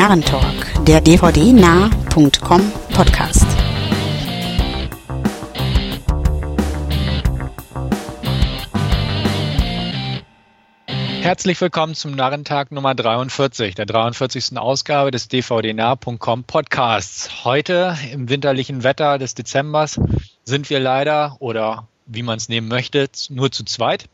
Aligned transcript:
Narrentalk, 0.00 0.86
der 0.86 1.02
dvdnah.com 1.02 2.72
Podcast. 2.94 3.44
Herzlich 11.20 11.60
willkommen 11.60 11.94
zum 11.94 12.12
Narrentag 12.12 12.72
Nummer 12.72 12.94
43, 12.94 13.74
der 13.74 13.84
43. 13.84 14.56
Ausgabe 14.56 15.10
des 15.10 15.28
dvdnah.com 15.28 16.44
Podcasts. 16.44 17.44
Heute 17.44 17.94
im 18.10 18.30
winterlichen 18.30 18.82
Wetter 18.82 19.18
des 19.18 19.34
Dezembers 19.34 20.00
sind 20.44 20.70
wir 20.70 20.80
leider, 20.80 21.36
oder 21.40 21.88
wie 22.06 22.22
man 22.22 22.38
es 22.38 22.48
nehmen 22.48 22.68
möchte, 22.68 23.10
nur 23.28 23.52
zu 23.52 23.64
zweit. 23.64 24.06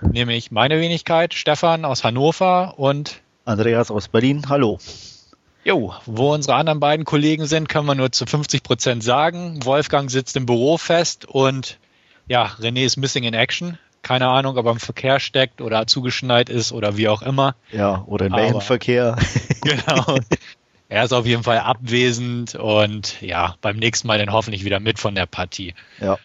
Nämlich 0.00 0.50
meine 0.50 0.80
Wenigkeit, 0.80 1.34
Stefan 1.34 1.84
aus 1.84 2.02
Hannover 2.02 2.78
und 2.78 3.20
Andreas 3.44 3.90
aus 3.90 4.08
Berlin. 4.08 4.44
Hallo. 4.48 4.78
Jo, 5.64 5.94
wo 6.04 6.34
unsere 6.34 6.56
anderen 6.56 6.78
beiden 6.78 7.06
Kollegen 7.06 7.46
sind, 7.46 7.70
können 7.70 7.86
wir 7.86 7.94
nur 7.94 8.12
zu 8.12 8.26
50 8.26 8.62
Prozent 8.62 9.02
sagen. 9.02 9.64
Wolfgang 9.64 10.10
sitzt 10.10 10.36
im 10.36 10.44
Büro 10.44 10.76
fest 10.76 11.24
und 11.24 11.78
ja, 12.26 12.44
René 12.60 12.84
ist 12.84 12.98
missing 12.98 13.24
in 13.24 13.34
action. 13.34 13.78
Keine 14.02 14.28
Ahnung, 14.28 14.58
ob 14.58 14.66
er 14.66 14.72
im 14.72 14.78
Verkehr 14.78 15.18
steckt 15.20 15.62
oder 15.62 15.86
zugeschneit 15.86 16.50
ist 16.50 16.72
oder 16.72 16.98
wie 16.98 17.08
auch 17.08 17.22
immer. 17.22 17.54
Ja, 17.72 18.04
oder 18.06 18.26
in 18.26 18.32
welchem 18.34 18.60
Verkehr. 18.60 19.16
genau. 19.62 20.18
Er 20.90 21.04
ist 21.04 21.12
auf 21.12 21.24
jeden 21.24 21.42
Fall 21.42 21.58
abwesend 21.58 22.54
und 22.54 23.20
ja, 23.22 23.56
beim 23.62 23.76
nächsten 23.76 24.06
Mal 24.06 24.18
dann 24.18 24.32
hoffentlich 24.32 24.64
wieder 24.64 24.80
mit 24.80 24.98
von 24.98 25.14
der 25.14 25.24
Partie. 25.24 25.74
Ja. 25.98 26.18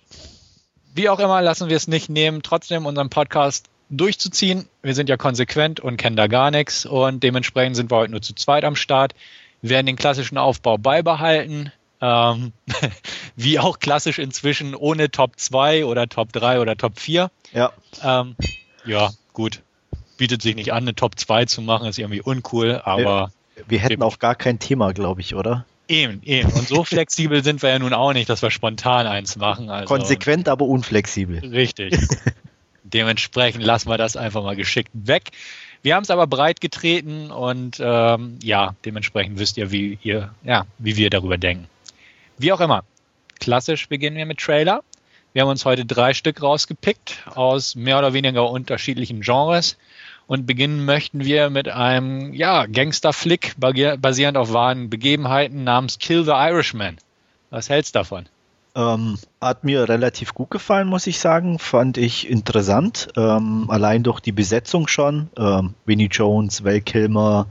Wie 0.93 1.07
auch 1.07 1.19
immer, 1.19 1.41
lassen 1.41 1.69
wir 1.69 1.77
es 1.77 1.87
nicht 1.87 2.09
nehmen, 2.09 2.41
trotzdem 2.43 2.85
unseren 2.85 3.09
Podcast 3.09 3.69
durchzuziehen. 3.89 4.67
Wir 4.81 4.95
sind 4.95 5.09
ja 5.09 5.17
konsequent 5.17 5.79
und 5.79 5.97
kennen 5.97 6.15
da 6.15 6.27
gar 6.27 6.51
nichts 6.51 6.85
und 6.85 7.23
dementsprechend 7.23 7.75
sind 7.75 7.91
wir 7.91 7.97
heute 7.97 8.11
nur 8.11 8.21
zu 8.21 8.33
zweit 8.33 8.63
am 8.63 8.75
Start. 8.75 9.13
Wir 9.61 9.71
werden 9.71 9.87
den 9.87 9.95
klassischen 9.95 10.37
Aufbau 10.37 10.77
beibehalten. 10.77 11.71
Ähm, 12.01 12.53
wie 13.35 13.59
auch 13.59 13.79
klassisch 13.79 14.19
inzwischen 14.19 14.73
ohne 14.73 15.11
Top 15.11 15.33
2 15.37 15.85
oder 15.85 16.07
Top 16.07 16.31
3 16.31 16.61
oder 16.61 16.77
Top 16.77 16.97
4. 16.99 17.29
Ja. 17.53 17.73
Ähm, 18.01 18.35
ja, 18.85 19.11
gut. 19.33 19.61
Bietet 20.17 20.41
sich 20.41 20.55
nicht 20.55 20.71
an, 20.71 20.83
eine 20.83 20.95
Top 20.95 21.19
2 21.19 21.45
zu 21.45 21.61
machen, 21.61 21.87
ist 21.87 21.99
irgendwie 21.99 22.21
uncool, 22.21 22.81
aber. 22.83 23.31
Wir, 23.55 23.65
wir 23.67 23.79
hätten 23.79 24.03
auch 24.03 24.19
gar 24.19 24.35
kein 24.35 24.59
Thema, 24.59 24.93
glaube 24.93 25.21
ich, 25.21 25.35
oder? 25.35 25.65
Eben, 25.89 26.21
eben. 26.23 26.51
Und 26.51 26.67
so 26.67 26.83
flexibel 26.83 27.43
sind 27.43 27.63
wir 27.63 27.69
ja 27.71 27.79
nun 27.79 27.93
auch 27.93 28.13
nicht, 28.13 28.29
dass 28.29 28.41
wir 28.41 28.51
spontan 28.51 29.07
eins 29.07 29.35
machen. 29.37 29.69
Also, 29.69 29.93
Konsequent, 29.93 30.47
aber 30.47 30.65
unflexibel. 30.65 31.39
Richtig. 31.39 31.97
Dementsprechend 32.93 33.63
lassen 33.63 33.89
wir 33.89 33.97
das 33.97 34.17
einfach 34.17 34.43
mal 34.43 34.55
geschickt 34.55 34.91
weg. 34.93 35.29
Wir 35.81 35.95
haben 35.95 36.03
es 36.03 36.09
aber 36.09 36.27
breit 36.27 36.59
getreten 36.59 37.31
und 37.31 37.77
ähm, 37.79 38.37
ja, 38.43 38.75
dementsprechend 38.83 39.39
wisst 39.39 39.57
ihr, 39.57 39.71
wie 39.71 39.97
ihr, 40.03 40.33
ja, 40.43 40.65
wie 40.77 40.97
wir 40.97 41.09
darüber 41.09 41.37
denken. 41.37 41.67
Wie 42.37 42.51
auch 42.51 42.59
immer. 42.59 42.83
Klassisch 43.39 43.87
beginnen 43.87 44.17
wir 44.17 44.25
mit 44.25 44.39
Trailer. 44.39 44.83
Wir 45.31 45.43
haben 45.43 45.49
uns 45.49 45.63
heute 45.63 45.85
drei 45.85 46.13
Stück 46.13 46.41
rausgepickt 46.41 47.23
aus 47.33 47.75
mehr 47.75 47.99
oder 47.99 48.13
weniger 48.13 48.49
unterschiedlichen 48.49 49.21
Genres 49.21 49.77
und 50.27 50.45
beginnen 50.45 50.85
möchten 50.85 51.23
wir 51.23 51.49
mit 51.49 51.69
einem 51.69 52.33
ja, 52.33 52.65
Gangster-Flick 52.65 53.55
basierend 53.57 54.37
auf 54.37 54.51
wahren 54.53 54.89
Begebenheiten 54.89 55.63
namens 55.63 55.99
Kill 55.99 56.23
the 56.23 56.31
Irishman. 56.31 56.97
Was 57.49 57.69
hältst 57.69 57.95
du 57.95 57.99
davon? 57.99 58.25
Ähm, 58.79 59.17
hat 59.41 59.65
mir 59.65 59.89
relativ 59.89 60.33
gut 60.33 60.51
gefallen, 60.51 60.87
muss 60.87 61.05
ich 61.07 61.19
sagen. 61.19 61.59
Fand 61.59 61.97
ich 61.97 62.29
interessant. 62.29 63.09
Ähm, 63.17 63.65
allein 63.67 64.03
durch 64.03 64.21
die 64.21 64.31
Besetzung 64.31 64.87
schon. 64.87 65.29
Ähm, 65.37 65.73
Winnie 65.85 66.07
Jones, 66.09 66.63
Val 66.63 66.79
Kilmer, 66.79 67.47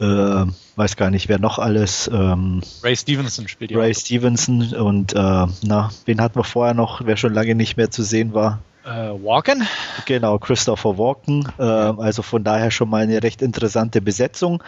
äh, 0.00 0.46
weiß 0.76 0.96
gar 0.96 1.10
nicht, 1.10 1.28
wer 1.28 1.38
noch 1.38 1.60
alles. 1.60 2.10
Ähm, 2.12 2.60
Ray 2.82 2.96
Stevenson 2.96 3.46
spielt 3.46 3.70
ja. 3.70 3.78
Ray. 3.78 3.94
Stevenson 3.94 4.74
und 4.74 5.12
äh, 5.14 5.46
na, 5.62 5.90
wen 6.06 6.20
hatten 6.20 6.38
wir 6.38 6.44
vorher 6.44 6.74
noch, 6.74 7.02
wer 7.04 7.16
schon 7.16 7.34
lange 7.34 7.54
nicht 7.54 7.76
mehr 7.76 7.92
zu 7.92 8.02
sehen 8.02 8.34
war? 8.34 8.58
Äh, 8.84 8.90
Walken? 8.90 9.66
Genau, 10.04 10.38
Christopher 10.38 10.98
Walken. 10.98 11.48
Äh, 11.58 11.62
also 11.62 12.20
von 12.20 12.44
daher 12.44 12.70
schon 12.70 12.90
mal 12.90 13.02
eine 13.02 13.22
recht 13.22 13.40
interessante 13.40 14.02
Besetzung. 14.02 14.62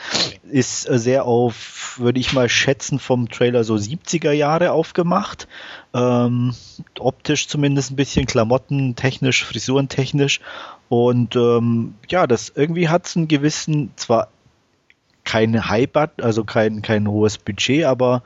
Ist 0.50 0.82
sehr 0.82 1.26
auf, 1.26 1.98
würde 1.98 2.18
ich 2.18 2.32
mal 2.32 2.48
schätzen, 2.48 2.98
vom 2.98 3.28
Trailer 3.28 3.62
so 3.62 3.74
70er 3.74 4.32
Jahre 4.32 4.72
aufgemacht. 4.72 5.48
Ähm, 5.92 6.54
optisch 6.98 7.46
zumindest 7.46 7.90
ein 7.90 7.96
bisschen 7.96 8.24
Klamotten 8.24 8.96
technisch, 8.96 9.44
Frisuren 9.44 9.90
technisch. 9.90 10.40
Und 10.88 11.36
ähm, 11.36 11.94
ja, 12.08 12.26
das 12.26 12.50
irgendwie 12.54 12.88
hat 12.88 13.06
es 13.06 13.16
einen 13.16 13.28
gewissen, 13.28 13.92
zwar 13.96 14.28
kein 15.24 15.68
High 15.68 15.90
Budget, 15.90 16.22
also 16.22 16.44
kein, 16.44 16.80
kein 16.80 17.06
hohes 17.06 17.36
Budget, 17.36 17.84
aber 17.84 18.22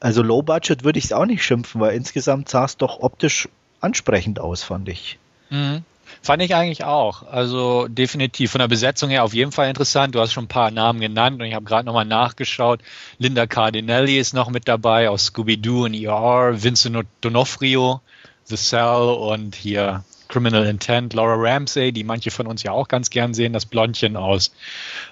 also 0.00 0.22
Low 0.22 0.40
Budget 0.40 0.84
würde 0.84 0.98
ich 0.98 1.06
es 1.06 1.12
auch 1.12 1.26
nicht 1.26 1.44
schimpfen, 1.44 1.80
weil 1.80 1.94
insgesamt 1.94 2.48
sah 2.48 2.64
es 2.64 2.76
doch 2.76 3.00
optisch 3.00 3.48
ansprechend 3.80 4.40
aus, 4.40 4.62
fand 4.62 4.88
ich. 4.88 5.18
Mhm. 5.50 5.84
Fand 6.22 6.42
ich 6.42 6.54
eigentlich 6.54 6.84
auch. 6.84 7.24
Also 7.30 7.88
definitiv 7.88 8.50
von 8.52 8.58
der 8.60 8.68
Besetzung 8.68 9.10
her 9.10 9.24
auf 9.24 9.34
jeden 9.34 9.52
Fall 9.52 9.68
interessant. 9.68 10.14
Du 10.14 10.20
hast 10.20 10.32
schon 10.32 10.44
ein 10.44 10.48
paar 10.48 10.70
Namen 10.70 11.00
genannt 11.00 11.40
und 11.40 11.46
ich 11.46 11.54
habe 11.54 11.64
gerade 11.64 11.86
nochmal 11.86 12.04
nachgeschaut. 12.04 12.80
Linda 13.18 13.46
Cardinelli 13.46 14.18
ist 14.18 14.34
noch 14.34 14.50
mit 14.50 14.68
dabei 14.68 15.08
aus 15.08 15.26
Scooby-Doo 15.26 15.84
und 15.84 15.94
ER, 15.94 16.62
Vincent 16.62 17.06
D'Onofrio, 17.22 18.00
The 18.44 18.56
Cell 18.56 19.14
und 19.18 19.54
hier 19.54 20.04
Criminal 20.28 20.66
Intent, 20.66 21.14
Laura 21.14 21.36
Ramsey, 21.36 21.92
die 21.92 22.04
manche 22.04 22.30
von 22.30 22.46
uns 22.46 22.62
ja 22.62 22.72
auch 22.72 22.88
ganz 22.88 23.10
gern 23.10 23.32
sehen, 23.32 23.52
das 23.52 23.66
Blondchen 23.66 24.16
aus 24.16 24.52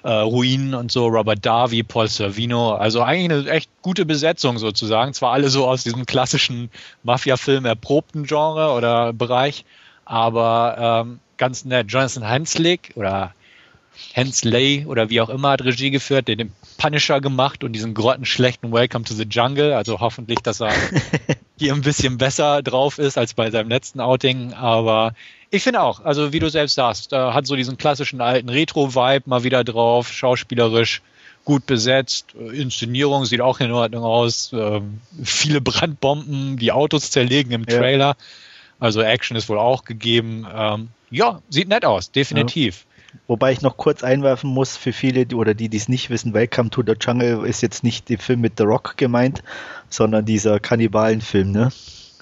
äh, 0.03 0.09
Ruinen 0.11 0.73
und 0.73 0.91
so, 0.91 1.07
Robert 1.07 1.45
Darby, 1.45 1.83
Paul 1.83 2.07
Servino. 2.07 2.73
Also 2.75 3.01
eigentlich 3.01 3.31
eine 3.31 3.49
echt 3.49 3.69
gute 3.81 4.05
Besetzung 4.05 4.57
sozusagen. 4.57 5.13
Zwar 5.13 5.31
alle 5.31 5.49
so 5.49 5.67
aus 5.67 5.83
diesem 5.83 6.05
klassischen 6.05 6.69
Mafia-Film 7.03 7.65
erprobten 7.65 8.25
Genre 8.25 8.73
oder 8.73 9.13
Bereich, 9.13 9.63
aber 10.05 11.03
ähm, 11.05 11.19
ganz 11.37 11.65
nett. 11.65 11.91
Jonathan 11.91 12.23
Henslick 12.23 12.91
oder 12.95 13.33
Hensley 14.13 14.85
oder 14.87 15.09
wie 15.09 15.21
auch 15.21 15.29
immer 15.29 15.49
hat 15.51 15.63
Regie 15.63 15.89
geführt, 15.91 16.27
der 16.27 16.35
den 16.35 16.51
Punisher 16.77 17.21
gemacht 17.21 17.63
und 17.63 17.73
diesen 17.73 17.93
grottenschlechten 17.93 18.71
Welcome 18.71 19.05
to 19.05 19.13
the 19.13 19.23
Jungle. 19.23 19.73
Also 19.73 19.99
hoffentlich, 19.99 20.39
dass 20.39 20.61
er 20.61 20.73
hier 21.57 21.73
ein 21.73 21.81
bisschen 21.81 22.17
besser 22.17 22.61
drauf 22.61 22.99
ist 22.99 23.17
als 23.17 23.33
bei 23.33 23.49
seinem 23.51 23.69
letzten 23.69 24.01
Outing. 24.01 24.53
Aber 24.53 25.13
ich 25.49 25.63
finde 25.63 25.81
auch, 25.81 26.03
also 26.03 26.33
wie 26.33 26.39
du 26.39 26.49
selbst 26.49 26.75
sagst, 26.75 27.11
da 27.11 27.33
hat 27.33 27.47
so 27.47 27.55
diesen 27.55 27.77
klassischen 27.77 28.21
alten 28.21 28.49
Retro-Vibe 28.49 29.29
mal 29.29 29.43
wieder 29.43 29.63
drauf, 29.63 30.11
schauspielerisch 30.11 31.01
gut 31.45 31.67
besetzt, 31.67 32.33
Inszenierung 32.33 33.25
sieht 33.25 33.39
auch 33.39 33.59
in 33.59 33.71
Ordnung 33.71 34.03
aus, 34.03 34.51
ähm, 34.51 34.99
viele 35.23 35.61
Brandbomben, 35.61 36.57
die 36.57 36.71
Autos 36.71 37.11
zerlegen 37.11 37.51
im 37.51 37.67
Trailer. 37.67 38.07
Ja. 38.07 38.15
Also 38.79 39.01
Action 39.01 39.37
ist 39.37 39.49
wohl 39.49 39.59
auch 39.59 39.85
gegeben. 39.85 40.45
Ähm, 40.53 40.89
ja, 41.09 41.41
sieht 41.49 41.69
nett 41.69 41.85
aus, 41.85 42.11
definitiv. 42.11 42.85
Ja. 42.85 43.19
Wobei 43.27 43.53
ich 43.53 43.61
noch 43.61 43.77
kurz 43.77 44.03
einwerfen 44.03 44.49
muss, 44.49 44.75
für 44.75 44.91
viele 44.91 45.25
oder 45.35 45.53
die, 45.53 45.69
die 45.69 45.77
es 45.77 45.87
nicht 45.87 46.09
wissen, 46.09 46.33
Welcome 46.33 46.69
to 46.69 46.83
the 46.85 46.93
Jungle 46.99 47.45
ist 47.45 47.61
jetzt 47.61 47.83
nicht 47.83 48.09
der 48.09 48.19
Film 48.19 48.41
mit 48.41 48.53
The 48.57 48.63
Rock 48.63 48.97
gemeint, 48.97 49.41
sondern 49.89 50.25
dieser 50.25 50.59
Kannibalenfilm, 50.59 51.51
ne? 51.51 51.71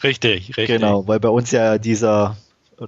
Richtig, 0.04 0.50
richtig. 0.50 0.68
Genau, 0.68 1.08
weil 1.08 1.20
bei 1.20 1.30
uns 1.30 1.50
ja 1.52 1.78
dieser 1.78 2.38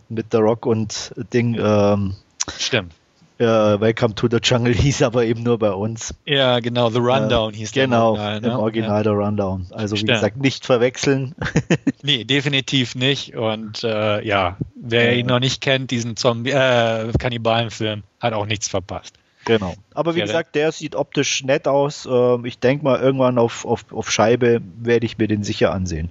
mit 0.09 0.27
The 0.31 0.37
Rock 0.37 0.65
und 0.65 1.13
Ding 1.33 1.57
ähm, 1.59 2.15
Stimmt 2.59 2.93
äh, 3.39 3.45
Welcome 3.45 4.15
to 4.15 4.27
the 4.29 4.39
Jungle 4.41 4.73
hieß 4.75 5.01
aber 5.01 5.25
eben 5.25 5.43
nur 5.43 5.59
bei 5.59 5.71
uns. 5.71 6.13
Ja, 6.25 6.59
genau, 6.59 6.89
The 6.89 6.99
Rundown 6.99 7.53
äh, 7.53 7.57
hieß 7.57 7.71
Genau, 7.71 8.11
Original, 8.11 8.41
ne? 8.41 8.47
im 8.47 8.53
Original 8.53 8.97
ja. 8.97 9.03
The 9.03 9.09
Rundown. 9.09 9.67
Also 9.71 9.95
Stimmt. 9.95 10.09
wie 10.09 10.13
gesagt, 10.13 10.37
nicht 10.37 10.65
verwechseln. 10.65 11.35
nee, 12.01 12.23
definitiv 12.23 12.95
nicht. 12.95 13.35
Und 13.35 13.83
äh, 13.83 14.25
ja, 14.25 14.57
wer 14.75 15.13
ja. 15.13 15.19
ihn 15.19 15.27
noch 15.27 15.39
nicht 15.39 15.61
kennt, 15.61 15.91
diesen 15.91 16.15
Zombie, 16.15 16.51
äh, 16.51 17.11
Kannibalenfilm, 17.17 18.03
hat 18.19 18.33
auch 18.33 18.45
nichts 18.45 18.67
verpasst. 18.67 19.15
Genau. 19.45 19.75
Aber 19.93 20.15
wie 20.15 20.19
ja, 20.19 20.25
gesagt, 20.25 20.55
der 20.55 20.71
sieht 20.71 20.95
optisch 20.95 21.43
nett 21.43 21.67
aus. 21.67 22.07
Ähm, 22.11 22.45
ich 22.45 22.59
denke 22.59 22.83
mal, 22.83 22.99
irgendwann 22.99 23.37
auf, 23.37 23.65
auf, 23.65 23.85
auf 23.91 24.11
Scheibe 24.11 24.61
werde 24.79 25.05
ich 25.05 25.17
mir 25.17 25.27
den 25.27 25.43
sicher 25.43 25.71
ansehen. 25.71 26.09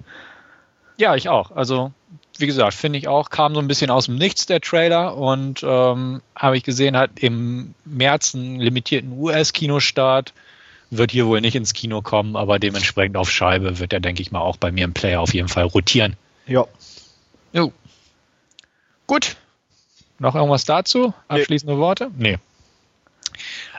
Ja, 0.97 1.15
ich 1.15 1.27
auch. 1.27 1.51
Also 1.51 1.91
wie 2.37 2.47
gesagt, 2.47 2.73
finde 2.73 2.99
ich 2.99 3.07
auch, 3.07 3.29
kam 3.29 3.53
so 3.53 3.61
ein 3.61 3.67
bisschen 3.67 3.89
aus 3.89 4.05
dem 4.05 4.15
Nichts 4.15 4.45
der 4.45 4.61
Trailer 4.61 5.17
und 5.17 5.63
ähm, 5.63 6.21
habe 6.35 6.57
ich 6.57 6.63
gesehen, 6.63 6.97
hat 6.97 7.11
im 7.19 7.73
März 7.85 8.35
einen 8.35 8.59
limitierten 8.59 9.17
US-Kinostart. 9.17 10.33
Wird 10.91 11.11
hier 11.11 11.25
wohl 11.25 11.41
nicht 11.41 11.55
ins 11.55 11.73
Kino 11.73 12.01
kommen, 12.01 12.35
aber 12.35 12.59
dementsprechend 12.59 13.17
auf 13.17 13.29
Scheibe 13.29 13.79
wird 13.79 13.91
er, 13.91 13.99
denke 13.99 14.21
ich 14.21 14.31
mal, 14.31 14.41
auch 14.41 14.57
bei 14.57 14.71
mir 14.71 14.85
im 14.85 14.93
Player 14.93 15.19
auf 15.19 15.33
jeden 15.33 15.47
Fall 15.47 15.63
rotieren. 15.63 16.15
Ja. 16.45 16.65
Jo. 17.53 17.73
Gut. 19.07 19.35
Noch 20.19 20.35
irgendwas 20.35 20.65
dazu? 20.65 21.13
Abschließende 21.27 21.73
nee. 21.73 21.79
Worte? 21.79 22.11
Nee. 22.17 22.37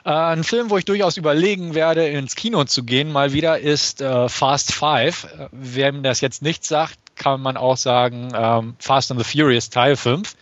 Äh, 0.05 0.11
ein 0.11 0.43
Film, 0.43 0.69
wo 0.69 0.77
ich 0.77 0.85
durchaus 0.85 1.17
überlegen 1.17 1.75
werde, 1.75 2.07
ins 2.07 2.35
Kino 2.35 2.63
zu 2.63 2.83
gehen, 2.83 3.11
mal 3.11 3.33
wieder, 3.33 3.59
ist 3.59 4.01
äh, 4.01 4.29
Fast 4.29 4.73
Five. 4.73 5.25
Äh, 5.25 5.47
wer 5.51 5.91
mir 5.91 6.01
das 6.01 6.21
jetzt 6.21 6.41
nicht 6.41 6.65
sagt, 6.65 6.97
kann 7.15 7.41
man 7.41 7.57
auch 7.57 7.77
sagen 7.77 8.31
ähm, 8.35 8.75
Fast 8.79 9.11
and 9.11 9.19
the 9.19 9.25
Furious 9.25 9.69
Teil 9.69 9.95
5. 9.95 10.35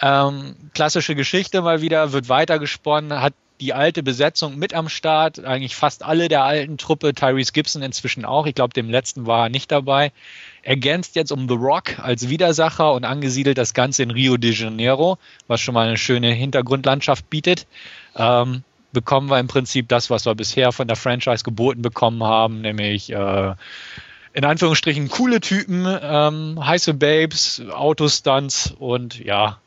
Ähm, 0.00 0.56
klassische 0.74 1.14
Geschichte 1.14 1.62
mal 1.62 1.80
wieder, 1.80 2.12
wird 2.12 2.28
weitergesponnen, 2.28 3.20
hat 3.20 3.34
die 3.62 3.72
alte 3.72 4.02
Besetzung 4.02 4.58
mit 4.58 4.74
am 4.74 4.88
Start, 4.88 5.44
eigentlich 5.44 5.76
fast 5.76 6.02
alle 6.02 6.26
der 6.26 6.42
alten 6.42 6.78
Truppe, 6.78 7.14
Tyrese 7.14 7.52
Gibson 7.52 7.80
inzwischen 7.82 8.24
auch, 8.24 8.46
ich 8.46 8.56
glaube, 8.56 8.74
dem 8.74 8.90
letzten 8.90 9.26
war 9.26 9.46
er 9.46 9.48
nicht 9.50 9.70
dabei. 9.70 10.10
Ergänzt 10.62 11.14
jetzt 11.14 11.30
um 11.30 11.48
The 11.48 11.54
Rock 11.54 12.00
als 12.00 12.28
Widersacher 12.28 12.92
und 12.92 13.04
angesiedelt 13.04 13.58
das 13.58 13.72
Ganze 13.72 14.02
in 14.02 14.10
Rio 14.10 14.36
de 14.36 14.52
Janeiro, 14.52 15.16
was 15.46 15.60
schon 15.60 15.74
mal 15.74 15.86
eine 15.86 15.96
schöne 15.96 16.32
Hintergrundlandschaft 16.32 17.30
bietet. 17.30 17.68
Ähm, 18.16 18.64
bekommen 18.92 19.30
wir 19.30 19.38
im 19.38 19.46
Prinzip 19.46 19.88
das, 19.88 20.10
was 20.10 20.26
wir 20.26 20.34
bisher 20.34 20.72
von 20.72 20.88
der 20.88 20.96
Franchise 20.96 21.44
geboten 21.44 21.82
bekommen 21.82 22.24
haben, 22.24 22.62
nämlich 22.62 23.12
äh, 23.12 23.54
in 24.32 24.44
Anführungsstrichen 24.44 25.08
coole 25.08 25.40
Typen, 25.40 25.86
ähm, 25.86 26.64
heiße 26.64 26.94
Babes, 26.94 27.62
Autostunts 27.70 28.74
und 28.76 29.20
ja, 29.20 29.58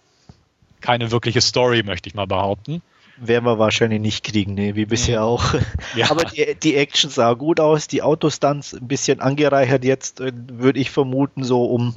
keine 0.82 1.12
wirkliche 1.12 1.40
Story, 1.40 1.84
möchte 1.84 2.10
ich 2.10 2.16
mal 2.16 2.28
behaupten. 2.28 2.82
Werden 3.18 3.46
wir 3.46 3.60
wahrscheinlich 3.60 4.02
nicht 4.02 4.24
kriegen, 4.24 4.56
ne, 4.56 4.76
wie 4.76 4.86
bisher 4.86 5.24
auch. 5.24 5.54
Ja. 5.96 6.12
Aber 6.12 6.26
die, 6.26 6.56
die 6.62 6.76
Action 6.76 7.10
sah 7.10 7.34
gut 7.34 7.60
aus, 7.60 7.88
die 7.88 8.02
Autostunts 8.02 8.74
ein 8.74 8.88
bisschen 8.88 9.22
angereichert 9.22 9.86
jetzt, 9.86 10.20
äh, 10.20 10.34
würde 10.34 10.80
ich 10.80 10.92
vermuten, 10.92 11.44
so 11.44 11.66
um 11.66 11.96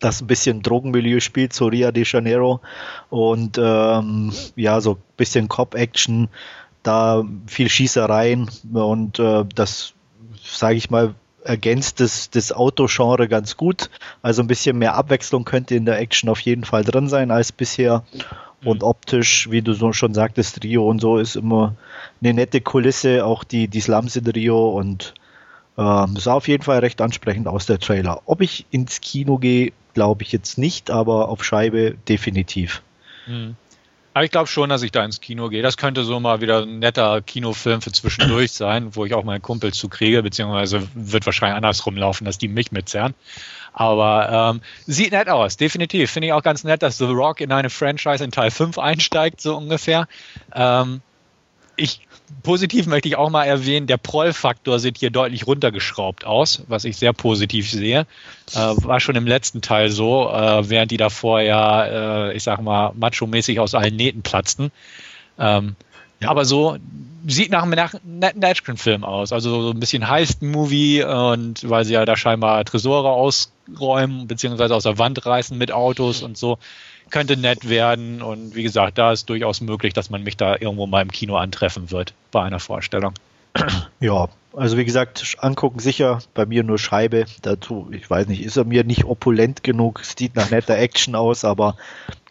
das 0.00 0.20
ein 0.20 0.26
bisschen 0.26 0.62
Drogenmilieu 0.62 1.20
spielt, 1.20 1.52
so 1.52 1.66
Rio 1.66 1.92
de 1.92 2.04
Janeiro 2.04 2.60
und 3.10 3.58
ähm, 3.58 4.32
ja, 4.56 4.80
so 4.80 4.92
ein 4.92 5.02
bisschen 5.16 5.48
Cop-Action, 5.48 6.28
da 6.82 7.24
viel 7.46 7.68
Schießereien 7.68 8.50
und 8.72 9.18
äh, 9.18 9.44
das, 9.54 9.92
sage 10.42 10.76
ich 10.76 10.90
mal, 10.90 11.14
ergänzt 11.44 12.00
das, 12.00 12.30
das 12.30 12.52
Autogenre 12.52 13.28
ganz 13.28 13.56
gut. 13.56 13.90
Also 14.22 14.42
ein 14.42 14.46
bisschen 14.46 14.78
mehr 14.78 14.94
Abwechslung 14.94 15.44
könnte 15.44 15.74
in 15.74 15.84
der 15.84 15.98
Action 15.98 16.28
auf 16.28 16.40
jeden 16.40 16.64
Fall 16.64 16.84
drin 16.84 17.08
sein 17.08 17.30
als 17.30 17.52
bisher. 17.52 18.04
Und 18.64 18.82
mhm. 18.82 18.88
optisch, 18.88 19.50
wie 19.50 19.62
du 19.62 19.72
so 19.72 19.92
schon 19.92 20.14
sagtest, 20.14 20.62
Rio 20.62 20.88
und 20.88 21.00
so 21.00 21.18
ist 21.18 21.36
immer 21.36 21.74
eine 22.20 22.34
nette 22.34 22.60
Kulisse, 22.60 23.24
auch 23.24 23.44
die, 23.44 23.68
die 23.68 23.80
Slums 23.80 24.16
in 24.16 24.26
Rio 24.26 24.70
und 24.70 25.14
ähm, 25.78 26.16
sah 26.16 26.34
auf 26.34 26.48
jeden 26.48 26.62
Fall 26.62 26.80
recht 26.80 27.00
ansprechend 27.00 27.48
aus, 27.48 27.66
der 27.66 27.78
Trailer. 27.78 28.20
Ob 28.26 28.42
ich 28.42 28.66
ins 28.70 29.00
Kino 29.00 29.38
gehe, 29.38 29.72
glaube 29.94 30.22
ich 30.22 30.32
jetzt 30.32 30.58
nicht, 30.58 30.90
aber 30.90 31.28
auf 31.28 31.42
Scheibe 31.42 31.96
definitiv. 32.08 32.82
Mhm. 33.26 33.56
Aber 34.12 34.24
ich 34.24 34.30
glaube 34.30 34.48
schon, 34.48 34.70
dass 34.70 34.82
ich 34.82 34.90
da 34.90 35.04
ins 35.04 35.20
Kino 35.20 35.48
gehe. 35.48 35.62
Das 35.62 35.76
könnte 35.76 36.02
so 36.02 36.18
mal 36.18 36.40
wieder 36.40 36.62
ein 36.62 36.80
netter 36.80 37.22
Kinofilm 37.22 37.80
für 37.80 37.92
zwischendurch 37.92 38.50
sein, 38.52 38.96
wo 38.96 39.04
ich 39.04 39.14
auch 39.14 39.22
meinen 39.22 39.42
Kumpel 39.42 39.72
zu 39.72 39.88
kriege, 39.88 40.22
beziehungsweise 40.22 40.88
wird 40.94 41.26
wahrscheinlich 41.26 41.56
andersrum 41.56 41.96
laufen, 41.96 42.24
dass 42.24 42.38
die 42.38 42.48
mich 42.48 42.72
mitzerren. 42.72 43.14
Aber 43.72 44.52
ähm, 44.54 44.62
sieht 44.86 45.12
nett 45.12 45.28
aus, 45.28 45.56
definitiv. 45.56 46.10
Finde 46.10 46.26
ich 46.26 46.32
auch 46.32 46.42
ganz 46.42 46.64
nett, 46.64 46.82
dass 46.82 46.98
The 46.98 47.04
Rock 47.04 47.40
in 47.40 47.52
eine 47.52 47.70
Franchise 47.70 48.24
in 48.24 48.32
Teil 48.32 48.50
5 48.50 48.78
einsteigt, 48.78 49.40
so 49.40 49.56
ungefähr. 49.56 50.08
Ähm, 50.52 51.02
ich 51.76 52.00
positiv 52.42 52.86
möchte 52.86 53.08
ich 53.08 53.16
auch 53.16 53.30
mal 53.30 53.44
erwähnen, 53.44 53.86
der 53.86 53.96
Proll-Faktor 53.96 54.78
sieht 54.78 54.98
hier 54.98 55.10
deutlich 55.10 55.46
runtergeschraubt 55.46 56.24
aus, 56.24 56.62
was 56.68 56.84
ich 56.84 56.96
sehr 56.96 57.12
positiv 57.12 57.70
sehe. 57.70 58.06
Äh, 58.52 58.56
war 58.56 59.00
schon 59.00 59.16
im 59.16 59.26
letzten 59.26 59.62
Teil 59.62 59.90
so, 59.90 60.30
äh, 60.30 60.68
während 60.68 60.90
die 60.90 60.96
davor 60.96 61.40
ja, 61.40 62.28
äh, 62.28 62.36
ich 62.36 62.42
sag 62.42 62.60
mal, 62.62 62.92
macho-mäßig 62.94 63.60
aus 63.60 63.74
allen 63.74 63.96
Nähten 63.96 64.22
platzten. 64.22 64.70
Ähm, 65.38 65.76
ja. 66.20 66.28
Aber 66.28 66.44
so 66.44 66.76
sieht 67.26 67.50
nach 67.50 67.62
einem 67.62 67.78
netten 68.04 68.42
Action-Film 68.42 69.04
aus. 69.04 69.32
Also 69.32 69.62
so 69.62 69.70
ein 69.70 69.80
bisschen 69.80 70.08
Heist-Movie 70.08 71.04
und 71.04 71.68
weil 71.68 71.84
sie 71.84 71.94
ja 71.94 72.04
da 72.04 72.16
scheinbar 72.16 72.64
Tresore 72.64 73.10
ausräumen, 73.10 74.26
beziehungsweise 74.26 74.74
aus 74.74 74.84
der 74.84 74.98
Wand 74.98 75.24
reißen 75.24 75.56
mit 75.56 75.72
Autos 75.72 76.22
und 76.22 76.36
so 76.36 76.58
könnte 77.10 77.36
nett 77.36 77.68
werden. 77.68 78.22
Und 78.22 78.54
wie 78.54 78.62
gesagt, 78.62 78.98
da 78.98 79.12
ist 79.12 79.28
durchaus 79.28 79.60
möglich, 79.60 79.92
dass 79.92 80.10
man 80.10 80.22
mich 80.22 80.36
da 80.36 80.56
irgendwo 80.58 80.86
mal 80.86 81.02
im 81.02 81.10
Kino 81.10 81.36
antreffen 81.36 81.90
wird 81.90 82.14
bei 82.30 82.42
einer 82.42 82.60
Vorstellung. 82.60 83.14
Ja, 84.02 84.30
also 84.56 84.78
wie 84.78 84.86
gesagt, 84.86 85.36
angucken 85.40 85.78
sicher, 85.78 86.20
bei 86.32 86.46
mir 86.46 86.64
nur 86.64 86.78
Scheibe. 86.78 87.26
Dazu, 87.42 87.88
ich 87.92 88.08
weiß 88.08 88.28
nicht, 88.28 88.42
ist 88.42 88.56
er 88.56 88.64
mir 88.64 88.82
nicht 88.82 89.04
opulent 89.04 89.62
genug, 89.62 90.00
sieht 90.02 90.36
nach 90.36 90.50
netter 90.50 90.78
Action 90.78 91.14
aus, 91.14 91.44
aber 91.44 91.76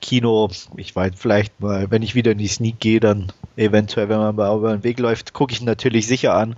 Kino, 0.01 0.49
ich 0.75 0.95
weiß 0.95 1.11
vielleicht 1.15 1.59
mal, 1.59 1.91
wenn 1.91 2.01
ich 2.01 2.15
wieder 2.15 2.31
in 2.31 2.39
die 2.39 2.47
Sneak 2.47 2.79
gehe, 2.79 2.99
dann 2.99 3.31
eventuell, 3.55 4.09
wenn 4.09 4.17
man 4.17 4.35
mal 4.35 4.57
über 4.57 4.71
den 4.71 4.83
Weg 4.83 4.99
läuft, 4.99 5.33
gucke 5.33 5.53
ich 5.53 5.61
ihn 5.61 5.65
natürlich 5.65 6.07
sicher 6.07 6.33
an, 6.33 6.57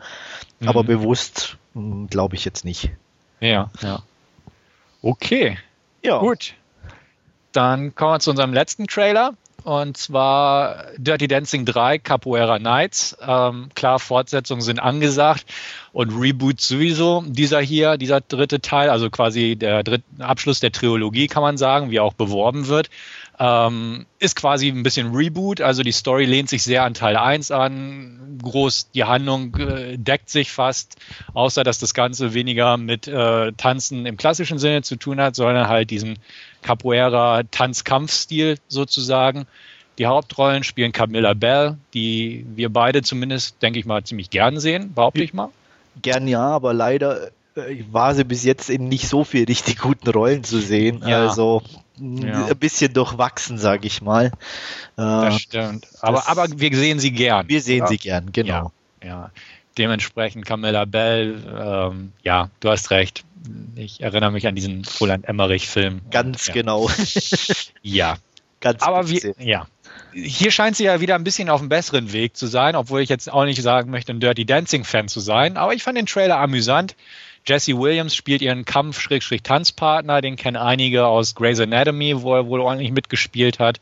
mhm. 0.61 0.69
aber 0.69 0.85
bewusst 0.85 1.57
hm, 1.73 2.07
glaube 2.07 2.35
ich 2.35 2.45
jetzt 2.45 2.63
nicht. 2.65 2.91
Ja, 3.41 3.69
ja. 3.81 4.01
Okay. 5.01 5.57
Ja. 6.03 6.19
Gut. 6.19 6.53
Dann 7.51 7.95
kommen 7.95 8.13
wir 8.13 8.19
zu 8.19 8.31
unserem 8.31 8.53
letzten 8.53 8.87
Trailer. 8.87 9.33
Und 9.63 9.95
zwar 9.95 10.85
Dirty 10.97 11.27
Dancing 11.27 11.65
3, 11.65 11.99
Capoeira 11.99 12.57
Nights. 12.57 13.15
Ähm, 13.21 13.69
klar, 13.75 13.99
Fortsetzungen 13.99 14.61
sind 14.61 14.79
angesagt 14.79 15.45
und 15.91 16.11
Reboot 16.19 16.59
sowieso. 16.59 17.23
Dieser 17.27 17.61
hier, 17.61 17.97
dieser 17.97 18.21
dritte 18.21 18.59
Teil, 18.61 18.89
also 18.89 19.11
quasi 19.11 19.55
der 19.55 19.83
dritte 19.83 20.03
Abschluss 20.19 20.61
der 20.61 20.71
Trilogie, 20.71 21.27
kann 21.27 21.43
man 21.43 21.57
sagen, 21.57 21.91
wie 21.91 21.99
auch 21.99 22.13
beworben 22.13 22.67
wird. 22.67 22.89
Ähm, 23.43 24.05
ist 24.19 24.35
quasi 24.35 24.67
ein 24.67 24.83
bisschen 24.83 25.15
Reboot, 25.15 25.61
also 25.61 25.81
die 25.81 25.91
Story 25.91 26.25
lehnt 26.25 26.47
sich 26.47 26.61
sehr 26.61 26.83
an 26.83 26.93
Teil 26.93 27.17
1 27.17 27.49
an. 27.49 28.37
Groß, 28.43 28.91
die 28.91 29.03
Handlung 29.03 29.55
äh, 29.55 29.97
deckt 29.97 30.29
sich 30.29 30.51
fast, 30.51 30.97
außer 31.33 31.63
dass 31.63 31.79
das 31.79 31.95
Ganze 31.95 32.35
weniger 32.35 32.77
mit 32.77 33.07
äh, 33.07 33.51
Tanzen 33.53 34.05
im 34.05 34.15
klassischen 34.15 34.59
Sinne 34.59 34.83
zu 34.83 34.95
tun 34.95 35.19
hat, 35.19 35.35
sondern 35.35 35.69
halt 35.69 35.89
diesen 35.89 36.19
Capoeira-Tanzkampfstil 36.61 38.59
sozusagen. 38.67 39.47
Die 39.97 40.05
Hauptrollen 40.05 40.63
spielen 40.63 40.91
Camilla 40.91 41.33
Bell, 41.33 41.77
die 41.95 42.45
wir 42.55 42.69
beide 42.69 43.01
zumindest, 43.01 43.59
denke 43.63 43.79
ich 43.79 43.87
mal, 43.87 44.03
ziemlich 44.03 44.29
gern 44.29 44.59
sehen, 44.59 44.93
behaupte 44.93 45.23
ich 45.23 45.33
mal. 45.33 45.49
Gern 46.03 46.27
ja, 46.27 46.47
aber 46.47 46.75
leider 46.75 47.29
äh, 47.55 47.83
war 47.91 48.13
sie 48.13 48.23
bis 48.23 48.43
jetzt 48.43 48.69
in 48.69 48.87
nicht 48.87 49.07
so 49.07 49.23
viel 49.23 49.45
richtig 49.45 49.79
guten 49.79 50.11
Rollen 50.11 50.43
zu 50.43 50.59
sehen. 50.59 51.01
Ja. 51.07 51.27
Also 51.27 51.63
ja. 51.97 52.45
ein 52.45 52.57
bisschen 52.57 52.93
durchwachsen, 52.93 53.57
sage 53.57 53.87
ich 53.87 54.01
mal. 54.01 54.27
Äh, 54.27 54.31
das 54.97 55.41
stimmt. 55.41 55.87
Aber, 56.01 56.17
das, 56.17 56.27
aber 56.27 56.47
wir 56.59 56.75
sehen 56.75 56.99
sie 56.99 57.11
gern. 57.11 57.47
Wir 57.47 57.61
sehen 57.61 57.79
ja. 57.79 57.87
sie 57.87 57.97
gern, 57.97 58.31
genau. 58.31 58.71
Ja. 59.03 59.07
ja. 59.07 59.31
Dementsprechend 59.77 60.45
Camilla 60.45 60.85
Bell, 60.85 61.41
ähm, 61.57 62.11
ja, 62.23 62.49
du 62.59 62.69
hast 62.69 62.91
recht. 62.91 63.23
Ich 63.75 64.01
erinnere 64.01 64.31
mich 64.31 64.45
an 64.45 64.55
diesen 64.55 64.85
Roland 64.99 65.27
Emmerich-Film. 65.27 66.01
Ganz 66.11 66.51
genau. 66.51 66.89
ja. 67.81 68.17
Ganz 68.59 68.83
aber 68.83 69.09
wir, 69.09 69.33
ja. 69.39 69.67
Hier 70.13 70.51
scheint 70.51 70.75
sie 70.75 70.83
ja 70.83 70.99
wieder 70.99 71.15
ein 71.15 71.23
bisschen 71.23 71.49
auf 71.49 71.61
einem 71.61 71.69
besseren 71.69 72.11
Weg 72.11 72.35
zu 72.35 72.47
sein, 72.47 72.75
obwohl 72.75 73.01
ich 73.01 73.09
jetzt 73.09 73.31
auch 73.31 73.45
nicht 73.45 73.61
sagen 73.61 73.89
möchte, 73.89 74.11
ein 74.11 74.19
Dirty 74.19 74.45
Dancing-Fan 74.45 75.07
zu 75.07 75.19
sein. 75.19 75.57
Aber 75.57 75.73
ich 75.73 75.83
fand 75.83 75.97
den 75.97 76.05
Trailer 76.05 76.37
amüsant. 76.37 76.95
Jesse 77.45 77.77
Williams 77.77 78.15
spielt 78.15 78.41
ihren 78.41 78.65
Kampf-Tanzpartner, 78.65 80.21
den 80.21 80.35
kennen 80.35 80.57
einige 80.57 81.05
aus 81.05 81.35
Grey's 81.35 81.59
Anatomy, 81.59 82.21
wo 82.21 82.35
er 82.35 82.47
wohl 82.47 82.59
ordentlich 82.59 82.91
mitgespielt 82.91 83.59
hat. 83.59 83.79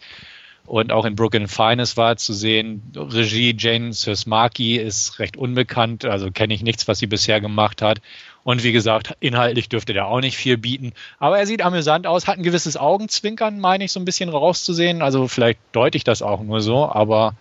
Und 0.66 0.92
auch 0.92 1.06
in 1.06 1.16
Brooklyn 1.16 1.48
Finest 1.48 1.98
war 1.98 2.16
zu 2.18 2.32
sehen. 2.32 2.84
Regie 2.96 3.56
Jane 3.58 3.92
Sismaki 3.92 4.76
ist 4.78 5.18
recht 5.18 5.36
unbekannt, 5.36 6.06
also 6.06 6.30
kenne 6.30 6.54
ich 6.54 6.62
nichts, 6.62 6.88
was 6.88 7.00
sie 7.00 7.08
bisher 7.08 7.42
gemacht 7.42 7.82
hat. 7.82 8.02
Und 8.44 8.64
wie 8.64 8.72
gesagt, 8.72 9.18
inhaltlich 9.20 9.68
dürfte 9.68 9.94
der 9.94 10.08
auch 10.08 10.22
nicht 10.22 10.38
viel 10.38 10.58
bieten. 10.58 10.94
Aber 11.18 11.40
er 11.40 11.48
sieht 11.48 11.64
amüsant 11.64 12.06
aus, 12.06 12.28
hat 12.28 12.38
ein 12.38 12.44
gewisses 12.44 12.78
Augenzwinkern, 12.78 13.60
meine 13.60 13.84
ich, 13.84 13.92
so 13.92 14.00
ein 14.00 14.06
bisschen 14.06 14.30
rauszusehen. 14.30 15.02
Also 15.02 15.28
vielleicht 15.28 15.60
deute 15.72 15.98
ich 15.98 16.04
das 16.04 16.22
auch 16.22 16.42
nur 16.44 16.62
so, 16.62 16.88
aber 16.88 17.34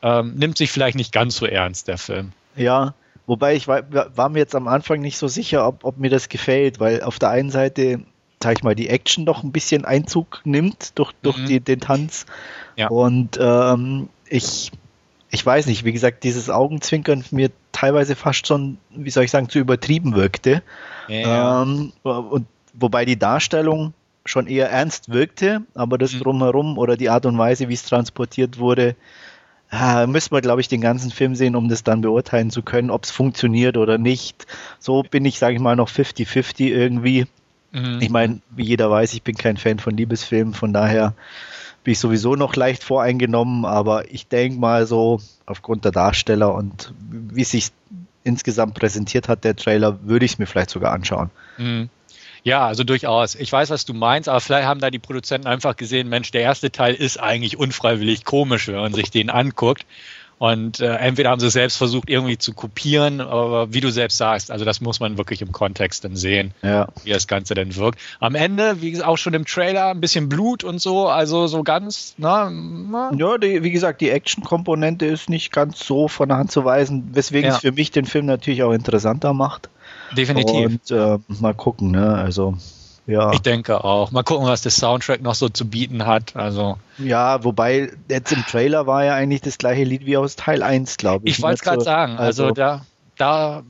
ähm, 0.00 0.34
nimmt 0.36 0.56
sich 0.56 0.72
vielleicht 0.72 0.96
nicht 0.96 1.12
ganz 1.12 1.36
so 1.36 1.46
ernst, 1.46 1.88
der 1.88 1.98
Film. 1.98 2.32
Ja, 2.56 2.94
Wobei 3.26 3.54
ich 3.54 3.68
war, 3.68 3.82
war, 4.16 4.28
mir 4.28 4.40
jetzt 4.40 4.54
am 4.54 4.68
Anfang 4.68 5.00
nicht 5.00 5.16
so 5.16 5.28
sicher, 5.28 5.66
ob, 5.66 5.84
ob, 5.84 5.98
mir 5.98 6.10
das 6.10 6.28
gefällt, 6.28 6.80
weil 6.80 7.02
auf 7.02 7.18
der 7.18 7.30
einen 7.30 7.50
Seite, 7.50 8.00
sag 8.42 8.58
ich 8.58 8.64
mal, 8.64 8.74
die 8.74 8.88
Action 8.88 9.26
doch 9.26 9.42
ein 9.42 9.52
bisschen 9.52 9.84
Einzug 9.84 10.40
nimmt 10.44 10.98
durch, 10.98 11.12
durch 11.22 11.38
mhm. 11.38 11.46
die, 11.46 11.60
den 11.60 11.80
Tanz. 11.80 12.26
Ja. 12.76 12.88
Und 12.88 13.38
ähm, 13.40 14.08
ich, 14.28 14.72
ich 15.30 15.46
weiß 15.46 15.66
nicht, 15.66 15.84
wie 15.84 15.92
gesagt, 15.92 16.24
dieses 16.24 16.50
Augenzwinkern 16.50 17.24
mir 17.30 17.50
teilweise 17.70 18.16
fast 18.16 18.46
schon, 18.46 18.78
wie 18.90 19.10
soll 19.10 19.24
ich 19.24 19.30
sagen, 19.30 19.48
zu 19.48 19.58
übertrieben 19.58 20.14
wirkte. 20.14 20.62
Ja. 21.08 21.62
Ähm, 21.62 21.92
und 22.02 22.46
wobei 22.74 23.04
die 23.04 23.18
Darstellung 23.18 23.94
schon 24.24 24.46
eher 24.46 24.70
ernst 24.70 25.10
wirkte, 25.10 25.62
aber 25.74 25.98
das 25.98 26.12
mhm. 26.12 26.20
drumherum 26.20 26.78
oder 26.78 26.96
die 26.96 27.10
Art 27.10 27.26
und 27.26 27.38
Weise, 27.38 27.68
wie 27.68 27.74
es 27.74 27.84
transportiert 27.84 28.58
wurde, 28.58 28.94
ah, 29.72 30.06
müssen 30.06 30.32
wir, 30.32 30.42
glaube 30.42 30.60
ich, 30.60 30.68
den 30.68 30.80
ganzen 30.80 31.10
Film 31.10 31.34
sehen, 31.34 31.56
um 31.56 31.68
das 31.68 31.82
dann 31.82 32.02
beurteilen 32.02 32.50
zu 32.50 32.62
können, 32.62 32.90
ob 32.90 33.04
es 33.04 33.10
funktioniert 33.10 33.76
oder 33.76 33.98
nicht. 33.98 34.46
So 34.78 35.02
bin 35.02 35.24
ich, 35.24 35.38
sage 35.38 35.54
ich 35.54 35.60
mal, 35.60 35.76
noch 35.76 35.88
50-50 35.88 36.68
irgendwie. 36.68 37.26
Mhm. 37.72 37.98
Ich 38.00 38.10
meine, 38.10 38.40
wie 38.50 38.64
jeder 38.64 38.90
weiß, 38.90 39.14
ich 39.14 39.22
bin 39.22 39.34
kein 39.34 39.56
Fan 39.56 39.78
von 39.78 39.96
Liebesfilmen, 39.96 40.54
von 40.54 40.72
daher 40.72 41.14
bin 41.84 41.92
ich 41.92 41.98
sowieso 41.98 42.36
noch 42.36 42.54
leicht 42.54 42.84
voreingenommen, 42.84 43.64
aber 43.64 44.12
ich 44.12 44.28
denke 44.28 44.60
mal 44.60 44.86
so, 44.86 45.20
aufgrund 45.46 45.84
der 45.84 45.90
Darsteller 45.90 46.54
und 46.54 46.92
wie 47.10 47.44
sich 47.44 47.72
insgesamt 48.24 48.74
präsentiert 48.74 49.28
hat, 49.28 49.42
der 49.42 49.56
Trailer, 49.56 49.98
würde 50.04 50.24
ich 50.24 50.34
es 50.34 50.38
mir 50.38 50.46
vielleicht 50.46 50.70
sogar 50.70 50.92
anschauen. 50.92 51.30
Mhm. 51.56 51.88
Ja, 52.44 52.66
also 52.66 52.84
durchaus. 52.84 53.34
Ich 53.34 53.52
weiß, 53.52 53.70
was 53.70 53.84
du 53.84 53.94
meinst, 53.94 54.28
aber 54.28 54.40
vielleicht 54.40 54.66
haben 54.66 54.80
da 54.80 54.90
die 54.90 54.98
Produzenten 54.98 55.46
einfach 55.46 55.76
gesehen, 55.76 56.08
Mensch, 56.08 56.30
der 56.32 56.42
erste 56.42 56.72
Teil 56.72 56.94
ist 56.94 57.20
eigentlich 57.20 57.58
unfreiwillig 57.58 58.24
komisch, 58.24 58.68
wenn 58.68 58.76
man 58.76 58.94
sich 58.94 59.10
den 59.10 59.30
anguckt. 59.30 59.86
Und 60.42 60.80
äh, 60.80 60.96
entweder 60.96 61.30
haben 61.30 61.38
sie 61.38 61.46
es 61.46 61.52
selbst 61.52 61.76
versucht, 61.76 62.10
irgendwie 62.10 62.36
zu 62.36 62.52
kopieren, 62.52 63.20
aber 63.20 63.72
wie 63.72 63.80
du 63.80 63.92
selbst 63.92 64.18
sagst, 64.18 64.50
also 64.50 64.64
das 64.64 64.80
muss 64.80 64.98
man 64.98 65.16
wirklich 65.16 65.40
im 65.40 65.52
Kontext 65.52 66.04
dann 66.04 66.16
sehen, 66.16 66.52
ja. 66.62 66.88
wie 67.04 67.10
das 67.10 67.28
Ganze 67.28 67.54
denn 67.54 67.76
wirkt. 67.76 68.00
Am 68.18 68.34
Ende, 68.34 68.82
wie 68.82 68.90
gesagt, 68.90 69.08
auch 69.08 69.18
schon 69.18 69.34
im 69.34 69.46
Trailer, 69.46 69.90
ein 69.90 70.00
bisschen 70.00 70.28
Blut 70.28 70.64
und 70.64 70.80
so, 70.80 71.06
also 71.06 71.46
so 71.46 71.62
ganz, 71.62 72.14
ne? 72.18 73.12
Ja, 73.16 73.38
die, 73.38 73.62
wie 73.62 73.70
gesagt, 73.70 74.00
die 74.00 74.10
Action-Komponente 74.10 75.06
ist 75.06 75.30
nicht 75.30 75.52
ganz 75.52 75.78
so 75.78 76.08
von 76.08 76.28
der 76.28 76.38
Hand 76.38 76.50
zu 76.50 76.64
weisen, 76.64 77.10
weswegen 77.12 77.50
ja. 77.50 77.54
es 77.54 77.60
für 77.60 77.70
mich 77.70 77.92
den 77.92 78.04
Film 78.04 78.26
natürlich 78.26 78.64
auch 78.64 78.72
interessanter 78.72 79.34
macht. 79.34 79.70
Definitiv. 80.16 80.66
Und 80.66 80.90
äh, 80.90 81.18
mal 81.40 81.54
gucken, 81.54 81.90
ne? 81.90 82.14
Also 82.14 82.56
ja. 83.06 83.32
Ich 83.32 83.40
denke 83.40 83.82
auch. 83.84 84.12
Mal 84.12 84.22
gucken, 84.22 84.46
was 84.46 84.62
der 84.62 84.70
Soundtrack 84.70 85.22
noch 85.22 85.34
so 85.34 85.48
zu 85.48 85.68
bieten 85.68 86.06
hat. 86.06 86.36
Also. 86.36 86.78
Ja, 86.98 87.42
wobei 87.42 87.90
jetzt 88.08 88.32
im 88.32 88.44
Trailer 88.46 88.86
war 88.86 89.04
ja 89.04 89.14
eigentlich 89.14 89.40
das 89.40 89.58
gleiche 89.58 89.84
Lied 89.84 90.06
wie 90.06 90.16
aus 90.16 90.36
Teil 90.36 90.62
1, 90.62 90.98
glaube 90.98 91.26
ich. 91.26 91.36
Ich 91.36 91.42
wollte 91.42 91.54
es 91.54 91.60
gerade 91.62 91.80
so, 91.80 91.84
sagen. 91.84 92.16
Also, 92.16 92.44
also, 92.44 92.54
da, 92.54 92.86
da, 93.16 93.62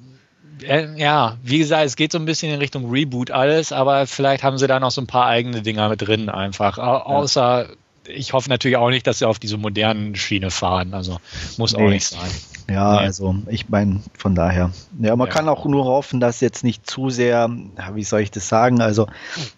äh, 0.63 0.89
ja, 1.01 1.39
wie 1.43 1.59
gesagt, 1.59 1.87
es 1.87 1.97
geht 1.97 2.13
so 2.13 2.19
ein 2.19 2.27
bisschen 2.27 2.53
in 2.53 2.59
Richtung 2.59 2.91
Reboot 2.91 3.31
alles, 3.31 3.73
aber 3.73 4.07
vielleicht 4.07 4.43
haben 4.43 4.59
sie 4.59 4.67
da 4.67 4.79
noch 4.79 4.91
so 4.91 5.01
ein 5.01 5.07
paar 5.07 5.27
eigene 5.27 5.63
Dinger 5.63 5.89
mit 5.89 6.03
drin 6.03 6.29
einfach. 6.29 6.77
Au 6.79 7.25
ja. 7.35 7.67
Ich 8.09 8.33
hoffe 8.33 8.49
natürlich 8.49 8.77
auch 8.77 8.91
nicht, 8.91 9.07
dass 9.07 9.21
sie 9.21 9.27
auf 9.27 9.39
diese 9.39 9.57
modernen 9.57 10.15
Schiene 10.17 10.51
fahren. 10.51 10.95
Also, 10.95 11.19
muss 11.57 11.77
nee. 11.77 11.83
auch 11.83 11.89
nicht 11.89 12.07
sein. 12.07 12.31
Ja, 12.69 12.95
nee. 12.95 12.99
also 12.99 13.37
ich 13.49 13.69
meine, 13.69 14.01
von 14.17 14.35
daher. 14.35 14.71
Ja, 15.01 15.17
man 15.17 15.29
ja. 15.29 15.33
kann 15.33 15.49
auch 15.49 15.65
nur 15.65 15.85
hoffen, 15.85 16.21
dass 16.21 16.41
jetzt 16.41 16.65
nicht 16.65 16.89
zu 16.89 17.11
sehr, 17.11 17.51
wie 17.95 18.05
soll 18.05 18.21
ich 18.21 18.31
das 18.31 18.49
sagen, 18.49 18.81
also 18.81 19.07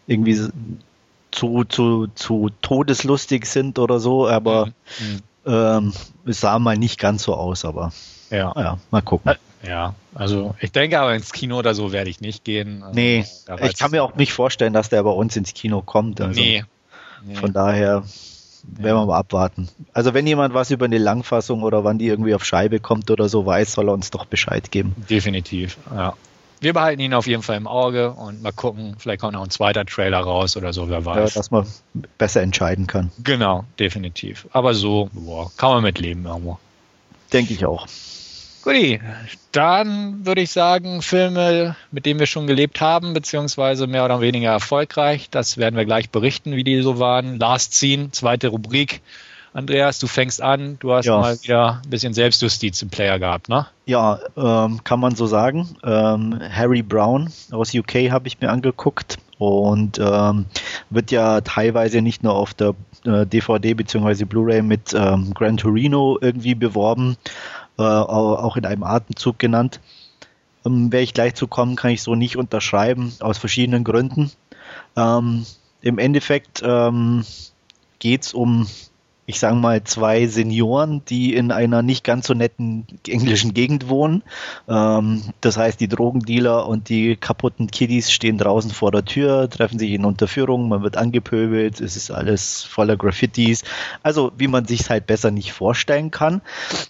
irgendwie 0.06 0.48
zu, 1.30 1.64
zu, 1.64 2.06
zu 2.14 2.50
todeslustig 2.62 3.46
sind 3.46 3.78
oder 3.78 3.98
so, 3.98 4.28
aber 4.28 4.66
mhm. 5.00 5.22
ähm, 5.46 5.92
es 6.26 6.40
sah 6.40 6.58
mal 6.58 6.78
nicht 6.78 6.98
ganz 6.98 7.24
so 7.24 7.34
aus, 7.34 7.64
aber 7.64 7.92
ja, 8.30 8.52
ja 8.56 8.78
mal 8.90 9.02
gucken. 9.02 9.34
Ja, 9.66 9.94
also 10.14 10.54
ich 10.60 10.72
denke 10.72 11.00
aber 11.00 11.14
ins 11.14 11.32
Kino 11.32 11.58
oder 11.58 11.74
so 11.74 11.92
werde 11.92 12.10
ich 12.10 12.20
nicht 12.20 12.44
gehen. 12.44 12.82
Also, 12.82 12.94
nee, 12.94 13.24
ich 13.62 13.76
kann 13.78 13.90
mir 13.90 14.04
auch 14.04 14.14
nicht 14.14 14.32
vorstellen, 14.32 14.72
dass 14.74 14.90
der 14.90 15.02
bei 15.02 15.10
uns 15.10 15.36
ins 15.36 15.54
Kino 15.54 15.80
kommt. 15.80 16.20
Also 16.20 16.38
nee. 16.38 16.64
nee. 17.24 17.34
Von 17.34 17.52
daher 17.52 18.04
werden 18.66 18.96
wir 18.96 19.06
mal 19.06 19.18
abwarten. 19.18 19.68
Also 19.92 20.14
wenn 20.14 20.26
jemand 20.26 20.54
was 20.54 20.70
über 20.70 20.86
eine 20.86 20.98
Langfassung 20.98 21.62
oder 21.62 21.84
wann 21.84 21.98
die 21.98 22.06
irgendwie 22.06 22.34
auf 22.34 22.44
Scheibe 22.44 22.80
kommt 22.80 23.10
oder 23.10 23.28
so 23.28 23.46
weiß, 23.46 23.72
soll 23.72 23.88
er 23.88 23.94
uns 23.94 24.10
doch 24.10 24.24
Bescheid 24.24 24.70
geben. 24.70 24.94
Definitiv, 25.08 25.76
ja. 25.94 26.14
Wir 26.60 26.72
behalten 26.72 27.00
ihn 27.00 27.12
auf 27.12 27.26
jeden 27.26 27.42
Fall 27.42 27.56
im 27.56 27.66
Auge 27.66 28.12
und 28.12 28.42
mal 28.42 28.52
gucken, 28.52 28.96
vielleicht 28.98 29.20
kommt 29.20 29.34
noch 29.34 29.42
ein 29.42 29.50
zweiter 29.50 29.84
Trailer 29.84 30.20
raus 30.20 30.56
oder 30.56 30.72
so, 30.72 30.88
wer 30.88 31.04
weiß. 31.04 31.34
Ja, 31.34 31.40
dass 31.40 31.50
man 31.50 31.66
besser 32.16 32.40
entscheiden 32.40 32.86
kann. 32.86 33.10
Genau, 33.22 33.64
definitiv. 33.78 34.46
Aber 34.52 34.72
so, 34.72 35.10
boah, 35.12 35.50
kann 35.58 35.70
man 35.70 35.82
mitleben 35.82 36.24
irgendwo. 36.24 36.58
Denke 37.32 37.52
ich 37.52 37.66
auch. 37.66 37.86
Guti, 38.64 38.98
dann 39.52 40.24
würde 40.24 40.40
ich 40.40 40.50
sagen, 40.50 41.02
Filme, 41.02 41.76
mit 41.92 42.06
denen 42.06 42.18
wir 42.18 42.26
schon 42.26 42.46
gelebt 42.46 42.80
haben, 42.80 43.12
beziehungsweise 43.12 43.86
mehr 43.86 44.06
oder 44.06 44.22
weniger 44.22 44.50
erfolgreich. 44.50 45.28
Das 45.30 45.58
werden 45.58 45.76
wir 45.76 45.84
gleich 45.84 46.08
berichten, 46.08 46.56
wie 46.56 46.64
die 46.64 46.80
so 46.80 46.98
waren. 46.98 47.38
Last 47.38 47.74
Scene, 47.74 48.10
zweite 48.10 48.48
Rubrik. 48.48 49.02
Andreas, 49.52 49.98
du 49.98 50.06
fängst 50.06 50.40
an. 50.40 50.78
Du 50.80 50.92
hast 50.94 51.04
ja. 51.04 51.18
mal 51.18 51.36
wieder 51.42 51.82
ein 51.84 51.90
bisschen 51.90 52.14
Selbstjustiz 52.14 52.80
im 52.80 52.88
Player 52.88 53.18
gehabt, 53.18 53.50
ne? 53.50 53.66
Ja, 53.84 54.18
ähm, 54.36 54.82
kann 54.82 54.98
man 54.98 55.14
so 55.14 55.26
sagen. 55.26 55.76
Ähm, 55.84 56.40
Harry 56.50 56.82
Brown 56.82 57.30
aus 57.52 57.74
UK 57.74 58.10
habe 58.10 58.28
ich 58.28 58.40
mir 58.40 58.50
angeguckt 58.50 59.18
und 59.38 60.00
ähm, 60.00 60.46
wird 60.90 61.10
ja 61.10 61.42
teilweise 61.42 62.00
nicht 62.00 62.22
nur 62.22 62.34
auf 62.34 62.54
der 62.54 62.74
äh, 63.04 63.26
DVD 63.26 63.74
bzw. 63.74 64.24
Blu-ray 64.24 64.62
mit 64.62 64.94
ähm, 64.94 65.32
Gran 65.34 65.58
Torino 65.58 66.18
irgendwie 66.20 66.54
beworben, 66.54 67.16
äh, 67.78 67.82
auch 67.82 68.56
in 68.56 68.66
einem 68.66 68.82
Atemzug 68.82 69.38
genannt. 69.38 69.80
Ähm, 70.64 70.92
Wäre 70.92 71.02
ich 71.02 71.14
gleich 71.14 71.34
zu 71.34 71.46
kommen, 71.46 71.76
kann 71.76 71.90
ich 71.90 72.02
so 72.02 72.14
nicht 72.14 72.36
unterschreiben, 72.36 73.12
aus 73.20 73.38
verschiedenen 73.38 73.84
Gründen. 73.84 74.30
Ähm, 74.96 75.44
Im 75.80 75.98
Endeffekt 75.98 76.62
ähm, 76.64 77.24
geht 77.98 78.22
es 78.22 78.34
um 78.34 78.66
ich 79.26 79.38
sage 79.38 79.56
mal, 79.56 79.82
zwei 79.84 80.26
Senioren, 80.26 81.02
die 81.08 81.34
in 81.34 81.50
einer 81.50 81.82
nicht 81.82 82.04
ganz 82.04 82.26
so 82.26 82.34
netten 82.34 82.86
englischen 83.08 83.54
Gegend 83.54 83.88
wohnen. 83.88 84.22
Ähm, 84.68 85.22
das 85.40 85.56
heißt, 85.56 85.80
die 85.80 85.88
Drogendealer 85.88 86.66
und 86.66 86.88
die 86.88 87.16
kaputten 87.16 87.68
Kiddies 87.68 88.12
stehen 88.12 88.36
draußen 88.36 88.70
vor 88.70 88.92
der 88.92 89.04
Tür, 89.04 89.48
treffen 89.48 89.78
sich 89.78 89.92
in 89.92 90.04
Unterführung, 90.04 90.68
man 90.68 90.82
wird 90.82 90.96
angepöbelt, 90.96 91.80
es 91.80 91.96
ist 91.96 92.10
alles 92.10 92.62
voller 92.64 92.96
Graffitis. 92.96 93.64
Also, 94.02 94.32
wie 94.36 94.48
man 94.48 94.66
sich 94.66 94.90
halt 94.90 95.06
besser 95.06 95.30
nicht 95.30 95.52
vorstellen 95.52 96.10
kann. 96.10 96.42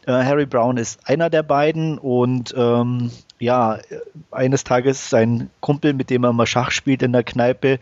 Äh, 0.07 0.13
Harry 0.13 0.47
Brown 0.47 0.77
ist 0.77 1.09
einer 1.09 1.31
der 1.31 1.43
beiden 1.43 1.99
und 1.99 2.53
ähm, 2.57 3.11
ja, 3.39 3.79
eines 4.31 4.65
Tages 4.65 5.11
sein 5.11 5.51
Kumpel, 5.61 5.93
mit 5.93 6.11
dem 6.11 6.25
er 6.25 6.33
mal 6.33 6.47
Schach 6.47 6.71
spielt 6.71 7.03
in 7.03 7.13
der 7.13 7.25
Kneipe, 7.25 7.79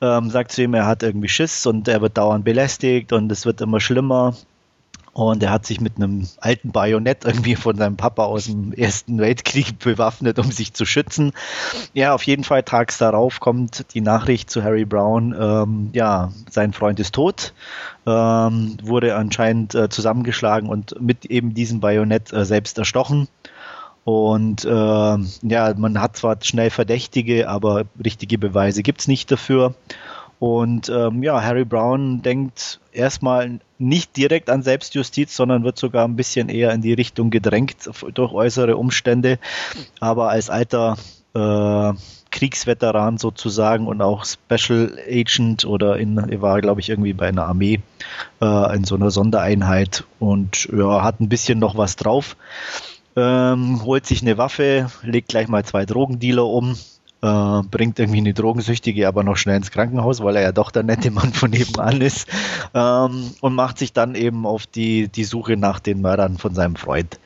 ähm, 0.00 0.30
sagt 0.30 0.52
zu 0.52 0.62
ihm, 0.62 0.74
er 0.74 0.86
hat 0.86 1.02
irgendwie 1.02 1.28
Schiss 1.28 1.66
und 1.66 1.88
er 1.88 2.00
wird 2.00 2.16
dauernd 2.18 2.44
belästigt 2.44 3.12
und 3.12 3.30
es 3.30 3.44
wird 3.44 3.60
immer 3.60 3.80
schlimmer. 3.80 4.34
Und 5.14 5.42
er 5.42 5.50
hat 5.50 5.66
sich 5.66 5.78
mit 5.78 5.96
einem 5.96 6.26
alten 6.40 6.72
Bajonett 6.72 7.26
irgendwie 7.26 7.54
von 7.54 7.76
seinem 7.76 7.98
Papa 7.98 8.24
aus 8.24 8.46
dem 8.46 8.72
Ersten 8.72 9.18
Weltkrieg 9.18 9.78
bewaffnet, 9.78 10.38
um 10.38 10.50
sich 10.50 10.72
zu 10.72 10.86
schützen. 10.86 11.32
Ja, 11.92 12.14
auf 12.14 12.22
jeden 12.22 12.44
Fall 12.44 12.62
tags 12.62 12.96
darauf 12.96 13.38
kommt 13.38 13.92
die 13.92 14.00
Nachricht 14.00 14.48
zu 14.48 14.64
Harry 14.64 14.86
Brown, 14.86 15.34
ähm, 15.38 15.90
ja, 15.92 16.32
sein 16.48 16.72
Freund 16.72 16.98
ist 16.98 17.14
tot, 17.14 17.52
ähm, 18.06 18.78
wurde 18.82 19.14
anscheinend 19.16 19.74
äh, 19.74 19.90
zusammengeschlagen 19.90 20.70
und 20.70 20.98
mit 20.98 21.26
eben 21.26 21.52
diesem 21.52 21.80
Bajonett 21.80 22.32
äh, 22.32 22.46
selbst 22.46 22.78
erstochen. 22.78 23.28
Und 24.04 24.64
äh, 24.64 24.68
ja, 24.68 25.74
man 25.76 26.00
hat 26.00 26.16
zwar 26.16 26.36
schnell 26.42 26.70
Verdächtige, 26.70 27.48
aber 27.48 27.84
richtige 28.04 28.38
Beweise 28.38 28.82
gibt's 28.82 29.06
nicht 29.06 29.30
dafür. 29.30 29.74
Und 30.40 30.88
ähm, 30.88 31.22
ja, 31.22 31.40
Harry 31.40 31.64
Brown 31.64 32.20
denkt 32.22 32.80
erstmal 32.92 33.60
nicht 33.78 34.16
direkt 34.16 34.50
an 34.50 34.64
Selbstjustiz, 34.64 35.36
sondern 35.36 35.62
wird 35.62 35.78
sogar 35.78 36.04
ein 36.04 36.16
bisschen 36.16 36.48
eher 36.48 36.72
in 36.72 36.82
die 36.82 36.94
Richtung 36.94 37.30
gedrängt 37.30 37.88
durch 38.14 38.32
äußere 38.32 38.76
Umstände. 38.76 39.38
Aber 40.00 40.30
als 40.30 40.50
alter 40.50 40.96
äh, 41.34 41.92
Kriegsveteran 42.32 43.18
sozusagen 43.18 43.86
und 43.86 44.02
auch 44.02 44.24
Special 44.24 44.98
Agent 45.08 45.64
oder 45.64 45.96
in, 45.98 46.18
er 46.18 46.42
war, 46.42 46.60
glaube 46.60 46.80
ich, 46.80 46.88
irgendwie 46.88 47.12
bei 47.12 47.28
einer 47.28 47.46
Armee 47.46 47.78
äh, 48.40 48.74
in 48.74 48.82
so 48.82 48.96
einer 48.96 49.12
Sondereinheit 49.12 50.04
und 50.18 50.68
ja, 50.72 51.04
hat 51.04 51.20
ein 51.20 51.28
bisschen 51.28 51.60
noch 51.60 51.76
was 51.76 51.94
drauf 51.94 52.36
ähm, 53.16 53.82
holt 53.84 54.06
sich 54.06 54.22
eine 54.22 54.38
Waffe, 54.38 54.90
legt 55.02 55.28
gleich 55.28 55.48
mal 55.48 55.64
zwei 55.64 55.84
Drogendealer 55.84 56.46
um, 56.46 56.76
äh, 57.22 57.62
bringt 57.70 57.98
irgendwie 58.00 58.18
eine 58.18 58.34
Drogensüchtige 58.34 59.06
aber 59.06 59.22
noch 59.22 59.36
schnell 59.36 59.56
ins 59.56 59.70
Krankenhaus, 59.70 60.22
weil 60.22 60.36
er 60.36 60.42
ja 60.42 60.52
doch 60.52 60.70
der 60.70 60.82
nette 60.82 61.10
Mann 61.10 61.32
von 61.32 61.50
nebenan 61.50 62.00
ist 62.00 62.26
ähm, 62.74 63.30
und 63.40 63.54
macht 63.54 63.78
sich 63.78 63.92
dann 63.92 64.14
eben 64.14 64.44
auf 64.44 64.66
die, 64.66 65.08
die 65.08 65.24
Suche 65.24 65.56
nach 65.56 65.78
den 65.78 66.00
Mördern 66.00 66.38
von 66.38 66.54
seinem 66.54 66.76
Freund. 66.76 67.20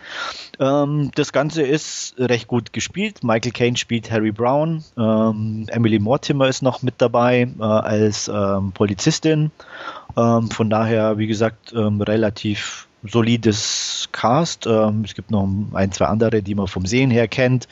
Ähm, 0.61 1.11
das 1.14 1.33
Ganze 1.33 1.62
ist 1.62 2.14
recht 2.19 2.47
gut 2.47 2.73
gespielt. 2.73 3.25
Michael 3.25 3.52
Caine 3.52 3.76
spielt 3.76 4.11
Harry 4.11 4.33
Brown, 4.33 4.85
ähm, 4.99 5.66
Emily 5.69 5.99
Mortimer 5.99 6.49
ist 6.49 6.62
noch 6.62 6.83
mit 6.83 6.95
dabei 6.99 7.49
äh, 7.59 7.62
als 7.62 8.28
ähm, 8.28 8.73
Polizistin. 8.73 9.50
Ähm, 10.16 10.50
von 10.50 10.69
daher, 10.71 11.19
wie 11.19 11.26
gesagt, 11.26 11.73
relativ 11.75 12.87
solides 13.08 14.08
Cast. 14.12 14.66
Ähm, 14.66 15.02
es 15.04 15.14
gibt 15.14 15.30
noch 15.30 15.48
ein, 15.72 15.92
zwei 15.92 16.06
andere, 16.06 16.42
die 16.42 16.54
man 16.54 16.66
vom 16.66 16.86
Sehen 16.86 17.10
her 17.10 17.28
kennt. 17.28 17.68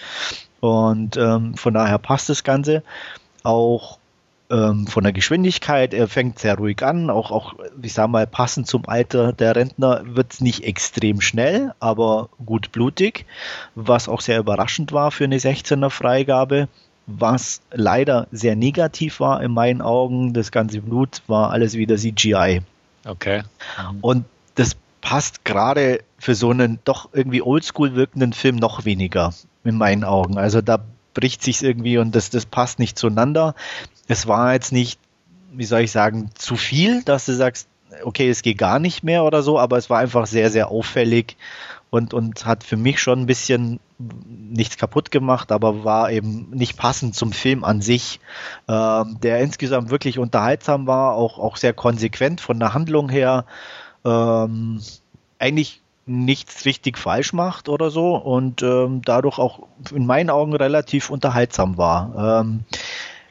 Und 0.61 1.17
ähm, 1.17 1.55
von 1.55 1.75
daher 1.75 1.99
passt 1.99 2.29
das 2.29 2.45
Ganze. 2.45 2.83
Auch 3.43 3.99
ähm, 4.51 4.87
von 4.87 5.05
der 5.05 5.13
Geschwindigkeit, 5.13 5.95
er 5.95 6.07
fängt 6.09 6.39
sehr 6.39 6.57
ruhig 6.57 6.83
an, 6.83 7.11
auch, 7.11 7.31
auch 7.31 7.55
ich 7.83 7.95
sag 7.95 8.09
mal, 8.09 8.27
passend 8.27 8.67
zum 8.67 8.87
Alter 8.87 9.33
der 9.33 9.57
Rentner 9.57 10.03
wird 10.05 10.35
es 10.35 10.41
nicht 10.41 10.65
extrem 10.65 11.21
schnell, 11.21 11.75
aber 11.81 12.29
gut 12.45 12.71
blutig, 12.71 13.27
was 13.75 14.09
auch 14.09 14.21
sehr 14.21 14.39
überraschend 14.39 14.93
war 14.93 15.11
für 15.11 15.25
eine 15.25 15.39
16er 15.39 15.91
Freigabe. 15.91 16.69
Was 17.07 17.61
leider 17.71 18.29
sehr 18.33 18.57
negativ 18.57 19.21
war 19.21 19.43
in 19.43 19.53
meinen 19.53 19.83
Augen, 19.83 20.33
das 20.33 20.51
ganze 20.51 20.81
Blut 20.81 21.21
war 21.27 21.51
alles 21.51 21.75
wieder 21.75 21.97
CGI. 21.97 22.63
Okay. 23.05 23.43
Und 24.01 24.25
das 24.55 24.75
passt 25.05 25.45
gerade 25.45 26.03
für 26.19 26.35
so 26.35 26.51
einen 26.51 26.81
doch 26.85 27.11
irgendwie 27.13 27.43
oldschool 27.43 27.95
wirkenden 27.95 28.33
Film 28.33 28.57
noch 28.57 28.87
weniger 28.87 29.35
in 29.63 29.77
meinen 29.77 30.03
Augen. 30.03 30.39
Also 30.39 30.63
da 30.63 30.83
bricht 31.13 31.43
sich 31.43 31.63
irgendwie 31.63 31.99
und 31.99 32.15
das, 32.17 32.31
das 32.31 32.47
passt 32.47 32.79
nicht 32.79 32.99
zueinander. 32.99 33.55
Es 34.09 34.27
war 34.27 34.55
jetzt 34.55 34.73
nicht, 34.73 34.99
wie 35.53 35.67
soll 35.67 35.83
ich 35.83 35.93
sagen, 35.93 36.31
zu 36.35 36.57
viel, 36.57 37.03
dass 37.03 37.27
du 37.27 37.35
sagst, 37.35 37.69
okay, 38.03 38.31
es 38.31 38.41
geht 38.41 38.57
gar 38.57 38.79
nicht 38.79 39.05
mehr 39.05 39.25
oder 39.25 39.43
so, 39.43 39.59
aber 39.59 39.77
es 39.77 39.91
war 39.91 39.99
einfach 39.99 40.27
sehr, 40.27 40.51
sehr 40.51 40.71
auffällig 40.71 41.37
und, 41.91 42.15
und 42.15 42.47
hat 42.47 42.65
für 42.65 42.79
mich 42.79 42.99
schon 42.99 43.21
ein 43.21 43.27
bisschen 43.27 43.81
nichts 43.99 44.79
kaputt 44.79 45.11
gemacht, 45.11 45.53
aber 45.53 45.85
war 45.85 46.11
eben 46.11 46.49
nicht 46.51 46.79
passend 46.79 47.15
zum 47.15 47.33
Film 47.33 47.63
an 47.63 47.83
sich, 47.83 48.21
ähm, 48.69 49.19
der 49.23 49.41
insgesamt 49.41 49.91
wirklich 49.91 50.19
unterhaltsam 50.19 50.87
war, 50.87 51.13
auch, 51.13 51.39
auch 51.39 51.59
sehr 51.59 51.75
konsequent 51.75 52.41
von 52.41 52.59
der 52.59 52.73
Handlung 52.73 53.11
her 53.11 53.45
ähm, 54.05 54.81
eigentlich 55.39 55.81
nichts 56.07 56.65
richtig 56.67 56.99
falsch 56.99 57.33
macht 57.33 57.69
oder 57.69 57.91
so 57.91 58.17
und 58.17 58.63
ähm, 58.63 59.01
dadurch 59.05 59.39
auch 59.39 59.61
in 59.95 60.05
meinen 60.05 60.31
Augen 60.31 60.55
relativ 60.55 61.11
unterhaltsam 61.11 61.79
war. 61.79 62.43
Ähm, 62.43 62.61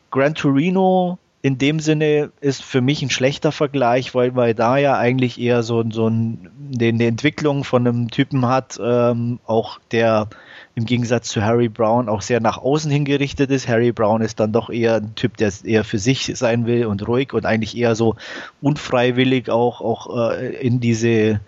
Gran 0.09 0.35
Torino 0.35 1.19
in 1.43 1.57
dem 1.57 1.79
Sinne 1.79 2.31
ist 2.39 2.63
für 2.63 2.81
mich 2.81 3.01
ein 3.01 3.09
schlechter 3.09 3.51
Vergleich, 3.51 4.15
weil 4.15 4.31
man 4.31 4.55
da 4.55 4.77
ja 4.77 4.97
eigentlich 4.97 5.39
eher 5.39 5.61
so, 5.61 5.83
so 5.91 6.07
ein, 6.07 6.49
eine 6.79 7.05
Entwicklung 7.05 7.65
von 7.65 7.85
einem 7.85 8.09
Typen 8.09 8.47
hat, 8.47 8.79
ähm, 8.81 9.39
auch 9.45 9.79
der 9.91 10.29
im 10.75 10.85
Gegensatz 10.85 11.29
zu 11.29 11.43
Harry 11.43 11.69
Brown 11.69 12.09
auch 12.09 12.21
sehr 12.21 12.39
nach 12.39 12.57
außen 12.57 12.89
hingerichtet 12.89 13.51
ist. 13.51 13.67
Harry 13.67 13.91
Brown 13.91 14.21
ist 14.21 14.39
dann 14.39 14.51
doch 14.51 14.69
eher 14.69 14.95
ein 14.95 15.13
Typ, 15.15 15.37
der 15.37 15.51
eher 15.63 15.83
für 15.83 15.99
sich 15.99 16.31
sein 16.35 16.65
will 16.65 16.87
und 16.87 17.07
ruhig 17.07 17.33
und 17.33 17.45
eigentlich 17.45 17.77
eher 17.77 17.95
so 17.95 18.15
unfreiwillig 18.61 19.49
auch, 19.49 19.81
auch 19.81 20.31
äh, 20.31 20.55
in 20.55 20.79
diese 20.79 21.39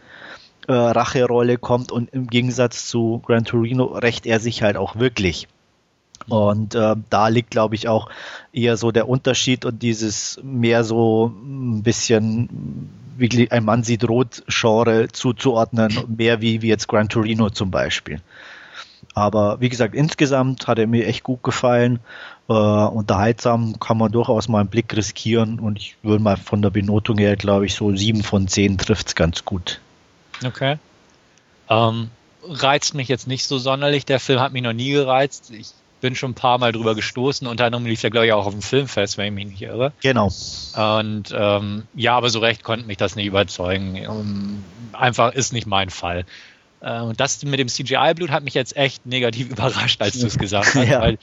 äh, 0.68 0.74
Racherolle 0.74 1.58
kommt 1.58 1.92
und 1.92 2.14
im 2.14 2.28
Gegensatz 2.28 2.88
zu 2.88 3.22
Gran 3.26 3.46
Torino 3.46 3.86
rächt 3.86 4.28
er 4.28 4.40
sich 4.40 4.62
halt 4.62 4.78
auch 4.78 4.96
wirklich. 4.96 5.48
Und 6.28 6.76
äh, 6.76 6.96
da 7.10 7.28
liegt, 7.28 7.52
glaube 7.52 7.76
ich, 7.76 7.88
auch 7.88 8.10
eher 8.54 8.78
so 8.78 8.92
der 8.92 9.10
Unterschied 9.10 9.66
und 9.66 9.82
dieses 9.82 10.40
mehr 10.44 10.84
so 10.84 11.32
ein 11.44 11.84
bisschen 11.84 12.90
wie 13.18 13.50
ein 13.52 13.64
Mann 13.64 13.84
sieht 13.84 14.08
rot 14.08 14.44
Genre 14.48 15.08
zuzuordnen, 15.12 15.94
mehr 16.16 16.42
wie, 16.42 16.62
wie 16.62 16.68
jetzt 16.68 16.88
Gran 16.88 17.10
Torino 17.10 17.50
zum 17.50 17.72
Beispiel. 17.72 18.22
Aber 19.16 19.62
wie 19.62 19.70
gesagt, 19.70 19.96
insgesamt 19.96 20.68
hat 20.68 20.78
er 20.78 20.88
mir 20.88 21.08
echt 21.08 21.24
gut 21.24 21.42
gefallen. 21.42 22.00
Äh, 22.50 22.54
unterhaltsam 22.54 23.80
kann 23.80 23.98
man 23.98 24.12
durchaus 24.12 24.50
mal 24.50 24.60
einen 24.60 24.70
Blick 24.70 24.96
riskieren 24.96 25.60
und 25.60 25.80
ich 25.80 25.96
würde 26.04 26.22
mal 26.22 26.36
von 26.36 26.62
der 26.62 26.70
Benotung 26.70 27.18
her, 27.18 27.38
glaube 27.38 27.66
ich, 27.66 27.74
so 27.74 27.96
sieben 27.96 28.24
von 28.24 28.50
zehn 28.50 28.78
trifft 28.78 29.08
es 29.08 29.16
ganz 29.16 29.46
gut. 29.46 29.80
Okay. 30.46 30.78
Ähm, 31.70 32.12
reizt 32.44 32.94
mich 32.94 33.08
jetzt 33.08 33.26
nicht 33.26 33.48
so 33.48 33.58
sonderlich. 33.58 34.06
Der 34.06 34.20
Film 34.20 34.42
hat 34.42 34.52
mich 34.52 34.62
noch 34.62 34.74
nie 34.74 34.92
gereizt. 34.92 35.50
Ich 35.50 35.70
bin 36.02 36.14
schon 36.14 36.32
ein 36.32 36.36
paar 36.36 36.58
Mal 36.58 36.74
drüber 36.74 36.94
gestoßen. 36.94 37.48
Unter 37.48 37.66
anderem 37.66 37.86
lief 37.86 38.02
der, 38.02 38.12
glaube 38.12 38.28
ich, 38.28 38.34
auch 38.34 38.46
auf 38.46 38.54
dem 38.54 38.62
Filmfest, 38.62 39.18
wenn 39.18 39.28
ich 39.28 39.34
mich 39.34 39.46
nicht 39.46 39.62
irre. 39.62 39.94
Genau. 40.02 40.30
Und 40.76 41.34
ähm, 41.34 41.84
ja, 41.96 42.18
aber 42.18 42.30
so 42.30 42.40
recht 42.40 42.64
konnte 42.64 42.86
mich 42.86 42.98
das 42.98 43.16
nicht 43.16 43.28
überzeugen. 43.28 43.96
Ähm, 43.96 44.64
einfach 44.92 45.34
ist 45.34 45.54
nicht 45.54 45.68
mein 45.68 45.90
Fall. 45.90 46.26
Äh, 46.82 47.02
und 47.02 47.20
das 47.20 47.44
mit 47.44 47.60
dem 47.60 47.68
CGI-Blut 47.68 48.32
hat 48.32 48.44
mich 48.44 48.54
jetzt 48.54 48.76
echt 48.78 49.06
negativ 49.06 49.50
überrascht, 49.52 50.02
als 50.02 50.20
du 50.20 50.28
es 50.28 50.38
gesagt 50.38 50.76
hast. 50.76 50.86
Ja. 50.96 51.02
Weil 51.02 51.18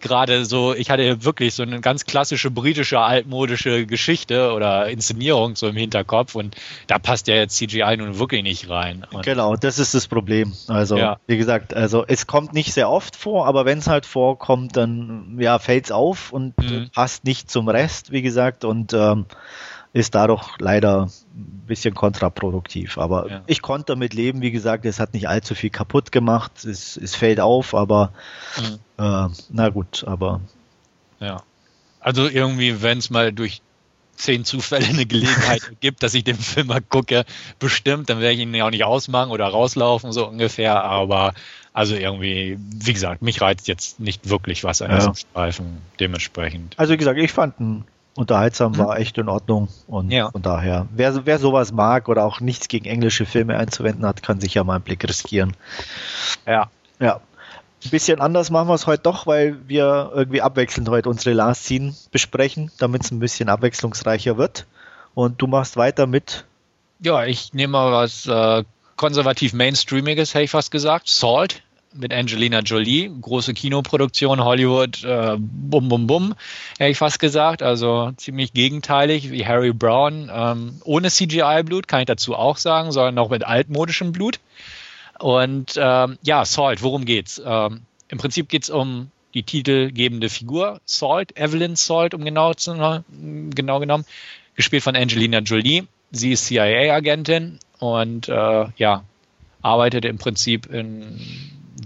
gerade 0.00 0.44
so, 0.44 0.74
ich 0.74 0.90
hatte 0.90 1.24
wirklich 1.24 1.54
so 1.54 1.62
eine 1.62 1.80
ganz 1.80 2.04
klassische 2.04 2.50
britische, 2.50 2.98
altmodische 2.98 3.86
Geschichte 3.86 4.52
oder 4.52 4.88
Inszenierung 4.88 5.54
so 5.54 5.68
im 5.68 5.76
Hinterkopf 5.76 6.34
und 6.34 6.56
da 6.88 6.98
passt 6.98 7.28
ja 7.28 7.36
jetzt 7.36 7.56
CGI 7.56 7.96
nun 7.96 8.18
wirklich 8.18 8.42
nicht 8.42 8.68
rein. 8.68 9.06
Und 9.12 9.24
genau, 9.24 9.54
das 9.54 9.78
ist 9.78 9.94
das 9.94 10.08
Problem. 10.08 10.52
Also, 10.66 10.96
ja. 10.96 11.18
wie 11.28 11.36
gesagt, 11.36 11.74
also 11.74 12.04
es 12.06 12.26
kommt 12.26 12.54
nicht 12.54 12.72
sehr 12.72 12.90
oft 12.90 13.14
vor, 13.14 13.46
aber 13.46 13.64
wenn 13.64 13.78
es 13.78 13.86
halt 13.86 14.06
vorkommt, 14.06 14.76
dann 14.76 15.36
ja, 15.38 15.60
fällt 15.60 15.84
es 15.84 15.92
auf 15.92 16.32
und 16.32 16.58
mhm. 16.58 16.90
passt 16.92 17.24
nicht 17.24 17.50
zum 17.50 17.68
Rest, 17.68 18.10
wie 18.10 18.22
gesagt. 18.22 18.64
Und 18.64 18.92
ähm, 18.92 19.26
ist 19.94 20.16
dadurch 20.16 20.48
leider 20.58 21.04
ein 21.04 21.62
bisschen 21.66 21.94
kontraproduktiv. 21.94 22.98
Aber 22.98 23.30
ja. 23.30 23.42
ich 23.46 23.62
konnte 23.62 23.92
damit 23.92 24.12
leben, 24.12 24.42
wie 24.42 24.50
gesagt, 24.50 24.84
es 24.84 24.98
hat 24.98 25.14
nicht 25.14 25.28
allzu 25.28 25.54
viel 25.54 25.70
kaputt 25.70 26.10
gemacht, 26.10 26.64
es, 26.64 26.96
es 26.96 27.14
fällt 27.14 27.38
auf, 27.38 27.74
aber 27.74 28.12
mhm. 28.58 28.74
äh, 28.98 29.28
na 29.50 29.68
gut, 29.68 30.04
aber. 30.06 30.40
Ja. 31.20 31.42
Also 32.00 32.28
irgendwie, 32.28 32.82
wenn 32.82 32.98
es 32.98 33.08
mal 33.08 33.32
durch 33.32 33.62
zehn 34.16 34.44
Zufälle 34.44 34.84
eine 34.86 35.06
Gelegenheit 35.06 35.62
gibt, 35.80 36.02
dass 36.02 36.12
ich 36.14 36.24
den 36.24 36.36
Film 36.36 36.66
mal 36.66 36.82
gucke, 36.82 37.24
bestimmt, 37.60 38.10
dann 38.10 38.18
werde 38.18 38.34
ich 38.34 38.40
ihn 38.40 38.52
ja 38.52 38.66
auch 38.66 38.70
nicht 38.70 38.84
ausmachen 38.84 39.30
oder 39.30 39.46
rauslaufen, 39.46 40.10
so 40.10 40.26
ungefähr, 40.26 40.82
aber 40.82 41.34
also 41.72 41.94
irgendwie, 41.94 42.58
wie 42.58 42.92
gesagt, 42.92 43.22
mich 43.22 43.40
reizt 43.40 43.68
jetzt 43.68 44.00
nicht 44.00 44.28
wirklich 44.28 44.64
was 44.64 44.82
an 44.82 44.90
ja. 44.90 44.96
diesem 44.96 45.14
Streifen 45.14 45.78
dementsprechend. 46.00 46.78
Also 46.78 46.92
wie 46.92 46.96
gesagt, 46.96 47.18
ich 47.18 47.32
fand 47.32 47.60
ihn 47.60 47.84
unterhaltsam 48.16 48.72
mhm. 48.72 48.78
war, 48.78 48.98
echt 48.98 49.18
in 49.18 49.28
Ordnung. 49.28 49.68
Und 49.86 50.10
ja. 50.10 50.30
von 50.30 50.42
daher, 50.42 50.86
wer, 50.94 51.26
wer 51.26 51.38
sowas 51.38 51.72
mag 51.72 52.08
oder 52.08 52.24
auch 52.24 52.40
nichts 52.40 52.68
gegen 52.68 52.86
englische 52.86 53.26
Filme 53.26 53.56
einzuwenden 53.56 54.06
hat, 54.06 54.22
kann 54.22 54.40
sich 54.40 54.54
ja 54.54 54.64
mal 54.64 54.76
einen 54.76 54.84
Blick 54.84 55.06
riskieren. 55.06 55.56
Ja. 56.46 56.70
Ja. 57.00 57.20
Ein 57.84 57.90
bisschen 57.90 58.20
anders 58.20 58.50
machen 58.50 58.68
wir 58.68 58.74
es 58.74 58.86
heute 58.86 59.02
doch, 59.02 59.26
weil 59.26 59.58
wir 59.68 60.10
irgendwie 60.14 60.40
abwechselnd 60.40 60.88
heute 60.88 61.10
unsere 61.10 61.34
Last 61.34 61.64
Scene 61.64 61.94
besprechen, 62.10 62.70
damit 62.78 63.04
es 63.04 63.10
ein 63.10 63.18
bisschen 63.18 63.50
abwechslungsreicher 63.50 64.38
wird. 64.38 64.66
Und 65.14 65.42
du 65.42 65.46
machst 65.46 65.76
weiter 65.76 66.06
mit. 66.06 66.46
Ja, 67.00 67.24
ich 67.24 67.52
nehme 67.52 67.72
mal 67.72 67.92
was 67.92 68.26
äh, 68.26 68.64
konservativ 68.96 69.52
Mainstreamiges, 69.52 70.32
hätte 70.32 70.44
ich 70.44 70.50
fast 70.50 70.70
gesagt. 70.70 71.08
Salt 71.08 71.62
mit 71.94 72.12
Angelina 72.12 72.60
Jolie, 72.60 73.10
große 73.20 73.54
Kinoproduktion, 73.54 74.42
Hollywood, 74.42 75.04
äh, 75.04 75.36
bum 75.38 75.88
bum 75.88 76.06
bum, 76.06 76.34
hätte 76.78 76.90
ich 76.90 76.98
fast 76.98 77.18
gesagt. 77.18 77.62
Also 77.62 78.12
ziemlich 78.16 78.52
gegenteilig 78.52 79.30
wie 79.30 79.46
Harry 79.46 79.72
Brown, 79.72 80.30
ähm, 80.32 80.80
ohne 80.84 81.10
CGI-Blut, 81.10 81.88
kann 81.88 82.00
ich 82.00 82.06
dazu 82.06 82.34
auch 82.34 82.56
sagen, 82.56 82.92
sondern 82.92 83.18
auch 83.18 83.30
mit 83.30 83.44
altmodischem 83.44 84.12
Blut. 84.12 84.40
Und 85.18 85.74
ähm, 85.76 86.18
ja, 86.22 86.44
Salt, 86.44 86.82
worum 86.82 87.04
geht's? 87.04 87.40
Ähm, 87.44 87.82
Im 88.08 88.18
Prinzip 88.18 88.48
geht's 88.48 88.70
um 88.70 89.10
die 89.34 89.42
titelgebende 89.42 90.28
Figur, 90.28 90.80
Salt, 90.84 91.36
Evelyn 91.36 91.76
Salt, 91.76 92.14
um 92.14 92.24
genau 92.24 92.54
zu 92.54 93.02
genau 93.50 93.80
genommen, 93.80 94.04
gespielt 94.54 94.82
von 94.82 94.96
Angelina 94.96 95.38
Jolie. 95.40 95.86
Sie 96.12 96.32
ist 96.32 96.46
CIA-Agentin 96.46 97.58
und 97.78 98.28
äh, 98.28 98.66
ja, 98.76 99.04
arbeitet 99.62 100.04
im 100.04 100.18
Prinzip 100.18 100.66
in 100.66 101.20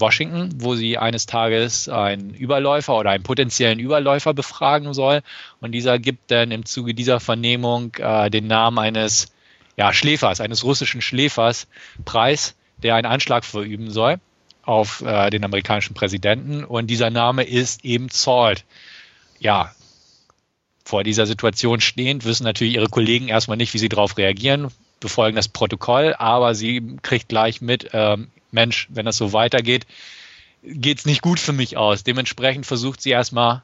Washington, 0.01 0.51
wo 0.59 0.75
sie 0.75 0.99
eines 0.99 1.27
Tages 1.27 1.89
einen 1.89 2.35
Überläufer 2.35 2.97
oder 2.97 3.11
einen 3.11 3.23
potenziellen 3.23 3.79
Überläufer 3.79 4.35
befragen 4.35 4.95
soll. 4.95 5.23
Und 5.61 5.73
dieser 5.73 5.99
gibt 5.99 6.31
dann 6.31 6.51
im 6.51 6.65
Zuge 6.65 6.95
dieser 6.95 7.21
Vernehmung 7.21 7.95
äh, 7.97 8.31
den 8.31 8.47
Namen 8.47 8.79
eines 8.79 9.33
ja, 9.77 9.93
Schläfers, 9.93 10.41
eines 10.41 10.65
russischen 10.65 11.01
Schläfers 11.01 11.69
preis, 12.05 12.57
der 12.83 12.97
einen 12.97 13.07
Anschlag 13.07 13.45
verüben 13.45 13.91
soll 13.91 14.19
auf 14.63 15.01
äh, 15.01 15.31
den 15.31 15.45
amerikanischen 15.45 15.95
Präsidenten. 15.95 16.65
Und 16.65 16.89
dieser 16.89 17.11
Name 17.11 17.45
ist 17.45 17.85
eben 17.85 18.11
Salt. 18.11 18.65
Ja, 19.39 19.73
vor 20.85 21.05
dieser 21.05 21.27
Situation 21.27 21.81
stehend 21.81 22.25
wissen 22.25 22.45
natürlich 22.45 22.75
ihre 22.75 22.89
Kollegen 22.89 23.29
erstmal 23.29 23.57
nicht, 23.57 23.73
wie 23.75 23.79
sie 23.79 23.89
darauf 23.89 24.17
reagieren, 24.19 24.69
befolgen 25.01 25.37
das 25.37 25.49
Protokoll, 25.49 26.15
aber 26.19 26.55
sie 26.55 26.97
kriegt 27.03 27.29
gleich 27.29 27.61
mit, 27.61 27.91
ähm, 27.93 28.29
Mensch, 28.51 28.89
wenn 28.91 29.07
das 29.07 29.17
so 29.17 29.33
weitergeht, 29.33 29.87
geht 30.63 30.99
es 30.99 31.07
nicht 31.07 31.23
gut 31.23 31.39
für 31.41 31.53
mich 31.53 31.77
aus. 31.77 32.05
Dementsprechend 32.05 32.67
versucht 32.67 33.01
sie 33.01 33.11
erstmal 33.11 33.63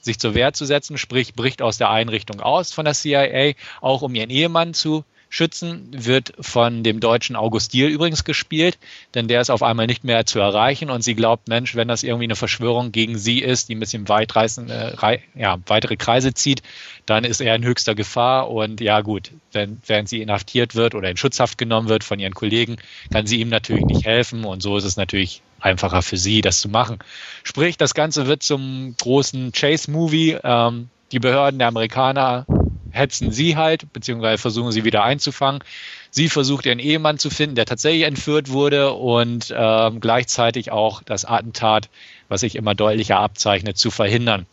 sich 0.00 0.18
zur 0.18 0.34
Wehr 0.34 0.52
zu 0.52 0.64
setzen, 0.64 0.98
sprich 0.98 1.34
bricht 1.34 1.62
aus 1.62 1.78
der 1.78 1.90
Einrichtung 1.90 2.40
aus 2.40 2.72
von 2.72 2.84
der 2.84 2.94
CIA, 2.94 3.52
auch 3.80 4.02
um 4.02 4.14
ihren 4.14 4.30
Ehemann 4.30 4.72
zu 4.74 5.04
Schützen 5.32 5.88
wird 5.92 6.32
von 6.40 6.82
dem 6.82 6.98
deutschen 6.98 7.36
August 7.36 7.72
Diel 7.72 7.86
übrigens 7.86 8.24
gespielt, 8.24 8.78
denn 9.14 9.28
der 9.28 9.40
ist 9.40 9.48
auf 9.48 9.62
einmal 9.62 9.86
nicht 9.86 10.02
mehr 10.02 10.26
zu 10.26 10.40
erreichen 10.40 10.90
und 10.90 11.02
sie 11.02 11.14
glaubt, 11.14 11.48
Mensch, 11.48 11.76
wenn 11.76 11.86
das 11.86 12.02
irgendwie 12.02 12.24
eine 12.24 12.34
Verschwörung 12.34 12.90
gegen 12.90 13.16
sie 13.16 13.38
ist, 13.38 13.68
die 13.68 13.76
ein 13.76 13.80
bisschen 13.80 14.08
weitreißende, 14.08 14.96
ja, 15.36 15.58
weitere 15.66 15.96
Kreise 15.96 16.34
zieht, 16.34 16.62
dann 17.06 17.22
ist 17.22 17.40
er 17.40 17.54
in 17.54 17.64
höchster 17.64 17.94
Gefahr 17.94 18.50
und 18.50 18.80
ja 18.80 19.00
gut, 19.02 19.30
wenn, 19.52 19.80
während 19.86 20.08
sie 20.08 20.20
inhaftiert 20.20 20.74
wird 20.74 20.96
oder 20.96 21.08
in 21.08 21.16
Schutzhaft 21.16 21.58
genommen 21.58 21.88
wird 21.88 22.02
von 22.02 22.18
ihren 22.18 22.34
Kollegen, 22.34 22.76
kann 23.12 23.26
sie 23.26 23.40
ihm 23.40 23.50
natürlich 23.50 23.84
nicht 23.84 24.04
helfen 24.04 24.44
und 24.44 24.62
so 24.62 24.76
ist 24.76 24.84
es 24.84 24.96
natürlich 24.96 25.42
einfacher 25.60 26.02
für 26.02 26.16
sie, 26.16 26.40
das 26.40 26.60
zu 26.60 26.68
machen. 26.68 26.98
Sprich, 27.44 27.76
das 27.76 27.94
Ganze 27.94 28.26
wird 28.26 28.42
zum 28.42 28.96
großen 28.98 29.52
Chase-Movie. 29.52 30.38
Ähm, 30.42 30.88
die 31.12 31.18
Behörden 31.18 31.58
der 31.58 31.68
Amerikaner 31.68 32.46
hetzen 32.92 33.32
sie 33.32 33.56
halt, 33.56 33.92
beziehungsweise 33.92 34.40
versuchen 34.40 34.72
sie 34.72 34.84
wieder 34.84 35.04
einzufangen. 35.04 35.62
Sie 36.10 36.28
versucht 36.28 36.66
ihren 36.66 36.78
Ehemann 36.78 37.18
zu 37.18 37.30
finden, 37.30 37.54
der 37.54 37.66
tatsächlich 37.66 38.02
entführt 38.02 38.50
wurde 38.50 38.92
und 38.92 39.52
ähm, 39.56 40.00
gleichzeitig 40.00 40.72
auch 40.72 41.02
das 41.02 41.24
Attentat, 41.24 41.88
was 42.28 42.40
sich 42.40 42.56
immer 42.56 42.74
deutlicher 42.74 43.18
abzeichnet, 43.18 43.78
zu 43.78 43.90
verhindern. 43.90 44.46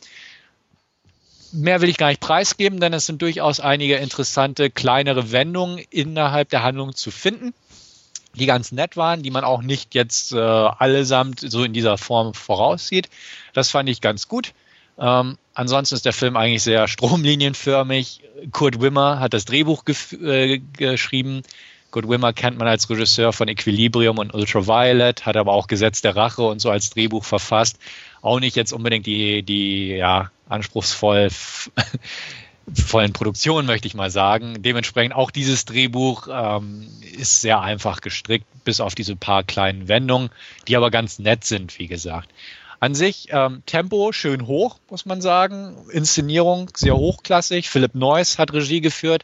Mehr 1.54 1.82
will 1.82 1.89
ich 1.89 1.97
gar 1.97 2.10
nicht 2.10 2.19
preisgeben, 2.19 2.80
denn 2.80 2.93
es 2.93 3.06
sind 3.06 3.21
durchaus 3.21 3.60
einige 3.60 3.95
interessante 3.95 4.69
kleinere 4.69 5.32
Wendungen 5.32 5.80
innerhalb 5.89 6.50
der 6.50 6.63
Handlung 6.63 6.93
zu 6.93 7.10
finden, 7.10 7.54
die 8.36 8.45
ganz 8.45 8.71
nett 8.71 8.97
waren, 8.97 9.23
die 9.23 9.32
man 9.32 9.43
auch 9.43 9.62
nicht 9.62 9.95
jetzt 9.95 10.34
äh, 10.34 10.38
allesamt 10.38 11.39
so 11.39 11.63
in 11.63 11.73
dieser 11.73 11.97
Form 11.97 12.34
voraussieht. 12.34 13.10
Das 13.54 13.71
fand 13.71 13.89
ich 13.89 14.02
ganz 14.02 14.28
gut. 14.28 14.54
Ähm, 14.99 15.38
ansonsten 15.53 15.95
ist 15.95 16.05
der 16.05 16.13
Film 16.13 16.36
eigentlich 16.36 16.63
sehr 16.63 16.88
stromlinienförmig. 16.88 18.21
Kurt 18.51 18.81
Wimmer 18.81 19.19
hat 19.19 19.33
das 19.33 19.45
Drehbuch 19.45 19.83
äh, 20.21 20.60
geschrieben. 20.77 21.43
Kurt 21.91 22.10
Wimmer 22.10 22.33
kennt 22.33 22.57
man 22.57 22.67
als 22.67 22.89
Regisseur 22.89 23.31
von 23.31 23.47
Equilibrium 23.47 24.17
und 24.17 24.33
Ultraviolet, 24.33 25.25
hat 25.25 25.38
aber 25.38 25.53
auch 25.53 25.67
Gesetz 25.67 26.01
der 26.01 26.15
Rache 26.15 26.43
und 26.43 26.60
so 26.60 26.69
als 26.69 26.89
Drehbuch 26.89 27.23
verfasst. 27.23 27.79
Auch 28.21 28.39
nicht 28.39 28.55
jetzt 28.55 28.73
unbedingt 28.73 29.05
die, 29.05 29.43
die 29.43 29.89
ja, 29.89 30.31
anspruchsvoll 30.49 31.29
vollen 32.73 33.13
Produktion, 33.13 33.65
möchte 33.65 33.88
ich 33.88 33.93
mal 33.93 34.12
sagen. 34.12 34.62
Dementsprechend 34.62 35.15
auch 35.15 35.31
dieses 35.31 35.65
Drehbuch 35.65 36.27
ähm, 36.29 36.88
ist 37.17 37.41
sehr 37.41 37.62
einfach 37.62 38.01
gestrickt, 38.01 38.45
bis 38.65 38.81
auf 38.81 38.95
diese 38.95 39.15
paar 39.15 39.43
kleinen 39.43 39.88
Wendungen, 39.88 40.29
die 40.67 40.75
aber 40.75 40.91
ganz 40.91 41.19
nett 41.19 41.45
sind, 41.45 41.79
wie 41.79 41.88
gesagt. 41.88 42.29
An 42.80 42.94
sich 42.94 43.30
ähm, 43.32 43.63
Tempo 43.66 44.12
schön 44.12 44.46
hoch, 44.46 44.78
muss 44.90 45.06
man 45.06 45.22
sagen. 45.22 45.76
Inszenierung 45.92 46.70
sehr 46.76 46.96
hochklassig. 46.96 47.70
Philipp 47.70 47.96
Neuss 47.96 48.38
hat 48.38 48.54
Regie 48.54 48.82
geführt. 48.82 49.24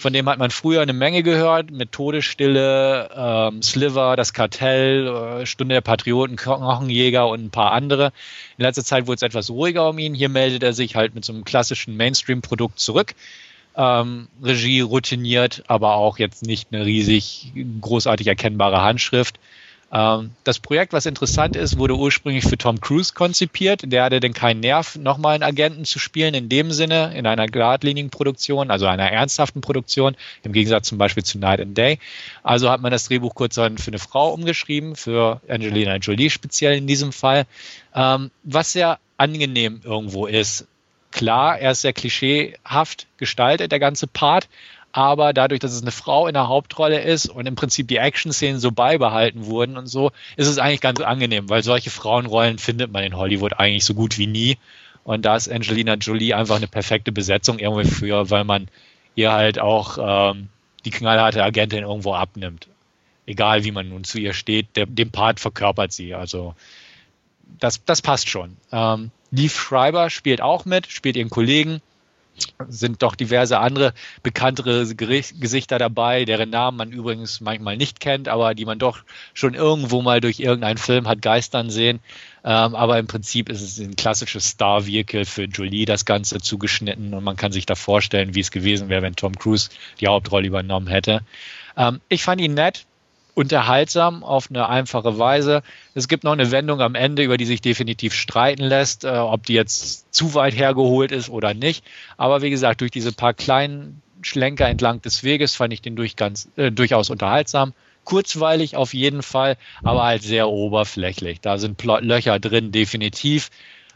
Von 0.00 0.14
dem 0.14 0.28
hat 0.30 0.38
man 0.38 0.50
früher 0.50 0.80
eine 0.80 0.94
Menge 0.94 1.22
gehört, 1.22 1.70
mit 1.70 1.90
ähm, 1.98 3.62
Sliver, 3.62 4.16
das 4.16 4.32
Kartell, 4.32 5.06
äh, 5.06 5.46
Stunde 5.46 5.74
der 5.74 5.82
Patrioten, 5.82 6.36
Knochenjäger 6.36 7.28
und 7.28 7.44
ein 7.44 7.50
paar 7.50 7.72
andere. 7.72 8.12
In 8.56 8.64
letzter 8.64 8.82
Zeit 8.82 9.06
wurde 9.06 9.16
es 9.16 9.22
etwas 9.22 9.50
ruhiger 9.50 9.90
um 9.90 9.98
ihn. 9.98 10.14
Hier 10.14 10.30
meldet 10.30 10.62
er 10.62 10.72
sich 10.72 10.96
halt 10.96 11.14
mit 11.14 11.26
so 11.26 11.34
einem 11.34 11.44
klassischen 11.44 11.98
Mainstream-Produkt 11.98 12.80
zurück. 12.80 13.14
Ähm, 13.76 14.28
Regie 14.42 14.80
routiniert, 14.80 15.64
aber 15.66 15.96
auch 15.96 16.18
jetzt 16.18 16.44
nicht 16.44 16.68
eine 16.72 16.86
riesig 16.86 17.52
großartig 17.82 18.26
erkennbare 18.26 18.80
Handschrift. 18.80 19.38
Ähm, 19.92 20.30
das 20.44 20.58
Projekt, 20.60 20.92
was 20.92 21.06
interessant 21.06 21.56
ist, 21.56 21.78
wurde 21.78 21.96
ursprünglich 21.96 22.44
für 22.44 22.56
Tom 22.56 22.80
Cruise 22.80 23.12
konzipiert. 23.12 23.82
Der 23.84 24.04
hatte 24.04 24.20
denn 24.20 24.32
keinen 24.32 24.60
Nerv, 24.60 24.96
nochmal 24.96 25.34
einen 25.34 25.42
Agenten 25.42 25.84
zu 25.84 25.98
spielen, 25.98 26.34
in 26.34 26.48
dem 26.48 26.70
Sinne, 26.70 27.12
in 27.16 27.26
einer 27.26 27.46
geradlinigen 27.46 28.10
Produktion, 28.10 28.70
also 28.70 28.86
einer 28.86 29.10
ernsthaften 29.10 29.60
Produktion, 29.60 30.16
im 30.42 30.52
Gegensatz 30.52 30.88
zum 30.88 30.98
Beispiel 30.98 31.24
zu 31.24 31.38
Night 31.38 31.60
and 31.60 31.76
Day. 31.76 31.98
Also 32.42 32.70
hat 32.70 32.80
man 32.80 32.92
das 32.92 33.08
Drehbuch 33.08 33.34
kurz 33.34 33.56
für 33.56 33.64
eine 33.64 33.98
Frau 33.98 34.32
umgeschrieben, 34.32 34.94
für 34.94 35.40
Angelina 35.48 35.96
Jolie 35.96 36.30
speziell 36.30 36.76
in 36.76 36.86
diesem 36.86 37.12
Fall, 37.12 37.46
ähm, 37.94 38.30
was 38.44 38.72
sehr 38.72 38.98
angenehm 39.16 39.80
irgendwo 39.84 40.26
ist. 40.26 40.66
Klar, 41.10 41.58
er 41.58 41.72
ist 41.72 41.82
sehr 41.82 41.92
klischeehaft 41.92 43.08
gestaltet, 43.16 43.72
der 43.72 43.80
ganze 43.80 44.06
Part, 44.06 44.48
aber 44.92 45.32
dadurch, 45.32 45.60
dass 45.60 45.72
es 45.72 45.82
eine 45.82 45.92
Frau 45.92 46.26
in 46.26 46.34
der 46.34 46.48
Hauptrolle 46.48 47.00
ist 47.00 47.28
und 47.28 47.46
im 47.46 47.54
Prinzip 47.54 47.88
die 47.88 47.98
Action-Szenen 47.98 48.58
so 48.58 48.72
beibehalten 48.72 49.46
wurden 49.46 49.76
und 49.76 49.86
so, 49.86 50.10
ist 50.36 50.48
es 50.48 50.58
eigentlich 50.58 50.80
ganz 50.80 51.00
angenehm, 51.00 51.48
weil 51.48 51.62
solche 51.62 51.90
Frauenrollen 51.90 52.58
findet 52.58 52.90
man 52.92 53.04
in 53.04 53.16
Hollywood 53.16 53.54
eigentlich 53.54 53.84
so 53.84 53.94
gut 53.94 54.18
wie 54.18 54.26
nie. 54.26 54.58
Und 55.04 55.24
da 55.24 55.36
ist 55.36 55.50
Angelina 55.50 55.94
Jolie 55.94 56.34
einfach 56.34 56.56
eine 56.56 56.68
perfekte 56.68 57.12
Besetzung 57.12 57.58
irgendwie 57.58 57.88
für, 57.88 58.30
weil 58.30 58.44
man 58.44 58.68
ihr 59.14 59.32
halt 59.32 59.58
auch 59.58 60.32
ähm, 60.32 60.48
die 60.84 60.90
knallharte 60.90 61.42
Agentin 61.42 61.84
irgendwo 61.84 62.14
abnimmt. 62.14 62.68
Egal 63.26 63.64
wie 63.64 63.70
man 63.70 63.88
nun 63.88 64.04
zu 64.04 64.18
ihr 64.18 64.32
steht, 64.32 64.76
der, 64.76 64.86
den 64.86 65.10
Part 65.10 65.40
verkörpert 65.40 65.92
sie. 65.92 66.14
Also 66.14 66.54
das, 67.58 67.84
das 67.84 68.02
passt 68.02 68.28
schon. 68.28 68.56
Ähm, 68.72 69.10
Leaf 69.30 69.58
Schreiber 69.58 70.10
spielt 70.10 70.40
auch 70.40 70.64
mit, 70.64 70.88
spielt 70.88 71.16
ihren 71.16 71.30
Kollegen 71.30 71.80
sind 72.68 73.02
doch 73.02 73.14
diverse 73.14 73.58
andere 73.58 73.92
bekanntere 74.22 74.86
Gesichter 74.94 75.78
dabei, 75.78 76.24
deren 76.24 76.50
Namen 76.50 76.76
man 76.76 76.92
übrigens 76.92 77.40
manchmal 77.40 77.76
nicht 77.76 78.00
kennt, 78.00 78.28
aber 78.28 78.54
die 78.54 78.64
man 78.64 78.78
doch 78.78 79.00
schon 79.34 79.54
irgendwo 79.54 80.02
mal 80.02 80.20
durch 80.20 80.40
irgendeinen 80.40 80.78
Film 80.78 81.08
hat 81.08 81.22
geistern 81.22 81.70
sehen. 81.70 82.00
Ähm, 82.42 82.74
aber 82.74 82.98
im 82.98 83.06
Prinzip 83.06 83.48
ist 83.48 83.60
es 83.60 83.78
ein 83.78 83.96
klassisches 83.96 84.48
Star-Vehicle 84.48 85.24
für 85.24 85.44
Jolie, 85.44 85.84
das 85.84 86.04
Ganze 86.04 86.38
zugeschnitten 86.38 87.12
und 87.12 87.24
man 87.24 87.36
kann 87.36 87.52
sich 87.52 87.66
da 87.66 87.74
vorstellen, 87.74 88.34
wie 88.34 88.40
es 88.40 88.50
gewesen 88.50 88.88
wäre, 88.88 89.02
wenn 89.02 89.16
Tom 89.16 89.34
Cruise 89.34 89.68
die 90.00 90.06
Hauptrolle 90.06 90.46
übernommen 90.46 90.86
hätte. 90.86 91.20
Ähm, 91.76 92.00
ich 92.08 92.22
fand 92.22 92.40
ihn 92.40 92.54
nett, 92.54 92.86
unterhaltsam 93.34 94.24
auf 94.24 94.50
eine 94.50 94.68
einfache 94.68 95.18
Weise. 95.18 95.62
Es 95.94 96.08
gibt 96.08 96.24
noch 96.24 96.32
eine 96.32 96.50
Wendung 96.50 96.80
am 96.80 96.94
Ende, 96.94 97.22
über 97.22 97.36
die 97.36 97.44
sich 97.44 97.60
definitiv 97.60 98.14
streiten 98.14 98.64
lässt, 98.64 99.04
äh, 99.04 99.08
ob 99.08 99.46
die 99.46 99.54
jetzt 99.54 100.12
zu 100.12 100.34
weit 100.34 100.56
hergeholt 100.56 101.12
ist 101.12 101.28
oder 101.28 101.54
nicht. 101.54 101.84
Aber 102.16 102.42
wie 102.42 102.50
gesagt, 102.50 102.80
durch 102.80 102.90
diese 102.90 103.12
paar 103.12 103.34
kleinen 103.34 104.02
Schlenker 104.22 104.68
entlang 104.68 105.00
des 105.02 105.24
Weges 105.24 105.54
fand 105.54 105.72
ich 105.72 105.82
den 105.82 105.96
durch 105.96 106.16
ganz, 106.16 106.48
äh, 106.56 106.70
durchaus 106.70 107.10
unterhaltsam. 107.10 107.72
Kurzweilig 108.04 108.76
auf 108.76 108.94
jeden 108.94 109.22
Fall, 109.22 109.56
aber 109.82 110.04
halt 110.04 110.22
sehr 110.22 110.48
oberflächlich. 110.48 111.40
Da 111.40 111.58
sind 111.58 111.76
Plot 111.76 112.02
Löcher 112.02 112.38
drin, 112.38 112.72
definitiv. 112.72 113.50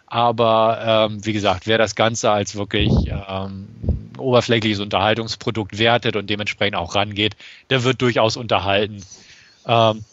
Aber 0.07 1.09
ähm, 1.11 1.25
wie 1.25 1.33
gesagt, 1.33 1.66
wer 1.66 1.79
das 1.79 1.94
Ganze 1.94 2.31
als 2.31 2.55
wirklich 2.55 2.92
ähm, 3.09 3.68
oberflächliches 4.18 4.81
Unterhaltungsprodukt 4.81 5.79
wertet 5.79 6.16
und 6.16 6.29
dementsprechend 6.29 6.77
auch 6.77 6.94
rangeht, 6.94 7.37
der 7.70 7.85
wird 7.85 8.03
durchaus 8.03 8.37
unterhalten. 8.37 9.03
Ähm, 9.66 10.05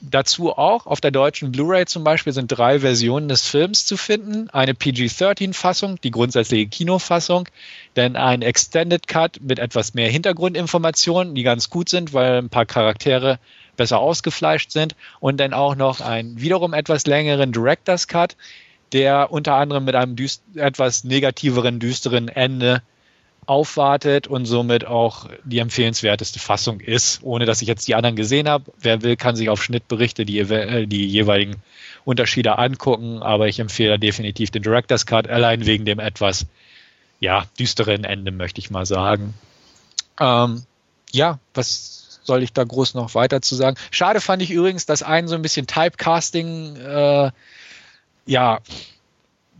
dazu 0.00 0.52
auch 0.52 0.86
auf 0.86 1.00
der 1.00 1.10
deutschen 1.10 1.52
Blu-ray 1.52 1.86
zum 1.86 2.04
Beispiel 2.04 2.32
sind 2.32 2.48
drei 2.48 2.80
Versionen 2.80 3.28
des 3.28 3.46
Films 3.46 3.86
zu 3.86 3.96
finden. 3.96 4.50
Eine 4.50 4.74
PG-13-Fassung, 4.74 6.00
die 6.02 6.10
grundsätzliche 6.10 6.66
Kinofassung, 6.66 7.48
dann 7.94 8.16
ein 8.16 8.42
Extended 8.42 9.06
Cut 9.06 9.40
mit 9.40 9.58
etwas 9.58 9.94
mehr 9.94 10.10
Hintergrundinformationen, 10.10 11.34
die 11.34 11.42
ganz 11.42 11.70
gut 11.70 11.88
sind, 11.88 12.12
weil 12.12 12.38
ein 12.38 12.50
paar 12.50 12.66
Charaktere 12.66 13.38
besser 13.76 14.00
ausgefleischt 14.00 14.70
sind 14.70 14.96
und 15.20 15.38
dann 15.38 15.54
auch 15.54 15.74
noch 15.74 16.00
einen 16.00 16.40
wiederum 16.40 16.74
etwas 16.74 17.06
längeren 17.06 17.52
Director's 17.52 18.06
Cut, 18.08 18.36
der 18.92 19.32
unter 19.32 19.54
anderem 19.54 19.84
mit 19.84 19.94
einem 19.94 20.16
etwas 20.54 21.04
negativeren, 21.04 21.78
düsteren 21.80 22.28
Ende 22.28 22.82
aufwartet 23.46 24.28
und 24.28 24.46
somit 24.46 24.86
auch 24.86 25.28
die 25.44 25.58
empfehlenswerteste 25.58 26.38
Fassung 26.38 26.80
ist, 26.80 27.20
ohne 27.22 27.44
dass 27.44 27.60
ich 27.60 27.68
jetzt 27.68 27.88
die 27.88 27.94
anderen 27.94 28.16
gesehen 28.16 28.48
habe. 28.48 28.72
Wer 28.78 29.02
will, 29.02 29.16
kann 29.16 29.36
sich 29.36 29.48
auf 29.48 29.62
Schnittberichte 29.62 30.24
die, 30.24 30.38
äh, 30.38 30.86
die 30.86 31.06
jeweiligen 31.06 31.56
Unterschiede 32.04 32.58
angucken, 32.58 33.22
aber 33.22 33.48
ich 33.48 33.58
empfehle 33.58 33.98
definitiv 33.98 34.50
den 34.50 34.62
Director's 34.62 35.06
Cut, 35.06 35.28
allein 35.28 35.66
wegen 35.66 35.84
dem 35.84 35.98
etwas 35.98 36.46
ja, 37.20 37.44
düsteren 37.58 38.04
Ende, 38.04 38.32
möchte 38.32 38.60
ich 38.60 38.70
mal 38.70 38.86
sagen. 38.86 39.34
Ähm, 40.20 40.64
ja, 41.12 41.38
was 41.54 42.20
soll 42.24 42.42
ich 42.42 42.52
da 42.52 42.64
groß 42.64 42.94
noch 42.94 43.14
weiter 43.14 43.42
zu 43.42 43.54
sagen? 43.54 43.76
Schade 43.90 44.20
fand 44.20 44.42
ich 44.42 44.50
übrigens, 44.50 44.86
dass 44.86 45.02
ein 45.02 45.28
so 45.28 45.34
ein 45.34 45.42
bisschen 45.42 45.66
Typecasting 45.66 46.76
äh, 46.76 47.30
ja 48.26 48.60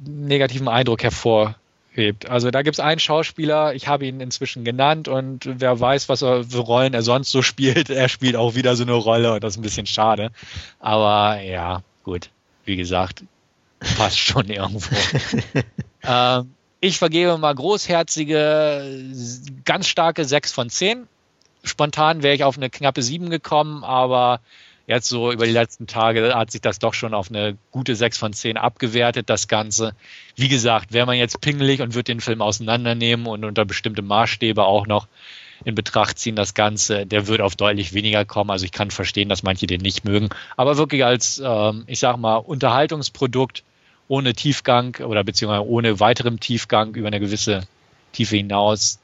negativen 0.05 0.69
Eindruck 0.69 1.03
hervor 1.03 1.57
hebt. 1.95 2.29
Also 2.29 2.51
da 2.51 2.63
gibt 2.63 2.77
es 2.77 2.81
einen 2.81 3.01
Schauspieler, 3.01 3.75
ich 3.75 3.87
habe 3.89 4.07
ihn 4.07 4.21
inzwischen 4.21 4.65
genannt 4.65 5.09
und 5.09 5.41
wer 5.45 5.79
weiß, 5.79 6.09
was 6.09 6.23
er 6.23 6.45
für 6.45 6.59
Rollen 6.59 6.95
er 6.95 7.03
sonst 7.03 7.31
so 7.31 7.43
spielt, 7.43 7.91
er 7.91 8.09
spielt 8.09 8.37
auch 8.37 8.55
wieder 8.55 8.77
so 8.77 8.83
eine 8.83 8.93
Rolle 8.93 9.35
und 9.35 9.45
das 9.45 9.55
ist 9.55 9.59
ein 9.59 9.63
bisschen 9.63 9.87
schade. 9.87 10.31
Aber 10.79 11.41
ja, 11.41 11.83
gut, 12.03 12.31
wie 12.65 12.77
gesagt, 12.77 13.25
passt 13.97 14.19
schon 14.19 14.47
irgendwo. 14.49 14.95
ähm, 16.03 16.55
ich 16.81 16.99
vergebe 16.99 17.39
mal 17.39 17.55
großherzige, 17.55 19.13
ganz 19.65 19.87
starke 19.87 20.25
6 20.25 20.53
von 20.53 20.69
10. 20.69 21.07
Spontan 21.63 22.25
wäre 22.25 22.35
ich 22.35 22.43
auf 22.43 22.57
eine 22.57 22.71
knappe 22.71 23.03
7 23.03 23.31
gekommen, 23.31 23.85
aber 23.85 24.41
Jetzt 24.87 25.09
so 25.09 25.31
über 25.31 25.47
die 25.47 25.53
letzten 25.53 25.87
Tage 25.87 26.35
hat 26.35 26.51
sich 26.51 26.61
das 26.61 26.79
doch 26.79 26.93
schon 26.93 27.15
auf 27.15 27.31
eine 27.31 27.57
gute 27.71 27.95
6 27.95 28.19
von 28.19 28.33
10 28.33 28.57
abgewertet, 28.57 29.31
das 29.31 29.47
Ganze. 29.47 29.95
Wie 30.35 30.49
gesagt, 30.49 30.93
wäre 30.93 31.07
man 31.07 31.17
jetzt 31.17 31.41
pingelig 31.41 31.81
und 31.81 31.95
wird 31.95 32.09
den 32.09 32.21
Film 32.21 32.43
auseinandernehmen 32.43 33.27
und 33.27 33.45
unter 33.45 33.65
bestimmte 33.65 34.03
Maßstäbe 34.03 34.65
auch 34.65 34.87
noch 34.87 35.07
in 35.65 35.77
Betracht 35.77 36.19
ziehen, 36.19 36.35
das 36.35 36.55
Ganze, 36.55 37.07
der 37.07 37.29
wird 37.29 37.41
auf 37.41 37.55
deutlich 37.55 37.93
weniger 37.93 38.25
kommen. 38.25 38.51
Also 38.51 38.65
ich 38.65 38.73
kann 38.73 38.91
verstehen, 38.91 39.29
dass 39.29 39.45
manche 39.45 39.67
den 39.67 39.81
nicht 39.81 40.05
mögen. 40.05 40.29
Aber 40.57 40.77
wirklich 40.77 41.05
als, 41.05 41.41
ähm, 41.45 41.85
ich 41.87 42.01
sag 42.01 42.17
mal, 42.17 42.37
Unterhaltungsprodukt 42.37 43.63
ohne 44.09 44.35
Tiefgang 44.35 44.97
oder 44.97 45.23
beziehungsweise 45.23 45.67
ohne 45.67 46.01
weiterem 46.01 46.41
Tiefgang 46.41 46.95
über 46.95 47.07
eine 47.07 47.21
gewisse 47.21 47.63
Tiefe 48.13 48.37
hinaus, 48.37 48.99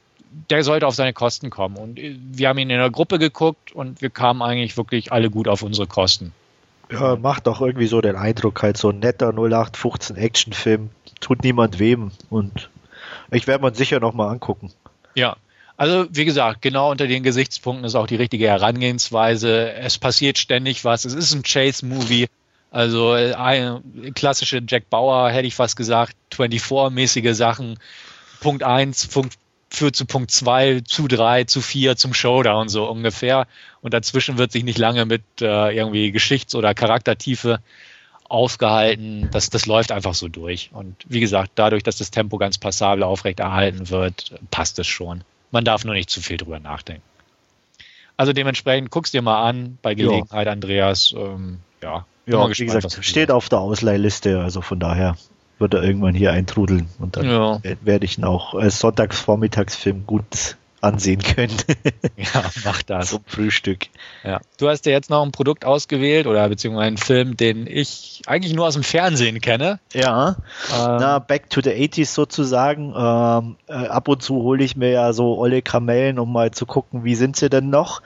der 0.49 0.63
sollte 0.63 0.87
auf 0.87 0.95
seine 0.95 1.13
Kosten 1.13 1.49
kommen. 1.49 1.77
Und 1.77 1.99
wir 1.99 2.49
haben 2.49 2.57
ihn 2.57 2.69
in 2.69 2.77
der 2.77 2.89
Gruppe 2.89 3.19
geguckt 3.19 3.71
und 3.71 4.01
wir 4.01 4.09
kamen 4.09 4.41
eigentlich 4.41 4.77
wirklich 4.77 5.11
alle 5.11 5.29
gut 5.29 5.47
auf 5.47 5.61
unsere 5.61 5.87
Kosten. 5.87 6.33
Ja, 6.91 7.15
macht 7.15 7.47
doch 7.47 7.61
irgendwie 7.61 7.87
so 7.87 8.01
den 8.01 8.15
Eindruck, 8.15 8.63
halt 8.63 8.77
so 8.77 8.89
ein 8.89 8.99
netter 8.99 9.29
0815 9.29 10.15
Actionfilm, 10.15 10.89
tut 11.19 11.43
niemand 11.43 11.77
wem 11.77 12.11
und 12.29 12.69
ich 13.31 13.45
werde 13.45 13.61
man 13.61 13.75
sicher 13.75 13.99
nochmal 13.99 14.29
angucken. 14.29 14.71
Ja, 15.13 15.35
also 15.77 16.07
wie 16.09 16.25
gesagt, 16.25 16.61
genau 16.61 16.91
unter 16.91 17.07
den 17.07 17.23
Gesichtspunkten 17.23 17.85
ist 17.85 17.95
auch 17.95 18.07
die 18.07 18.15
richtige 18.15 18.47
Herangehensweise. 18.47 19.71
Es 19.71 19.97
passiert 19.97 20.37
ständig 20.37 20.83
was. 20.83 21.05
Es 21.05 21.13
ist 21.13 21.33
ein 21.33 21.43
Chase-Movie. 21.43 22.27
Also 22.71 23.11
eine 23.11 23.81
klassische 24.13 24.61
Jack 24.67 24.89
Bauer, 24.89 25.29
hätte 25.29 25.47
ich 25.47 25.55
fast 25.55 25.75
gesagt, 25.75 26.15
24-mäßige 26.33 27.33
Sachen. 27.33 27.79
Punkt 28.41 28.63
1, 28.63 29.07
Punkt 29.07 29.37
führt 29.69 29.95
zu 29.95 30.05
Punkt 30.05 30.31
2, 30.31 30.81
zu 30.81 31.07
3, 31.07 31.43
zu 31.45 31.61
4 31.61 31.95
zum 31.95 32.13
Showdown 32.13 32.69
so 32.69 32.89
ungefähr. 32.89 33.47
Und 33.81 33.93
dazwischen 33.93 34.37
wird 34.37 34.51
sich 34.51 34.63
nicht 34.63 34.77
lange 34.77 35.05
mit 35.05 35.23
äh, 35.41 35.75
irgendwie 35.75 36.11
Geschichts- 36.11 36.55
oder 36.55 36.73
Charaktertiefe 36.73 37.59
aufgehalten. 38.27 39.29
Das, 39.31 39.49
das 39.49 39.65
läuft 39.65 39.91
einfach 39.91 40.13
so 40.13 40.27
durch. 40.27 40.69
Und 40.73 40.95
wie 41.07 41.19
gesagt, 41.19 41.51
dadurch, 41.55 41.83
dass 41.83 41.97
das 41.97 42.11
Tempo 42.11 42.37
ganz 42.37 42.57
passabel 42.57 43.03
aufrechterhalten 43.03 43.89
wird, 43.89 44.33
passt 44.51 44.79
es 44.79 44.87
schon. 44.87 45.23
Man 45.51 45.65
darf 45.65 45.85
nur 45.85 45.95
nicht 45.95 46.09
zu 46.09 46.21
viel 46.21 46.37
drüber 46.37 46.59
nachdenken. 46.59 47.03
Also 48.17 48.33
dementsprechend 48.33 48.91
guckst 48.91 49.13
dir 49.13 49.21
mal 49.21 49.47
an, 49.47 49.77
bei 49.81 49.95
Gelegenheit, 49.95 50.45
ja. 50.45 50.51
Andreas. 50.51 51.13
Ähm, 51.17 51.59
ja, 51.81 52.05
ja 52.25 52.47
gespannt, 52.47 52.59
wie 52.59 52.65
gesagt, 52.65 53.05
steht 53.05 53.31
auf 53.31 53.49
der 53.49 53.59
Ausleihliste, 53.59 54.39
also 54.39 54.61
von 54.61 54.79
daher. 54.79 55.15
Wird 55.59 55.73
er 55.73 55.83
irgendwann 55.83 56.15
hier 56.15 56.31
eintrudeln 56.31 56.87
und 56.99 57.17
dann 57.17 57.25
Ja. 57.29 57.59
werde 57.81 58.05
ich 58.05 58.17
ihn 58.17 58.23
auch 58.23 58.53
als 58.55 58.79
Sonntagsvormittagsfilm 58.79 60.05
gut 60.07 60.55
ansehen 60.81 61.21
können. 61.21 61.55
Ja, 62.33 62.43
mach 62.63 62.83
das. 62.83 63.09
Zum 63.09 63.21
Frühstück. 63.25 63.87
Ja. 64.23 64.39
Du 64.57 64.67
hast 64.69 64.85
ja 64.85 64.91
jetzt 64.93 65.09
noch 65.09 65.23
ein 65.23 65.31
Produkt 65.31 65.63
ausgewählt 65.65 66.27
oder 66.27 66.47
beziehungsweise 66.47 66.87
einen 66.87 66.97
Film, 66.97 67.37
den 67.37 67.65
ich 67.67 68.21
eigentlich 68.27 68.53
nur 68.53 68.65
aus 68.67 68.73
dem 68.75 68.83
Fernsehen 68.83 69.39
kenne. 69.41 69.79
Ja, 69.93 70.37
Ähm, 70.71 70.97
na, 70.99 71.19
back 71.19 71.49
to 71.49 71.61
the 71.61 71.71
80s 71.71 72.13
sozusagen. 72.13 72.93
Ähm, 72.95 73.55
äh, 73.67 73.87
ab 73.87 74.07
und 74.09 74.21
zu 74.21 74.35
hole 74.35 74.63
ich 74.63 74.75
mir 74.77 74.89
ja 74.91 75.11
so 75.13 75.37
olle 75.37 75.61
Kamellen, 75.61 76.19
um 76.19 76.31
mal 76.31 76.51
zu 76.51 76.65
gucken, 76.65 77.03
wie 77.03 77.15
sind 77.15 77.35
sie 77.35 77.49
denn 77.49 77.69
noch. 77.69 78.01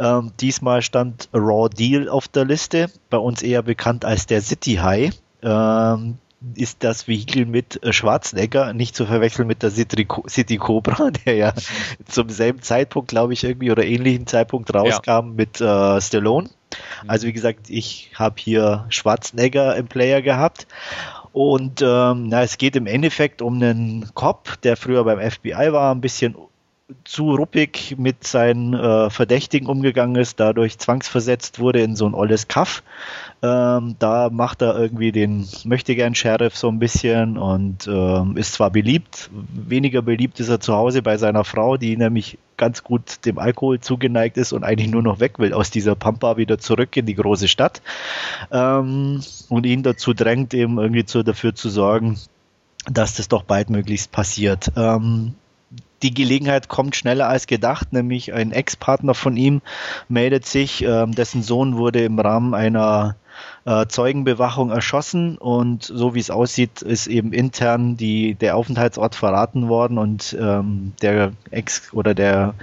Ähm, 0.00 0.32
diesmal 0.40 0.82
stand 0.82 1.28
Raw 1.34 1.68
Deal 1.68 2.08
auf 2.08 2.26
der 2.28 2.44
Liste, 2.44 2.90
bei 3.10 3.18
uns 3.18 3.42
eher 3.42 3.62
bekannt 3.62 4.04
als 4.04 4.26
der 4.26 4.40
City 4.42 4.76
High. 4.76 5.12
Ähm, 5.42 6.18
ist 6.54 6.84
das 6.84 7.08
Vehikel 7.08 7.46
mit 7.46 7.82
äh, 7.82 7.92
Schwarzenegger, 7.92 8.72
nicht 8.74 8.94
zu 8.94 9.06
verwechseln 9.06 9.48
mit 9.48 9.62
der 9.62 9.70
City 9.70 10.04
Co- 10.04 10.28
City 10.28 10.58
Cobra, 10.58 11.10
der 11.26 11.34
ja 11.34 11.52
zum 12.06 12.28
selben 12.28 12.62
Zeitpunkt, 12.62 13.08
glaube 13.08 13.32
ich, 13.32 13.42
irgendwie 13.44 13.70
oder 13.70 13.84
ähnlichen 13.84 14.26
Zeitpunkt 14.26 14.72
rauskam 14.74 15.34
mit 15.34 15.60
äh, 15.60 16.00
Stallone. 16.00 16.50
Also 17.06 17.26
wie 17.26 17.32
gesagt, 17.32 17.70
ich 17.70 18.10
habe 18.14 18.34
hier 18.38 18.86
Schwarzenegger 18.90 19.76
im 19.76 19.86
Player 19.86 20.20
gehabt. 20.22 20.66
Und 21.32 21.82
ähm, 21.82 22.28
na, 22.28 22.42
es 22.42 22.58
geht 22.58 22.76
im 22.76 22.86
Endeffekt 22.86 23.42
um 23.42 23.54
einen 23.56 24.10
Cop, 24.14 24.60
der 24.62 24.76
früher 24.76 25.04
beim 25.04 25.18
FBI 25.30 25.72
war, 25.72 25.94
ein 25.94 26.00
bisschen 26.00 26.34
zu 27.02 27.34
ruppig 27.34 27.96
mit 27.98 28.24
seinen 28.24 28.72
äh, 28.72 29.10
Verdächtigen 29.10 29.66
umgegangen 29.66 30.14
ist, 30.14 30.38
dadurch 30.38 30.78
zwangsversetzt 30.78 31.58
wurde 31.58 31.80
in 31.80 31.96
so 31.96 32.06
ein 32.06 32.14
olles 32.14 32.46
Kaff. 32.46 32.84
Ähm, 33.42 33.96
da 33.98 34.30
macht 34.30 34.62
er 34.62 34.78
irgendwie 34.78 35.10
den 35.10 35.48
möchtegern 35.64 36.14
Sheriff 36.14 36.56
so 36.56 36.68
ein 36.68 36.78
bisschen 36.78 37.38
und 37.38 37.88
ähm, 37.88 38.36
ist 38.36 38.52
zwar 38.54 38.70
beliebt, 38.70 39.30
weniger 39.32 40.00
beliebt 40.00 40.38
ist 40.38 40.48
er 40.48 40.60
zu 40.60 40.74
Hause 40.74 41.02
bei 41.02 41.16
seiner 41.16 41.42
Frau, 41.42 41.76
die 41.76 41.96
nämlich 41.96 42.38
ganz 42.56 42.84
gut 42.84 43.24
dem 43.26 43.40
Alkohol 43.40 43.80
zugeneigt 43.80 44.36
ist 44.36 44.52
und 44.52 44.62
eigentlich 44.62 44.90
nur 44.90 45.02
noch 45.02 45.18
weg 45.18 45.40
will 45.40 45.52
aus 45.54 45.70
dieser 45.70 45.96
Pampa 45.96 46.36
wieder 46.36 46.58
zurück 46.58 46.96
in 46.96 47.06
die 47.06 47.16
große 47.16 47.48
Stadt 47.48 47.82
ähm, 48.52 49.22
und 49.48 49.66
ihn 49.66 49.82
dazu 49.82 50.14
drängt, 50.14 50.54
eben 50.54 50.78
irgendwie 50.78 51.04
zu, 51.04 51.24
dafür 51.24 51.52
zu 51.52 51.68
sorgen, 51.68 52.16
dass 52.88 53.14
das 53.14 53.26
doch 53.26 53.42
baldmöglichst 53.42 54.12
passiert. 54.12 54.70
Ähm, 54.76 55.34
die 56.02 56.12
Gelegenheit 56.12 56.68
kommt 56.68 56.96
schneller 56.96 57.28
als 57.28 57.46
gedacht, 57.46 57.92
nämlich 57.92 58.32
ein 58.32 58.52
Ex-Partner 58.52 59.14
von 59.14 59.36
ihm 59.36 59.62
meldet 60.08 60.46
sich, 60.46 60.82
ähm, 60.82 61.12
dessen 61.12 61.42
Sohn 61.42 61.76
wurde 61.76 62.04
im 62.04 62.18
Rahmen 62.18 62.54
einer 62.54 63.16
äh, 63.64 63.86
Zeugenbewachung 63.86 64.70
erschossen 64.70 65.38
und 65.38 65.84
so 65.84 66.14
wie 66.14 66.20
es 66.20 66.30
aussieht, 66.30 66.82
ist 66.82 67.06
eben 67.06 67.32
intern 67.32 67.96
die, 67.96 68.34
der 68.34 68.56
Aufenthaltsort 68.56 69.14
verraten 69.14 69.68
worden 69.68 69.98
und 69.98 70.36
ähm, 70.38 70.92
der 71.02 71.32
Ex 71.50 71.92
oder 71.92 72.14
der 72.14 72.54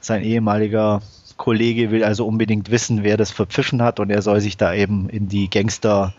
sein 0.00 0.22
ehemaliger 0.22 1.02
Kollege 1.36 1.90
will 1.90 2.04
also 2.04 2.26
unbedingt 2.26 2.70
wissen, 2.70 3.02
wer 3.02 3.16
das 3.16 3.30
verpfiffen 3.30 3.82
hat 3.82 4.00
und 4.00 4.10
er 4.10 4.22
soll 4.22 4.40
sich 4.40 4.56
da 4.56 4.74
eben 4.74 5.08
in 5.08 5.28
die 5.28 5.50
Gangster 5.50 6.14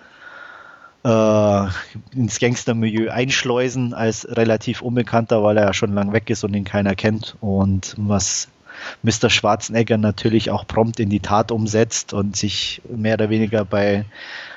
äh, 1.03 1.67
ins 2.15 2.39
Gangstermilieu 2.39 3.11
einschleusen 3.11 3.93
als 3.93 4.27
relativ 4.29 4.81
Unbekannter, 4.81 5.43
weil 5.43 5.57
er 5.57 5.65
ja 5.65 5.73
schon 5.73 5.93
lang 5.93 6.13
weg 6.13 6.29
ist 6.29 6.43
und 6.43 6.53
ihn 6.53 6.63
keiner 6.63 6.95
kennt. 6.95 7.35
Und 7.41 7.95
was 7.97 8.47
Mr. 9.01 9.29
Schwarzenegger 9.29 9.97
natürlich 9.97 10.49
auch 10.49 10.65
prompt 10.65 10.99
in 10.99 11.09
die 11.09 11.19
Tat 11.19 11.51
umsetzt 11.51 12.13
und 12.13 12.35
sich 12.35 12.81
mehr 12.89 13.15
oder 13.15 13.29
weniger 13.29 13.65
bei 13.65 14.05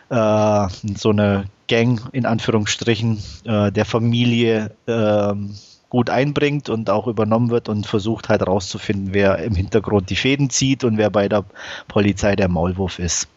äh, 0.09 0.69
so 0.97 1.11
einer 1.11 1.45
Gang 1.69 2.01
in 2.13 2.27
Anführungsstrichen 2.27 3.23
äh, 3.45 3.73
der 3.73 3.85
Familie 3.85 4.71
ähm, 4.87 5.55
gut 5.89 6.11
einbringt 6.11 6.69
und 6.69 6.91
auch 6.91 7.07
übernommen 7.07 7.51
wird 7.51 7.69
und 7.69 7.87
versucht 7.87 8.29
halt 8.29 8.47
rauszufinden, 8.47 9.15
wer 9.15 9.39
im 9.39 9.55
Hintergrund 9.55 10.11
die 10.11 10.17
Fäden 10.17 10.51
zieht 10.51 10.85
und 10.85 10.99
wer 10.99 11.11
bei 11.11 11.29
der 11.29 11.45
Polizei 11.87 12.35
der 12.35 12.49
Maulwurf 12.49 12.99
ist. 12.99 13.29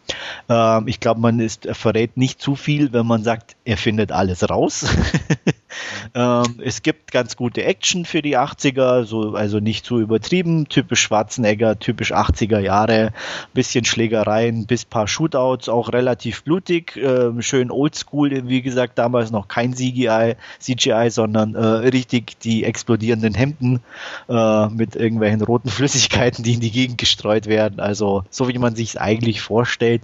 Ähm, 0.48 0.88
ich 0.88 1.00
glaube, 1.00 1.20
man 1.20 1.38
ist, 1.38 1.66
er 1.66 1.74
verrät 1.74 2.16
nicht 2.16 2.40
zu 2.40 2.56
viel, 2.56 2.92
wenn 2.92 3.06
man 3.06 3.22
sagt, 3.22 3.56
er 3.64 3.76
findet 3.76 4.12
alles 4.12 4.48
raus. 4.48 4.86
ähm, 6.14 6.60
es 6.62 6.82
gibt 6.82 7.12
ganz 7.12 7.36
gute 7.36 7.64
Action 7.64 8.04
für 8.04 8.22
die 8.22 8.36
80er, 8.36 9.04
so, 9.04 9.34
also 9.34 9.58
nicht 9.58 9.84
zu 9.84 10.00
übertrieben, 10.00 10.68
typisch 10.68 11.00
Schwarzenegger, 11.00 11.78
typisch 11.78 12.12
80er 12.12 12.58
Jahre, 12.58 13.12
bisschen 13.54 13.84
Schlägereien, 13.84 14.66
bis 14.66 14.84
paar 14.84 15.08
Shootouts, 15.08 15.68
auch 15.68 15.92
relativ 15.92 16.44
blutig, 16.44 16.96
ähm, 16.96 17.42
schön 17.42 17.70
oldschool, 17.70 18.48
wie 18.48 18.62
gesagt, 18.62 18.98
damals 18.98 19.30
noch 19.30 19.48
kein 19.48 19.74
CGI, 19.74 20.36
CGI 20.58 21.10
sondern 21.10 21.54
äh, 21.54 21.64
richtig 21.64 22.38
die 22.40 22.64
explodierenden 22.64 23.34
Hemden 23.34 23.80
äh, 24.28 24.68
mit 24.68 24.96
irgendwelchen 24.96 25.42
roten 25.42 25.68
Flüssigkeiten, 25.70 26.44
die 26.44 26.54
in 26.54 26.60
die 26.60 26.70
Gegend 26.70 26.98
gestreut 26.98 27.46
werden. 27.46 27.80
Also 27.80 28.24
so 28.30 28.48
wie 28.48 28.58
man 28.58 28.74
sich 28.74 28.90
es 28.90 28.96
eigentlich 28.96 29.40
vorstellt. 29.40 30.02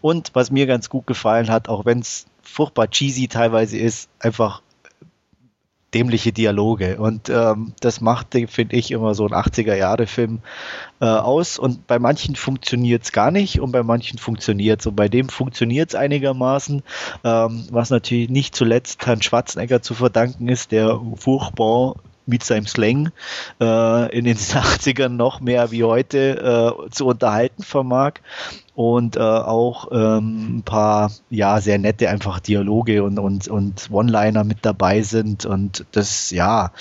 Und 0.00 0.30
was 0.34 0.50
mir 0.50 0.66
ganz 0.66 0.88
gut 0.88 1.06
gefallen 1.06 1.50
hat, 1.50 1.68
auch 1.68 1.84
wenn 1.84 2.00
es 2.00 2.26
furchtbar 2.42 2.88
cheesy 2.88 3.28
teilweise 3.28 3.78
ist, 3.78 4.08
einfach 4.18 4.62
dämliche 5.94 6.32
Dialoge. 6.32 6.98
Und 6.98 7.28
ähm, 7.28 7.74
das 7.80 8.00
macht, 8.00 8.34
finde 8.48 8.76
ich, 8.76 8.90
immer 8.90 9.14
so 9.14 9.26
ein 9.26 9.32
80er-Jahre-Film 9.32 10.40
äh, 11.00 11.04
aus. 11.04 11.58
Und 11.58 11.86
bei 11.86 11.98
manchen 11.98 12.34
funktioniert 12.34 13.04
es 13.04 13.12
gar 13.12 13.30
nicht 13.30 13.60
und 13.60 13.72
bei 13.72 13.82
manchen 13.82 14.18
funktioniert 14.18 14.80
es. 14.80 14.86
Und 14.86 14.96
bei 14.96 15.08
dem 15.08 15.28
funktioniert 15.28 15.90
es 15.90 15.94
einigermaßen, 15.94 16.82
ähm, 17.24 17.66
was 17.70 17.90
natürlich 17.90 18.30
nicht 18.30 18.54
zuletzt 18.54 19.04
Herrn 19.06 19.22
Schwarzenegger 19.22 19.82
zu 19.82 19.94
verdanken 19.94 20.48
ist, 20.48 20.72
der 20.72 21.00
furchtbar 21.16 21.96
mit 22.26 22.44
seinem 22.44 22.66
Slang 22.66 23.10
äh, 23.60 24.16
in 24.16 24.24
den 24.24 24.36
80ern 24.38 25.08
noch 25.08 25.40
mehr 25.40 25.70
wie 25.70 25.84
heute 25.84 26.76
äh, 26.86 26.90
zu 26.90 27.06
unterhalten 27.06 27.62
vermag. 27.62 28.14
Und 28.74 29.16
äh, 29.16 29.20
auch 29.20 29.88
ähm, 29.92 30.58
ein 30.58 30.62
paar 30.62 31.10
ja 31.28 31.60
sehr 31.60 31.78
nette 31.78 32.08
einfach 32.08 32.40
Dialoge 32.40 33.02
und 33.02 33.18
und 33.18 33.48
und 33.48 33.90
One-Liner 33.90 34.44
mit 34.44 34.58
dabei 34.62 35.02
sind. 35.02 35.44
Und 35.44 35.84
das 35.92 36.30
ja 36.30 36.72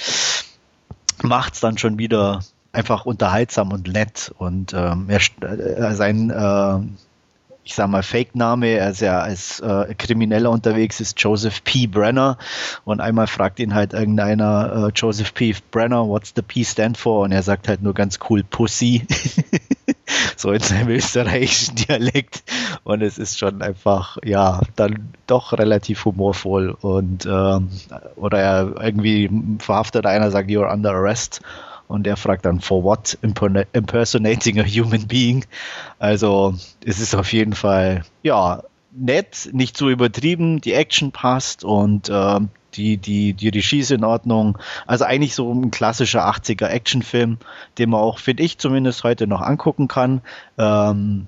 macht's 1.21 1.60
dann 1.60 1.77
schon 1.77 1.97
wieder 1.97 2.39
einfach 2.71 3.06
unterhaltsam 3.06 3.71
und 3.71 3.88
nett. 3.88 4.34
Und 4.38 4.73
ähm, 4.73 5.10
er, 5.10 5.19
äh, 5.41 5.93
sein 5.93 6.30
äh, 6.30 6.80
ich 7.63 7.76
sag 7.76 7.89
mal, 7.89 8.02
Fake-Name, 8.02 8.67
er 8.67 8.89
ist 8.89 9.02
ja 9.02 9.19
als 9.19 9.60
äh, 9.60 9.93
Krimineller 9.95 10.50
unterwegs, 10.50 11.00
ist 11.00 11.21
Joseph 11.21 11.63
P. 11.63 11.88
Brenner 11.88 12.38
und 12.86 13.02
einmal 13.02 13.28
fragt 13.28 13.60
ihn 13.60 13.76
halt 13.76 13.93
irgendeiner, 13.93 14.88
äh, 14.88 14.91
Joseph 14.95 15.34
P. 15.34 15.56
Brenner, 15.69 16.08
what's 16.08 16.34
the 16.36 16.41
P 16.41 16.63
stand 16.63 16.97
for? 16.97 17.21
Und 17.21 17.32
er 17.32 17.43
sagt 17.43 17.67
halt 17.67 17.84
nur 17.84 17.93
ganz 17.93 18.19
cool 18.30 18.43
Pussy, 18.43 19.06
so 20.36 20.52
in 20.52 20.60
seinem 20.60 20.89
österreichischen 20.89 21.76
Dialekt 21.76 22.43
und 22.84 23.02
es 23.04 23.17
ist 23.17 23.38
schon 23.38 23.62
einfach, 23.62 24.17
ja, 24.24 24.62
dann 24.76 25.13
doch 25.28 25.54
relativ 25.54 26.06
humorvoll 26.06 26.76
und 26.82 27.26
ähm, 27.26 27.69
oder 28.15 28.39
er 28.39 28.76
irgendwie 28.82 29.30
verhaftet 29.60 30.06
einer, 30.06 30.32
sagt, 30.32 30.50
you're 30.50 30.71
under 30.71 30.91
arrest 30.91 31.41
und 31.91 32.08
er 32.08 32.17
fragt 32.17 32.45
dann, 32.45 32.62
for 32.62 32.84
what 32.84 33.17
impersonating 33.21 34.60
a 34.60 34.63
human 34.63 35.08
being? 35.08 35.45
Also 35.99 36.56
es 36.86 36.99
ist 36.99 37.13
auf 37.15 37.34
jeden 37.34 37.54
Fall, 37.54 38.04
ja, 38.23 38.63
nett, 38.91 39.49
nicht 39.51 39.75
zu 39.75 39.89
übertrieben, 39.89 40.62
die 40.62 40.73
Action 40.73 41.12
passt 41.12 41.63
und 41.63 42.10
äh, 42.10 42.39
die, 42.75 42.97
die, 42.97 43.34
die 43.34 43.49
Regie 43.49 43.80
ist 43.80 43.91
in 43.91 44.06
Ordnung. 44.06 44.58
Also 44.88 45.04
eigentlich 45.04 45.36
so 45.36 45.51
ein 45.54 45.71
klassischer 45.71 46.25
80er 46.25 46.67
Actionfilm, 46.67 47.38
den 47.77 47.89
man 47.89 47.99
auch, 47.99 48.19
finde 48.19 48.43
ich, 48.43 48.58
zumindest 48.58 49.04
heute 49.04 49.27
noch 49.27 49.41
angucken 49.41 49.89
kann. 49.89 50.21
Ähm, 50.58 51.27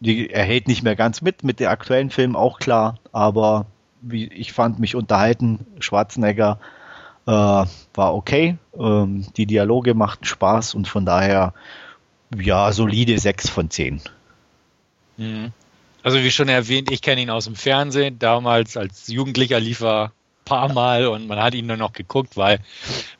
die, 0.00 0.28
er 0.30 0.44
hält 0.44 0.68
nicht 0.68 0.82
mehr 0.82 0.96
ganz 0.96 1.22
mit, 1.22 1.42
mit 1.42 1.58
den 1.58 1.68
aktuellen 1.68 2.10
Filmen 2.10 2.36
auch 2.36 2.58
klar, 2.58 2.98
aber 3.12 3.66
wie, 4.02 4.26
ich 4.26 4.52
fand 4.52 4.78
mich 4.78 4.94
unterhalten. 4.94 5.66
Schwarzenegger 5.78 6.58
war 7.30 8.14
okay. 8.14 8.56
Ähm, 8.76 9.26
die 9.36 9.46
Dialoge 9.46 9.94
machten 9.94 10.24
Spaß 10.24 10.74
und 10.74 10.88
von 10.88 11.06
daher, 11.06 11.54
ja, 12.36 12.72
solide 12.72 13.18
6 13.18 13.48
von 13.48 13.70
10. 13.70 14.00
Mhm. 15.16 15.52
Also 16.02 16.18
wie 16.18 16.30
schon 16.30 16.48
erwähnt, 16.48 16.90
ich 16.90 17.02
kenne 17.02 17.20
ihn 17.20 17.30
aus 17.30 17.44
dem 17.44 17.54
Fernsehen. 17.54 18.18
Damals 18.18 18.76
als 18.76 19.06
Jugendlicher 19.06 19.60
lief 19.60 19.80
er 19.80 20.12
paar 20.44 20.72
Mal 20.72 21.06
und 21.06 21.26
man 21.26 21.40
hat 21.40 21.54
ihn 21.54 21.66
nur 21.66 21.76
noch 21.76 21.92
geguckt, 21.92 22.36
weil 22.36 22.58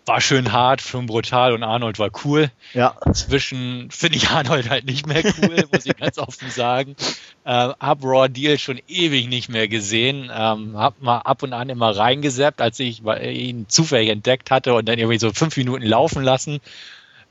war 0.06 0.20
schön 0.20 0.52
hart, 0.52 0.80
schon 0.80 1.06
brutal 1.06 1.52
und 1.52 1.62
Arnold 1.62 1.98
war 1.98 2.10
cool. 2.24 2.50
Ja. 2.74 2.96
Inzwischen 3.06 3.90
finde 3.90 4.16
ich 4.16 4.30
Arnold 4.30 4.68
halt 4.68 4.84
nicht 4.84 5.06
mehr 5.06 5.22
cool, 5.24 5.64
muss 5.72 5.86
ich 5.86 5.96
ganz 5.96 6.18
offen 6.18 6.50
sagen. 6.50 6.96
Ähm, 7.44 7.74
hab 7.78 8.04
Raw 8.04 8.28
Deal 8.28 8.58
schon 8.58 8.80
ewig 8.88 9.28
nicht 9.28 9.48
mehr 9.48 9.68
gesehen. 9.68 10.30
Ähm, 10.34 10.76
hab 10.76 11.00
mal 11.00 11.18
ab 11.18 11.42
und 11.42 11.52
an 11.52 11.68
immer 11.68 11.96
reingeseppt, 11.96 12.60
als 12.60 12.78
ich 12.80 13.02
ihn 13.04 13.68
zufällig 13.68 14.10
entdeckt 14.10 14.50
hatte 14.50 14.74
und 14.74 14.88
dann 14.88 14.98
irgendwie 14.98 15.18
so 15.18 15.32
fünf 15.32 15.56
Minuten 15.56 15.84
laufen 15.84 16.22
lassen 16.22 16.60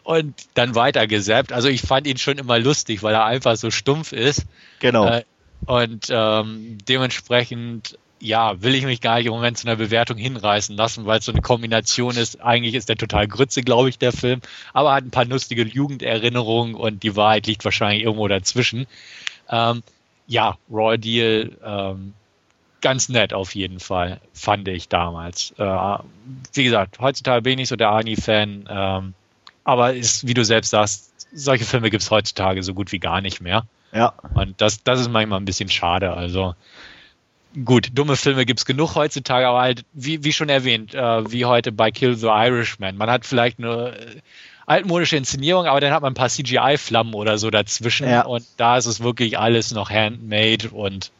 und 0.03 0.33
dann 0.53 0.75
weiter 0.75 1.07
gesappt. 1.07 1.51
Also 1.51 1.67
ich 1.67 1.81
fand 1.81 2.07
ihn 2.07 2.17
schon 2.17 2.37
immer 2.37 2.59
lustig, 2.59 3.03
weil 3.03 3.13
er 3.13 3.25
einfach 3.25 3.55
so 3.55 3.71
stumpf 3.71 4.11
ist. 4.13 4.45
Genau. 4.79 5.07
Äh, 5.07 5.23
und 5.65 6.07
ähm, 6.09 6.77
dementsprechend 6.87 7.97
ja, 8.21 8.61
will 8.61 8.75
ich 8.75 8.85
mich 8.85 9.01
gar 9.01 9.17
nicht 9.17 9.25
im 9.25 9.33
Moment 9.33 9.57
zu 9.57 9.67
einer 9.67 9.75
Bewertung 9.75 10.17
hinreißen 10.17 10.75
lassen, 10.77 11.05
weil 11.05 11.19
es 11.19 11.25
so 11.25 11.31
eine 11.31 11.41
Kombination 11.41 12.15
ist. 12.15 12.41
Eigentlich 12.41 12.75
ist 12.75 12.87
der 12.87 12.95
total 12.95 13.27
Grütze, 13.27 13.61
glaube 13.63 13.89
ich, 13.89 13.97
der 13.97 14.11
Film, 14.11 14.41
aber 14.73 14.93
hat 14.93 15.03
ein 15.03 15.11
paar 15.11 15.25
lustige 15.25 15.63
Jugenderinnerungen 15.63 16.75
und 16.75 17.03
die 17.03 17.15
Wahrheit 17.15 17.47
liegt 17.47 17.65
wahrscheinlich 17.65 18.03
irgendwo 18.03 18.27
dazwischen. 18.27 18.85
Ähm, 19.49 19.81
ja, 20.27 20.57
Raw 20.71 20.97
Deal, 20.97 21.51
ähm, 21.65 22.13
ganz 22.81 23.09
nett 23.09 23.33
auf 23.33 23.55
jeden 23.55 23.79
Fall, 23.79 24.21
fand 24.33 24.67
ich 24.67 24.87
damals. 24.87 25.53
Äh, 25.57 25.97
wie 26.53 26.63
gesagt, 26.63 26.99
heutzutage 26.99 27.41
bin 27.41 27.59
ich 27.59 27.69
so 27.69 27.75
der 27.75 27.89
Arnie-Fan, 27.89 28.69
ähm, 28.69 29.13
aber 29.63 29.93
ist, 29.93 30.27
wie 30.27 30.33
du 30.33 30.45
selbst 30.45 30.69
sagst, 30.69 31.11
solche 31.33 31.65
Filme 31.65 31.89
gibt 31.89 32.03
es 32.03 32.11
heutzutage 32.11 32.61
so 32.63 32.73
gut 32.73 32.91
wie 32.91 32.99
gar 32.99 33.21
nicht 33.21 33.41
mehr. 33.41 33.65
Ja. 33.93 34.13
Und 34.33 34.59
das, 34.61 34.83
das 34.83 34.99
ist 34.99 35.09
manchmal 35.09 35.39
ein 35.39 35.45
bisschen 35.45 35.69
schade. 35.69 36.13
Also 36.13 36.55
gut, 37.65 37.89
dumme 37.93 38.15
Filme 38.15 38.45
gibt's 38.45 38.65
genug 38.65 38.95
heutzutage, 38.95 39.47
aber 39.47 39.61
halt, 39.61 39.83
wie, 39.93 40.23
wie 40.23 40.33
schon 40.33 40.49
erwähnt, 40.49 40.93
äh, 40.93 41.31
wie 41.31 41.45
heute 41.45 41.71
bei 41.71 41.91
Kill 41.91 42.15
the 42.15 42.27
Irishman. 42.27 42.97
Man 42.97 43.09
hat 43.09 43.25
vielleicht 43.25 43.59
eine 43.59 43.89
äh, 43.97 44.21
altmodische 44.65 45.17
Inszenierung, 45.17 45.65
aber 45.65 45.79
dann 45.81 45.93
hat 45.93 46.01
man 46.01 46.11
ein 46.11 46.15
paar 46.15 46.29
CGI-Flammen 46.29 47.13
oder 47.13 47.37
so 47.37 47.49
dazwischen 47.49 48.07
Ja. 48.09 48.25
und 48.25 48.45
da 48.57 48.77
ist 48.77 48.85
es 48.85 49.01
wirklich 49.01 49.37
alles 49.37 49.71
noch 49.71 49.89
handmade 49.89 50.69
und 50.71 51.11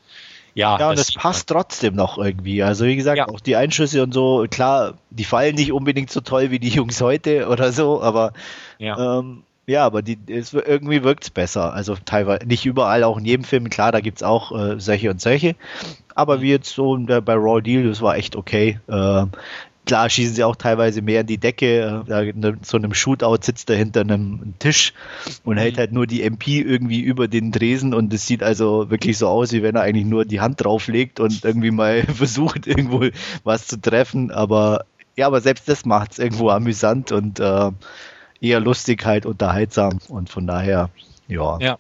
ja. 0.54 0.78
Ja, 0.80 0.90
und 0.90 1.00
das 1.00 1.10
es 1.10 1.16
passt 1.16 1.48
trotzdem 1.48 1.96
noch 1.96 2.18
irgendwie. 2.18 2.62
Also 2.62 2.86
wie 2.86 2.96
gesagt, 2.96 3.18
Ja. 3.18 3.28
auch 3.30 3.40
die 3.40 3.56
Einschüsse 3.56 4.04
und 4.04 4.14
so, 4.14 4.46
klar, 4.50 4.96
die 5.10 5.24
fallen 5.24 5.56
nicht 5.56 5.72
unbedingt 5.72 6.12
so 6.12 6.20
toll 6.22 6.52
wie 6.52 6.60
die 6.60 6.70
Jungs 6.70 7.00
heute 7.02 7.48
oder 7.48 7.72
so, 7.72 8.02
aber 8.02 8.34
ja. 8.80 9.20
ähm, 9.20 9.44
ja, 9.68 9.86
aber 9.86 10.02
die, 10.02 10.18
es, 10.28 10.54
irgendwie 10.54 11.04
wirkt 11.04 11.24
es 11.26 11.30
besser. 11.30 11.74
Also 11.74 11.96
teilweise, 12.04 12.46
nicht 12.46 12.66
überall, 12.66 13.04
auch 13.04 13.18
in 13.18 13.26
jedem 13.26 13.44
Film, 13.44 13.70
klar, 13.70 13.92
da 13.92 14.00
gibt's 14.02 14.24
auch 14.24 14.52
äh, 14.58 14.80
solche 14.80 15.10
und 15.12 15.22
solche. 15.22 15.56
Aber 16.16 16.42
wie 16.42 16.50
jetzt 16.50 16.74
so 16.74 16.98
der, 16.98 17.22
bei 17.22 17.36
Raw 17.36 17.62
Deal, 17.62 17.84
das 17.84 18.02
war 18.02 18.18
echt 18.18 18.36
okay. 18.36 18.80
Äh, 18.88 19.26
klar 19.86 20.10
schießen 20.10 20.36
sie 20.36 20.44
auch 20.44 20.56
teilweise 20.56 21.02
mehr 21.02 21.22
in 21.22 21.28
die 21.28 21.38
Decke. 21.38 22.04
Äh, 22.06 22.10
Da 22.10 22.22
in 22.22 22.40
ne- 22.40 22.58
so 22.64 22.78
einem 22.78 22.94
Shootout 22.94 23.38
sitzt 23.44 23.70
er 23.70 23.78
hinter 23.78 24.02
einem 24.02 24.54
Tisch 24.60 24.94
und 25.44 25.58
hält 25.58 25.78
halt 25.78 25.92
nur 25.94 26.06
die 26.08 26.24
MP 26.24 26.60
irgendwie 26.62 27.00
über 27.02 27.28
den 27.28 27.52
Tresen 27.52 27.94
und 27.94 28.14
es 28.14 28.28
sieht 28.28 28.44
also 28.44 28.90
wirklich 28.90 29.18
so 29.18 29.28
aus, 29.28 29.54
wie 29.54 29.64
wenn 29.64 29.76
er 29.76 29.84
eigentlich 29.84 30.06
nur 30.06 30.26
die 30.26 30.42
Hand 30.42 30.64
drauflegt 30.64 31.20
und 31.20 31.46
irgendwie 31.46 31.72
mal 31.72 32.04
versucht, 32.14 32.68
irgendwo 32.68 33.06
was 33.44 33.68
zu 33.68 33.80
treffen. 33.80 34.32
Aber 34.32 34.86
ja, 35.16 35.28
aber 35.28 35.40
selbst 35.42 35.68
das 35.70 35.86
macht's 35.86 36.20
irgendwo 36.20 36.50
amüsant 36.50 37.12
und 37.12 37.40
äh, 37.40 37.72
eher 38.42 38.60
lustig 38.60 39.06
halt, 39.06 39.26
unterhaltsam 39.26 40.00
und 40.10 40.30
von 40.30 40.48
daher, 40.48 40.90
ja. 41.28 41.58
Ja. 41.60 41.78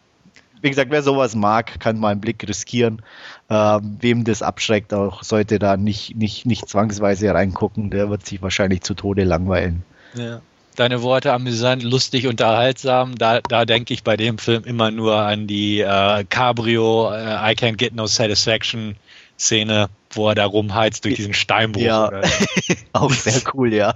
Wie 0.62 0.70
gesagt, 0.70 0.92
wer 0.92 1.02
sowas 1.02 1.34
mag, 1.34 1.80
kann 1.80 2.00
mal 2.00 2.10
einen 2.10 2.22
Blick 2.22 2.48
riskieren. 2.48 3.02
Ähm, 3.50 3.98
wem 4.00 4.24
das 4.24 4.44
abschreckt, 4.44 4.94
auch 4.94 5.24
sollte 5.24 5.58
da 5.58 5.76
nicht, 5.76 6.16
nicht, 6.16 6.46
nicht 6.46 6.70
zwangsweise 6.70 7.34
reingucken, 7.34 7.90
der 7.90 8.10
wird 8.12 8.26
sich 8.26 8.42
wahrscheinlich 8.44 8.82
zu 8.82 8.94
Tode 8.94 9.24
langweilen. 9.24 9.84
Ja. 10.14 10.42
Deine 10.76 11.02
Worte 11.02 11.34
amüsant, 11.34 11.84
lustig, 11.84 12.28
unterhaltsam. 12.28 13.18
Da, 13.18 13.42
da 13.42 13.66
denke 13.66 13.94
ich 13.94 14.04
bei 14.04 14.16
dem 14.16 14.38
Film 14.38 14.64
immer 14.64 14.90
nur 14.90 15.18
an 15.18 15.48
die 15.48 15.82
äh, 15.82 16.24
Cabrio 16.30 17.12
äh, 17.12 17.52
I 17.52 17.56
Can't 17.56 17.76
Get 17.76 17.94
No 17.94 18.06
Satisfaction 18.06 18.96
Szene, 19.38 19.90
wo 20.12 20.30
er 20.30 20.36
da 20.36 20.46
rumheizt 20.46 21.04
durch 21.04 21.16
diesen 21.16 21.34
Steinbruch. 21.34 21.82
Ja. 21.82 22.22
Auch 22.94 23.12
sehr 23.12 23.42
cool, 23.54 23.74
ja. 23.74 23.96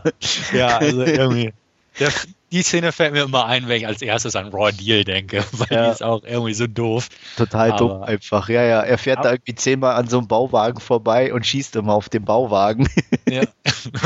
ja, 0.51 0.80
also 0.80 1.04
irgendwie. 1.04 1.54
Der, 1.99 2.10
die 2.51 2.62
Szene 2.62 2.91
fällt 2.91 3.13
mir 3.13 3.23
immer 3.23 3.45
ein, 3.45 3.67
wenn 3.67 3.77
ich 3.77 3.88
als 3.88 4.01
erstes 4.01 4.36
an 4.36 4.49
Raw 4.49 4.71
Deal 4.71 5.03
denke, 5.03 5.43
weil 5.53 5.67
Ja. 5.71 5.86
die 5.86 5.91
ist 5.91 6.03
auch 6.03 6.23
irgendwie 6.23 6.53
so 6.53 6.67
doof. 6.67 7.08
Total 7.38 7.71
Aber- 7.71 7.77
dumm 7.77 8.03
einfach. 8.03 8.49
Ja, 8.49 8.63
ja. 8.63 8.81
Er 8.81 8.97
fährt 8.97 9.23
da 9.23 9.31
irgendwie 9.31 9.55
zehnmal 9.55 9.95
an 9.95 10.08
so 10.08 10.17
einem 10.17 10.27
Bauwagen 10.27 10.79
vorbei 10.81 11.34
und 11.34 11.45
schießt 11.45 11.75
immer 11.77 11.93
auf 11.93 12.10
den 12.10 12.25
Bauwagen. 12.25 12.88
Ja. 13.29 13.41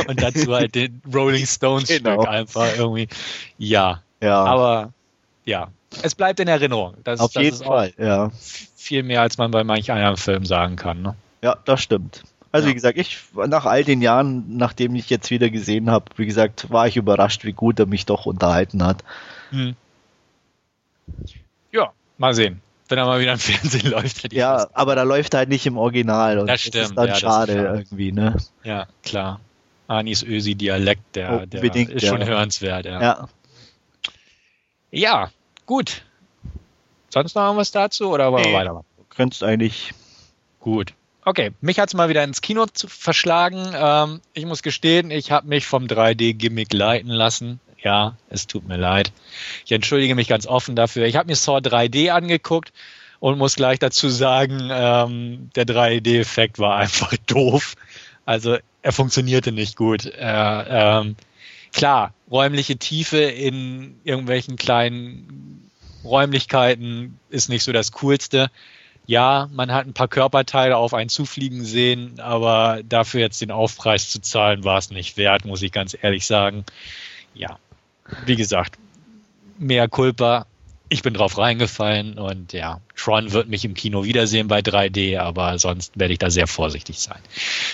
Und 0.08 0.22
dazu 0.22 0.54
halt 0.56 0.76
den 0.76 1.02
Rolling 1.14 1.46
Stones 1.46 1.90
Genau. 1.90 2.22
Stück 2.22 2.28
einfach 2.30 2.68
irgendwie. 2.78 3.08
Ja, 3.58 4.02
ja, 4.22 4.44
aber 4.46 4.94
ja, 5.46 5.68
es 6.04 6.16
bleibt 6.16 6.40
in 6.40 6.48
Erinnerung. 6.48 6.96
Das, 7.04 7.20
auf 7.20 7.34
das 7.34 7.44
jeden 7.44 7.56
ist 7.56 7.66
Fall. 7.66 7.92
Ja. 7.98 8.32
viel 8.78 9.04
mehr, 9.04 9.22
als 9.22 9.38
man 9.38 9.52
bei 9.52 9.64
manch 9.66 9.92
anderen 9.92 10.16
Film 10.16 10.46
sagen 10.46 10.78
kann. 10.78 11.02
Ne? 11.02 11.16
Ja, 11.44 11.58
das 11.66 11.82
stimmt. 11.82 12.24
Also 12.52 12.68
Ja. 12.68 12.72
wie 12.72 12.76
gesagt, 12.76 12.98
ich 12.98 13.20
nach 13.34 13.66
all 13.66 13.84
den 13.84 14.02
Jahren, 14.02 14.58
nachdem 14.58 14.96
ich 14.96 15.10
jetzt 15.10 15.30
wieder 15.30 15.50
gesehen 15.50 15.90
habe, 15.92 16.06
wie 16.16 16.26
gesagt, 16.26 16.70
war 16.72 16.88
ich 16.88 16.98
überrascht, 16.98 17.46
wie 17.46 17.54
gut 17.54 17.80
er 17.80 17.86
mich 17.86 18.06
doch 18.06 18.26
unterhalten 18.26 18.84
hat. 18.84 19.04
Hm. 19.52 19.76
Ja, 21.72 21.92
mal 22.18 22.34
sehen. 22.34 22.62
Wenn 22.88 22.98
er 22.98 23.06
mal 23.06 23.20
wieder 23.20 23.34
im 23.34 23.40
Fernsehen 23.40 23.92
läuft. 23.92 24.24
hätte 24.24 24.36
ich 24.36 24.40
Ja, 24.40 24.68
aber 24.74 24.96
da 24.96 25.04
läuft 25.04 25.34
er 25.36 25.40
halt 25.40 25.50
nicht 25.50 25.66
im 25.68 25.78
Original 25.78 26.40
und 26.40 26.48
Das 26.48 26.62
das, 26.62 26.68
stimmt, 26.70 26.86
ist 26.86 26.96
dann 26.98 27.06
ja, 27.06 27.14
das 27.14 27.18
ist 27.18 27.22
schade, 27.22 27.54
schade. 27.54 27.78
irgendwie, 27.80 28.12
ne? 28.12 28.36
ja, 28.64 28.88
klar. 29.04 29.40
Anis 29.88 30.22
Ösi-Dialekt, 30.24 31.16
der, 31.16 31.46
der 31.48 31.62
Unbedingt, 31.62 31.90
ist 31.92 32.04
ja. 32.04 32.10
schon 32.10 32.24
hörenswert. 32.26 32.86
Ja. 32.86 33.02
Ja. 33.02 33.28
ja, 34.92 35.30
gut. 35.66 36.04
Sonst 37.12 37.36
noch 37.36 37.44
irgendwas 37.44 37.72
dazu 37.72 38.10
oder 38.12 38.32
wollen 38.32 38.44
wir 38.44 38.52
Nee. 38.52 38.58
weitermachen? 38.58 38.86
Könntest 39.10 39.44
eigentlich. 39.44 39.94
Gut. 40.60 40.94
Okay, 41.30 41.52
mich 41.62 41.78
hat's 41.78 41.94
mal 41.94 42.10
wieder 42.10 42.24
ins 42.24 42.42
Kino 42.42 42.66
verschlagen. 42.74 43.72
Ähm, 43.76 44.20
ich 44.34 44.48
muss 44.48 44.64
gestehen, 44.64 45.12
ich 45.12 45.30
habe 45.30 45.48
mich 45.48 45.68
vom 45.68 45.86
3D-Gimmick 45.86 46.74
leiten 46.74 47.12
lassen. 47.12 47.60
Ja, 47.84 48.18
es 48.32 48.48
tut 48.48 48.68
mir 48.68 48.78
leid. 48.78 49.12
Ich 49.64 49.72
entschuldige 49.72 50.16
mich 50.16 50.28
ganz 50.28 50.48
offen 50.48 50.76
dafür. 50.76 51.06
Ich 51.06 51.16
habe 51.16 51.28
mir 51.28 51.36
Saw 51.36 51.60
3D 51.60 52.10
angeguckt 52.10 52.74
und 53.20 53.38
muss 53.38 53.56
gleich 53.56 53.78
dazu 53.78 54.10
sagen, 54.10 54.72
ähm, 54.72 55.52
der 55.54 55.66
3D-Effekt 55.66 56.58
war 56.58 56.78
einfach 56.78 57.14
doof. 57.28 57.76
Also 58.26 58.58
er 58.82 58.92
funktionierte 58.92 59.52
nicht 59.52 59.76
gut. 59.76 60.06
Äh, 60.06 60.12
ähm, 60.18 61.16
klar, 61.72 62.16
räumliche 62.32 62.78
Tiefe 62.78 63.20
in 63.20 64.00
irgendwelchen 64.04 64.56
kleinen 64.56 65.70
Räumlichkeiten 66.04 67.20
ist 67.30 67.50
nicht 67.50 67.62
so 67.64 67.72
das 67.72 67.92
Coolste. 67.92 68.50
Ja, 69.10 69.50
man 69.52 69.72
hat 69.72 69.88
ein 69.88 69.94
paar 69.94 70.08
Körperteile 70.08 70.78
auf 70.78 70.94
einen 70.94 71.10
zufliegen 71.10 71.66
sehen, 71.66 72.20
aber 72.20 72.82
dafür 72.88 73.22
jetzt 73.22 73.42
den 73.42 73.50
Aufpreis 73.50 74.12
zu 74.12 74.22
zahlen, 74.22 74.64
war 74.64 74.78
es 74.78 74.92
nicht 74.92 75.18
wert, 75.18 75.46
muss 75.46 75.64
ich 75.64 75.72
ganz 75.72 75.98
ehrlich 76.00 76.28
sagen. 76.28 76.64
Ja, 77.34 77.58
wie 78.28 78.36
gesagt, 78.36 78.76
mehr 79.58 79.88
Culpa. 79.88 80.46
Ich 80.90 81.02
bin 81.02 81.16
drauf 81.16 81.40
reingefallen 81.40 82.20
und 82.20 82.54
ja, 82.54 82.82
Tron 82.96 83.32
wird 83.32 83.50
mich 83.50 83.66
im 83.66 83.74
Kino 83.74 84.04
wiedersehen 84.04 84.48
bei 84.48 84.60
3D, 84.60 85.18
aber 85.18 85.58
sonst 85.58 85.98
werde 85.98 86.14
ich 86.14 86.20
da 86.20 86.30
sehr 86.30 86.46
vorsichtig 86.46 87.00
sein. 87.00 87.20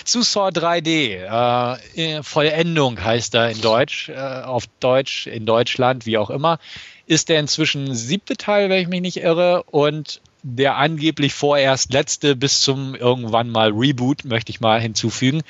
Zu 0.04 0.22
Saw 0.22 0.48
3D, 0.48 1.76
äh, 1.96 2.22
Vollendung 2.22 3.04
heißt 3.04 3.34
er 3.34 3.50
in 3.50 3.60
Deutsch, 3.60 4.08
äh, 4.08 4.14
auf 4.14 4.64
Deutsch, 4.80 5.26
in 5.26 5.44
Deutschland, 5.44 6.06
wie 6.06 6.16
auch 6.16 6.30
immer, 6.30 6.58
ist 7.04 7.28
der 7.28 7.40
inzwischen 7.40 7.94
siebte 7.94 8.38
Teil, 8.38 8.70
wenn 8.70 8.80
ich 8.80 8.88
mich 8.88 9.02
nicht 9.02 9.18
irre, 9.18 9.64
und 9.64 10.22
der 10.48 10.76
angeblich 10.76 11.34
vorerst 11.34 11.92
letzte 11.92 12.36
bis 12.36 12.60
zum 12.60 12.94
irgendwann 12.94 13.50
mal 13.50 13.72
Reboot, 13.72 14.24
möchte 14.24 14.50
ich 14.50 14.60
mal 14.60 14.80
hinzufügen. 14.80 15.42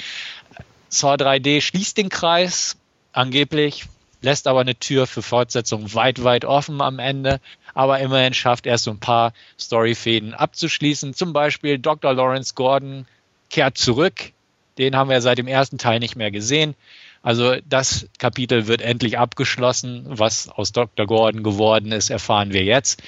Saw 0.88 1.16
3D 1.16 1.60
schließt 1.60 1.98
den 1.98 2.08
Kreis, 2.08 2.78
angeblich, 3.12 3.84
lässt 4.22 4.46
aber 4.46 4.60
eine 4.60 4.74
Tür 4.74 5.06
für 5.06 5.20
Fortsetzung 5.20 5.92
weit, 5.92 6.24
weit 6.24 6.46
offen 6.46 6.80
am 6.80 6.98
Ende. 6.98 7.40
Aber 7.74 7.98
immerhin 8.00 8.32
schafft 8.32 8.64
er 8.64 8.76
es 8.76 8.84
so 8.84 8.90
ein 8.90 8.98
paar 8.98 9.34
Storyfäden 9.60 10.32
abzuschließen. 10.32 11.12
Zum 11.12 11.34
Beispiel 11.34 11.78
Dr. 11.78 12.14
Lawrence 12.14 12.54
Gordon 12.54 13.06
kehrt 13.50 13.76
zurück. 13.76 14.32
Den 14.78 14.96
haben 14.96 15.10
wir 15.10 15.20
seit 15.20 15.36
dem 15.36 15.46
ersten 15.46 15.76
Teil 15.76 15.98
nicht 15.98 16.16
mehr 16.16 16.30
gesehen. 16.30 16.74
Also 17.22 17.56
das 17.68 18.08
Kapitel 18.18 18.66
wird 18.66 18.80
endlich 18.80 19.18
abgeschlossen. 19.18 20.04
Was 20.06 20.48
aus 20.48 20.72
Dr. 20.72 21.06
Gordon 21.06 21.42
geworden 21.42 21.92
ist, 21.92 22.08
erfahren 22.08 22.54
wir 22.54 22.64
jetzt. 22.64 23.02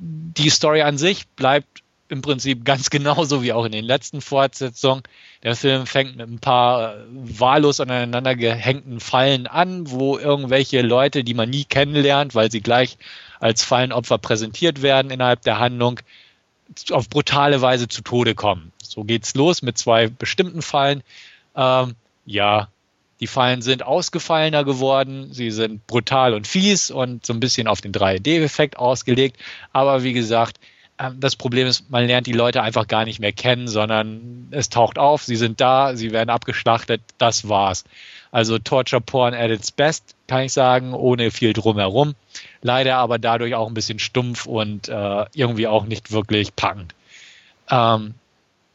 Die 0.00 0.50
Story 0.50 0.82
an 0.82 0.98
sich 0.98 1.26
bleibt 1.28 1.82
im 2.08 2.22
Prinzip 2.22 2.64
ganz 2.64 2.90
genauso 2.90 3.42
wie 3.42 3.52
auch 3.52 3.64
in 3.64 3.72
den 3.72 3.84
letzten 3.84 4.20
Fortsetzungen. 4.20 5.02
Der 5.42 5.54
Film 5.54 5.86
fängt 5.86 6.16
mit 6.16 6.28
ein 6.28 6.38
paar 6.38 6.96
äh, 6.96 7.04
wahllos 7.10 7.80
aneinander 7.80 8.34
gehängten 8.34 9.00
Fallen 9.00 9.46
an, 9.46 9.90
wo 9.90 10.18
irgendwelche 10.18 10.82
Leute, 10.82 11.24
die 11.24 11.34
man 11.34 11.50
nie 11.50 11.64
kennenlernt, 11.64 12.34
weil 12.34 12.50
sie 12.50 12.60
gleich 12.60 12.98
als 13.40 13.62
Fallenopfer 13.62 14.18
präsentiert 14.18 14.82
werden 14.82 15.10
innerhalb 15.10 15.42
der 15.42 15.58
Handlung, 15.58 16.00
auf 16.90 17.08
brutale 17.08 17.62
Weise 17.62 17.88
zu 17.88 18.02
Tode 18.02 18.34
kommen. 18.34 18.72
So 18.82 19.04
geht's 19.04 19.34
los 19.34 19.62
mit 19.62 19.78
zwei 19.78 20.08
bestimmten 20.08 20.60
Fallen. 20.60 21.02
Ähm, 21.54 21.94
ja, 22.26 22.68
die 23.20 23.26
Fallen 23.26 23.62
sind 23.62 23.82
ausgefallener 23.82 24.64
geworden, 24.64 25.32
sie 25.32 25.50
sind 25.50 25.86
brutal 25.86 26.34
und 26.34 26.46
fies 26.46 26.90
und 26.90 27.26
so 27.26 27.32
ein 27.32 27.40
bisschen 27.40 27.66
auf 27.66 27.80
den 27.80 27.92
3D-Effekt 27.92 28.78
ausgelegt. 28.78 29.36
Aber 29.72 30.02
wie 30.04 30.12
gesagt, 30.12 30.58
ähm, 30.98 31.18
das 31.20 31.36
Problem 31.36 31.66
ist, 31.66 31.90
man 31.90 32.06
lernt 32.06 32.26
die 32.26 32.32
Leute 32.32 32.62
einfach 32.62 32.86
gar 32.86 33.04
nicht 33.04 33.20
mehr 33.20 33.32
kennen, 33.32 33.68
sondern 33.68 34.48
es 34.50 34.68
taucht 34.68 34.98
auf, 34.98 35.24
sie 35.24 35.36
sind 35.36 35.60
da, 35.60 35.96
sie 35.96 36.12
werden 36.12 36.30
abgeschlachtet, 36.30 37.00
das 37.18 37.48
war's. 37.48 37.84
Also 38.30 38.58
Torture 38.58 39.00
Porn 39.00 39.34
at 39.34 39.50
its 39.50 39.72
best, 39.72 40.14
kann 40.26 40.42
ich 40.42 40.52
sagen, 40.52 40.92
ohne 40.92 41.30
viel 41.30 41.54
drumherum. 41.54 42.14
Leider 42.60 42.96
aber 42.96 43.18
dadurch 43.18 43.54
auch 43.54 43.68
ein 43.68 43.74
bisschen 43.74 43.98
stumpf 43.98 44.46
und 44.46 44.88
äh, 44.88 45.24
irgendwie 45.34 45.66
auch 45.66 45.86
nicht 45.86 46.12
wirklich 46.12 46.54
packend. 46.54 46.94
Ähm, 47.70 48.14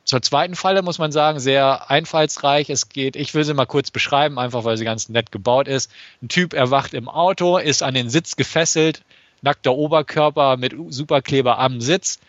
zur 0.05 0.21
zweiten 0.21 0.55
Falle 0.55 0.81
muss 0.81 0.99
man 0.99 1.11
sagen, 1.11 1.39
sehr 1.39 1.89
einfallsreich. 1.89 2.69
Es 2.69 2.89
geht, 2.89 3.15
ich 3.15 3.33
will 3.33 3.43
sie 3.43 3.53
mal 3.53 3.65
kurz 3.65 3.89
beschreiben, 3.89 4.37
einfach 4.37 4.65
weil 4.65 4.77
sie 4.77 4.85
ganz 4.85 5.09
nett 5.09 5.31
gebaut 5.31 5.67
ist. 5.67 5.91
Ein 6.21 6.27
Typ 6.27 6.53
erwacht 6.53 6.93
im 6.93 7.07
Auto, 7.07 7.57
ist 7.57 7.83
an 7.83 7.93
den 7.93 8.09
Sitz 8.09 8.35
gefesselt, 8.35 9.01
nackter 9.41 9.73
Oberkörper 9.73 10.57
mit 10.57 10.75
Superkleber 10.89 11.57
am 11.57 11.79
Sitz. 11.79 12.19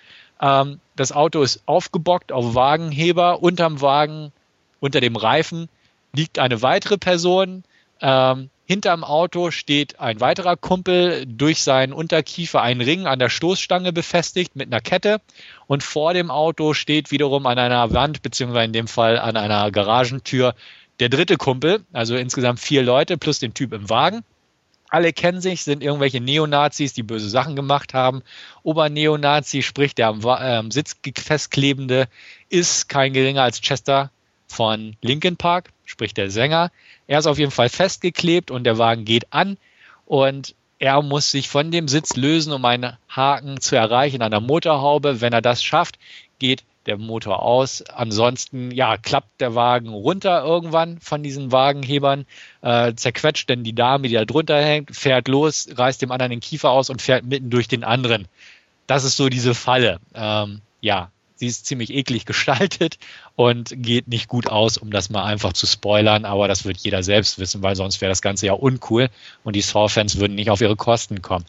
Ähm, 0.41 0.81
das 0.95 1.11
Auto 1.11 1.43
ist 1.43 1.63
aufgebockt 1.67 2.31
auf 2.31 2.55
Wagenheber. 2.55 3.43
Unterm 3.43 3.81
Wagen, 3.81 4.33
unter 4.79 5.01
dem 5.01 5.17
Reifen, 5.17 5.69
liegt 6.13 6.39
eine 6.39 6.63
weitere 6.63 6.99
Person. 6.99 7.65
Ähm, 8.01 8.51
Hinterm 8.67 9.05
Auto 9.05 9.51
steht 9.51 10.01
ein 10.01 10.21
weiterer 10.21 10.57
Kumpel 10.57 11.27
durch 11.27 11.63
seinen 11.63 11.93
Unterkiefer 11.93 12.63
einen 12.63 12.81
Ring 12.81 13.07
an 13.07 13.19
der 13.19 13.29
Stoßstange 13.29 13.93
befestigt 13.93 14.57
mit 14.57 14.69
einer 14.69 14.81
Kette 14.81 15.21
und 15.67 15.83
vor 15.83 16.15
dem 16.15 16.31
Auto 16.31 16.73
steht 16.73 17.11
wiederum 17.11 17.45
an 17.45 17.59
einer 17.59 17.93
Wand 17.93 18.23
beziehungsweise 18.23 18.65
in 18.65 18.73
dem 18.73 18.89
Fall 18.89 19.19
an 19.19 19.37
einer 19.37 19.71
Garagentür 19.71 20.55
der 20.99 21.11
dritte 21.11 21.37
Kumpel, 21.37 21.85
also 21.93 22.17
insgesamt 22.17 22.59
vier 22.59 22.83
Leute 22.83 23.19
plus 23.19 23.39
den 23.39 23.53
Typ 23.53 23.75
im 23.75 23.91
Wagen. 23.91 24.25
Alle 24.89 25.13
kennen 25.13 25.43
sich, 25.43 25.65
sind 25.65 25.83
irgendwelche 25.83 26.21
Neonazis, 26.21 26.95
die 26.95 27.03
böse 27.03 27.29
Sachen 27.29 27.57
gemacht 27.57 27.93
haben. 27.93 28.23
Oberneonazi, 28.63 29.63
sprich 29.63 29.95
der 29.95 30.09
am 30.09 30.21
äh, 30.21 30.73
Sitz 30.73 30.97
festklebende, 31.17 32.07
ist 32.49 32.89
kein 32.89 33.13
geringer 33.13 33.43
als 33.43 33.61
Chester 33.61 34.11
von 34.47 34.97
Linkin 35.03 35.37
Park, 35.37 35.74
sprich 35.85 36.15
der 36.15 36.31
Sänger. 36.31 36.71
Er 37.07 37.19
ist 37.19 37.27
auf 37.27 37.39
jeden 37.39 37.51
Fall 37.51 37.69
festgeklebt 37.69 38.51
und 38.51 38.65
der 38.65 38.79
Wagen 38.79 39.05
geht 39.05 39.33
an 39.33 39.57
und 40.07 40.55
er 40.79 41.01
muss 41.03 41.31
sich 41.31 41.49
von 41.49 41.71
dem 41.71 41.89
Sitz 41.89 42.17
lösen, 42.17 42.53
um 42.53 42.65
einen 42.65 42.97
Haken 43.09 43.61
zu 43.61 43.77
erreichen 43.77 44.23
an 44.23 44.31
der 44.31 44.41
Motorhaube. 44.41 45.21
Wenn 45.21 45.33
er 45.33 45.41
das 45.41 45.63
schafft, 45.63 45.99
geht 46.39 46.65
der 46.87 46.99
Motor 46.99 47.43
aus. 47.43 47.83
Ansonsten, 47.83 48.71
ja, 48.71 48.97
klappt 48.97 49.41
der 49.41 49.55
Wagen 49.55 49.89
runter 49.89 50.45
irgendwann 50.45 51.01
von 51.01 51.23
diesen 51.23 51.53
Wagenhebern, 51.53 52.27
äh, 52.63 52.93
zerquetscht 52.95 53.49
denn 53.49 53.65
die 53.65 53.75
Dame, 53.75 54.09
die 54.09 54.15
da 54.15 54.25
drunter 54.25 54.61
hängt, 54.61 54.95
fährt 54.95 55.29
los, 55.29 55.69
reißt 55.75 56.03
dem 56.03 56.11
anderen 56.11 56.31
den 56.31 56.41
Kiefer 56.41 56.71
aus 56.71 56.91
und 56.91 57.01
fährt 57.01 57.25
mitten 57.25 57.51
durch 57.51 57.69
den 57.69 57.85
anderen. 57.85 58.27
Das 58.87 59.05
ist 59.05 59.17
so 59.17 59.29
diese 59.29 59.55
Falle. 59.55 60.01
Ähm, 60.15 60.61
ja, 60.81 61.11
Sie 61.37 61.47
ist 61.47 61.67
ziemlich 61.67 61.91
eklig 61.91 62.25
gestaltet 62.27 62.99
und 63.37 63.73
geht 63.77 64.09
nicht 64.09 64.29
gut 64.29 64.49
aus, 64.49 64.79
um 64.79 64.91
das 64.91 65.11
mal 65.11 65.25
einfach 65.25 65.53
zu 65.53 65.67
spoilern, 65.67 66.25
aber 66.25 66.49
das 66.49 66.65
wird 66.65 66.79
jeder 66.79 67.03
selbst 67.03 67.39
wissen, 67.39 67.63
weil 67.63 67.77
sonst 67.77 68.01
wäre 68.01 68.11
das 68.11 68.23
Ganze 68.23 68.47
ja 68.47 68.53
uncool 68.53 69.09
und 69.43 69.57
die 69.57 69.61
Saw-Fans 69.61 70.19
würden 70.19 70.35
nicht 70.35 70.51
auf 70.51 70.61
ihre 70.61 70.77
Kosten 70.77 71.23
kommen. 71.23 71.45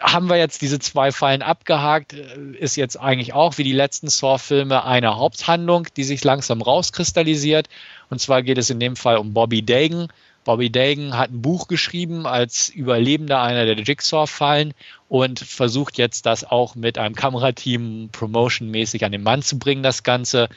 Haben 0.00 0.30
wir 0.30 0.36
jetzt 0.36 0.62
diese 0.62 0.78
zwei 0.78 1.12
Fallen 1.12 1.42
abgehakt, 1.42 2.14
ist 2.14 2.76
jetzt 2.76 2.98
eigentlich 2.98 3.34
auch 3.34 3.58
wie 3.58 3.64
die 3.64 3.72
letzten 3.74 4.08
Saw-Filme 4.08 4.84
eine 4.84 5.16
Haupthandlung, 5.16 5.88
die 5.94 6.04
sich 6.04 6.24
langsam 6.24 6.62
rauskristallisiert. 6.62 7.68
Und 8.08 8.18
zwar 8.18 8.42
geht 8.42 8.56
es 8.56 8.70
in 8.70 8.80
dem 8.80 8.96
Fall 8.96 9.18
um 9.18 9.34
Bobby 9.34 9.62
Dagan, 9.62 10.08
Bobby 10.44 10.70
Dagan 10.70 11.16
hat 11.16 11.30
ein 11.30 11.42
Buch 11.42 11.68
geschrieben 11.68 12.26
als 12.26 12.68
Überlebender 12.68 13.42
einer 13.42 13.66
der 13.66 13.78
Jigsaw-Fallen 13.78 14.74
und 15.08 15.40
versucht 15.40 15.98
jetzt 15.98 16.26
das 16.26 16.44
auch 16.44 16.74
mit 16.74 16.98
einem 16.98 17.14
Kamerateam 17.14 18.08
promotionmäßig 18.10 19.04
an 19.04 19.12
den 19.12 19.22
Mann 19.22 19.42
zu 19.42 19.58
bringen, 19.58 19.82
das 19.82 20.02
Ganze. 20.02 20.48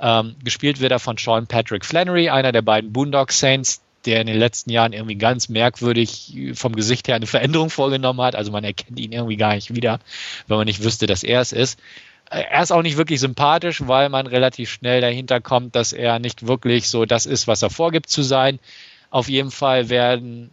Ähm, 0.00 0.36
gespielt 0.44 0.80
wird 0.80 0.92
er 0.92 1.00
von 1.00 1.16
Sean 1.16 1.46
Patrick 1.48 1.84
Flannery, 1.84 2.28
einer 2.28 2.52
der 2.52 2.62
beiden 2.62 2.92
Boondock 2.92 3.32
Saints, 3.32 3.82
der 4.04 4.20
in 4.20 4.26
den 4.28 4.38
letzten 4.38 4.70
Jahren 4.70 4.92
irgendwie 4.92 5.16
ganz 5.16 5.48
merkwürdig 5.48 6.52
vom 6.54 6.74
Gesicht 6.74 7.08
her 7.08 7.16
eine 7.16 7.26
Veränderung 7.26 7.68
vorgenommen 7.68 8.20
hat. 8.20 8.36
Also 8.36 8.52
man 8.52 8.64
erkennt 8.64 8.98
ihn 8.98 9.12
irgendwie 9.12 9.36
gar 9.36 9.54
nicht 9.54 9.74
wieder, 9.74 9.98
wenn 10.46 10.56
man 10.56 10.66
nicht 10.66 10.84
wüsste, 10.84 11.06
dass 11.06 11.24
er 11.24 11.40
es 11.40 11.52
ist. 11.52 11.80
Äh, 12.30 12.42
er 12.50 12.62
ist 12.62 12.72
auch 12.72 12.82
nicht 12.82 12.96
wirklich 12.96 13.20
sympathisch, 13.20 13.86
weil 13.86 14.08
man 14.08 14.26
relativ 14.26 14.70
schnell 14.70 15.00
dahinter 15.00 15.40
kommt, 15.40 15.74
dass 15.74 15.92
er 15.92 16.18
nicht 16.18 16.46
wirklich 16.46 16.88
so 16.88 17.04
das 17.04 17.26
ist, 17.26 17.46
was 17.48 17.62
er 17.62 17.70
vorgibt 17.70 18.08
zu 18.08 18.22
sein. 18.22 18.58
Auf 19.10 19.28
jeden 19.28 19.50
Fall 19.50 19.88
werden 19.88 20.50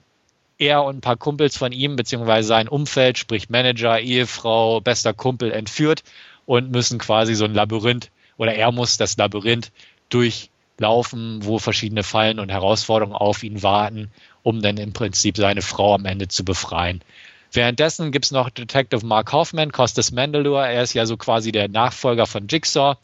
er 0.57 0.83
und 0.83 0.97
ein 0.97 1.01
paar 1.01 1.17
Kumpels 1.17 1.57
von 1.57 1.71
ihm, 1.71 1.95
beziehungsweise 1.95 2.47
sein 2.47 2.67
Umfeld, 2.67 3.17
sprich 3.17 3.49
Manager, 3.49 3.99
Ehefrau, 3.99 4.79
bester 4.79 5.13
Kumpel, 5.13 5.51
entführt 5.51 6.03
und 6.45 6.71
müssen 6.71 6.97
quasi 6.97 7.35
so 7.35 7.45
ein 7.45 7.53
Labyrinth 7.53 8.11
oder 8.37 8.53
er 8.53 8.71
muss 8.71 8.97
das 8.97 9.17
Labyrinth 9.17 9.71
durchlaufen, 10.09 11.45
wo 11.45 11.59
verschiedene 11.59 12.03
Fallen 12.03 12.39
und 12.39 12.49
Herausforderungen 12.49 13.15
auf 13.15 13.43
ihn 13.43 13.63
warten, 13.63 14.11
um 14.43 14.61
dann 14.61 14.77
im 14.77 14.93
Prinzip 14.93 15.37
seine 15.37 15.61
Frau 15.61 15.95
am 15.95 16.05
Ende 16.05 16.27
zu 16.27 16.45
befreien. 16.45 17.01
Währenddessen 17.51 18.11
gibt 18.11 18.25
es 18.25 18.31
noch 18.31 18.49
Detective 18.49 19.05
Mark 19.05 19.31
Hoffman, 19.31 19.71
Costas 19.71 20.11
Mandalore. 20.11 20.67
Er 20.67 20.83
ist 20.83 20.93
ja 20.93 21.05
so 21.05 21.15
quasi 21.15 21.51
der 21.51 21.69
Nachfolger 21.69 22.25
von 22.25 22.47
Jigsaw. 22.47 22.97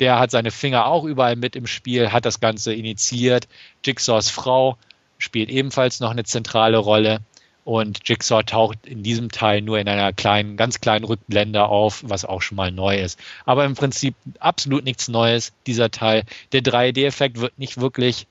Der 0.00 0.18
hat 0.18 0.30
seine 0.30 0.50
Finger 0.50 0.86
auch 0.86 1.04
überall 1.04 1.36
mit 1.36 1.56
im 1.56 1.66
Spiel, 1.66 2.12
hat 2.12 2.26
das 2.26 2.40
Ganze 2.40 2.74
initiiert. 2.74 3.48
Jigsaws 3.84 4.28
Frau 4.28 4.76
spielt 5.18 5.50
ebenfalls 5.50 6.00
noch 6.00 6.10
eine 6.10 6.24
zentrale 6.24 6.78
Rolle. 6.78 7.20
Und 7.64 8.06
Jigsaw 8.06 8.42
taucht 8.42 8.84
in 8.84 9.02
diesem 9.02 9.30
Teil 9.30 9.62
nur 9.62 9.78
in 9.78 9.88
einer 9.88 10.12
kleinen, 10.12 10.58
ganz 10.58 10.80
kleinen 10.80 11.06
Rückblende 11.06 11.64
auf, 11.64 12.02
was 12.06 12.26
auch 12.26 12.42
schon 12.42 12.56
mal 12.56 12.70
neu 12.70 12.98
ist. 12.98 13.18
Aber 13.46 13.64
im 13.64 13.74
Prinzip 13.74 14.14
absolut 14.38 14.84
nichts 14.84 15.08
Neues, 15.08 15.52
dieser 15.66 15.90
Teil. 15.90 16.24
Der 16.52 16.60
3D-Effekt 16.60 17.40
wird 17.40 17.58
nicht 17.58 17.80
wirklich 17.80 18.26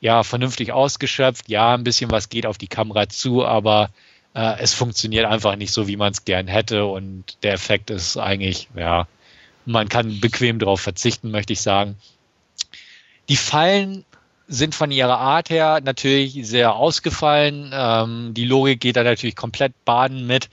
ja, 0.00 0.22
vernünftig 0.22 0.72
ausgeschöpft. 0.72 1.50
Ja, 1.50 1.74
ein 1.74 1.84
bisschen 1.84 2.10
was 2.10 2.30
geht 2.30 2.46
auf 2.46 2.56
die 2.56 2.68
Kamera 2.68 3.08
zu, 3.10 3.44
aber 3.44 3.90
äh, 4.34 4.58
es 4.58 4.72
funktioniert 4.72 5.26
einfach 5.26 5.56
nicht 5.56 5.72
so, 5.72 5.86
wie 5.86 5.96
man 5.96 6.12
es 6.12 6.24
gern 6.24 6.46
hätte. 6.46 6.86
Und 6.86 7.36
der 7.42 7.52
Effekt 7.52 7.90
ist 7.90 8.16
eigentlich, 8.16 8.68
ja, 8.74 9.06
man 9.66 9.90
kann 9.90 10.20
bequem 10.20 10.58
darauf 10.58 10.80
verzichten, 10.80 11.30
möchte 11.30 11.52
ich 11.52 11.60
sagen. 11.60 11.96
Die 13.28 13.36
Fallen 13.36 14.06
sind 14.48 14.74
von 14.74 14.90
ihrer 14.90 15.18
Art 15.18 15.50
her 15.50 15.80
natürlich 15.84 16.40
sehr 16.46 16.74
ausgefallen. 16.74 17.70
Ähm, 17.72 18.34
die 18.34 18.46
Logik 18.46 18.80
geht 18.80 18.96
da 18.96 19.04
natürlich 19.04 19.36
komplett 19.36 19.72
baden 19.84 20.26
mit, 20.26 20.48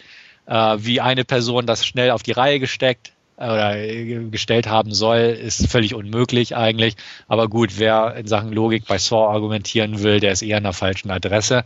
äh, 0.45 0.77
wie 0.79 1.01
eine 1.01 1.23
Person 1.23 1.65
das 1.65 1.85
schnell 1.85 2.11
auf 2.11 2.21
die 2.21 2.33
Reihe 2.33 2.59
gesteckt 2.59 3.13
äh, 3.37 3.45
oder 3.45 3.77
äh, 3.77 4.25
gestellt 4.29 4.67
haben 4.67 4.93
soll, 4.93 5.19
ist 5.19 5.67
völlig 5.71 5.95
unmöglich 5.95 6.55
eigentlich. 6.55 6.95
Aber 7.27 7.47
gut, 7.47 7.79
wer 7.79 8.15
in 8.15 8.27
Sachen 8.27 8.51
Logik 8.51 8.85
bei 8.85 8.97
Saw 8.97 9.33
argumentieren 9.33 10.03
will, 10.03 10.19
der 10.19 10.33
ist 10.33 10.41
eher 10.41 10.57
an 10.57 10.63
der 10.63 10.73
falschen 10.73 11.09
Adresse. 11.09 11.63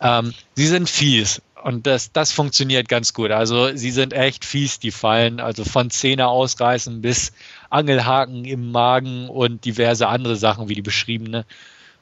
Ähm, 0.00 0.34
sie 0.54 0.66
sind 0.66 0.88
fies 0.88 1.40
und 1.64 1.86
das, 1.86 2.12
das 2.12 2.30
funktioniert 2.30 2.90
ganz 2.90 3.14
gut. 3.14 3.30
Also 3.30 3.74
sie 3.74 3.90
sind 3.90 4.12
echt 4.12 4.44
fies, 4.44 4.80
die 4.80 4.90
Fallen. 4.90 5.40
Also 5.40 5.64
von 5.64 5.88
Zähne 5.88 6.28
ausreißen 6.28 7.00
bis 7.00 7.32
Angelhaken 7.74 8.44
im 8.44 8.70
Magen 8.70 9.28
und 9.28 9.64
diverse 9.64 10.08
andere 10.08 10.36
Sachen, 10.36 10.68
wie 10.68 10.74
die 10.74 10.82
beschriebene 10.82 11.44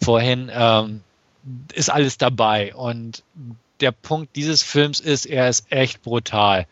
vorhin, 0.02 0.50
ähm, 0.52 1.00
ist 1.72 1.90
alles 1.90 2.18
dabei. 2.18 2.74
Und 2.74 3.22
der 3.80 3.92
Punkt 3.92 4.36
dieses 4.36 4.62
Films 4.62 5.00
ist, 5.00 5.26
er 5.26 5.48
ist 5.48 5.72
echt 5.72 6.02
brutal. 6.02 6.66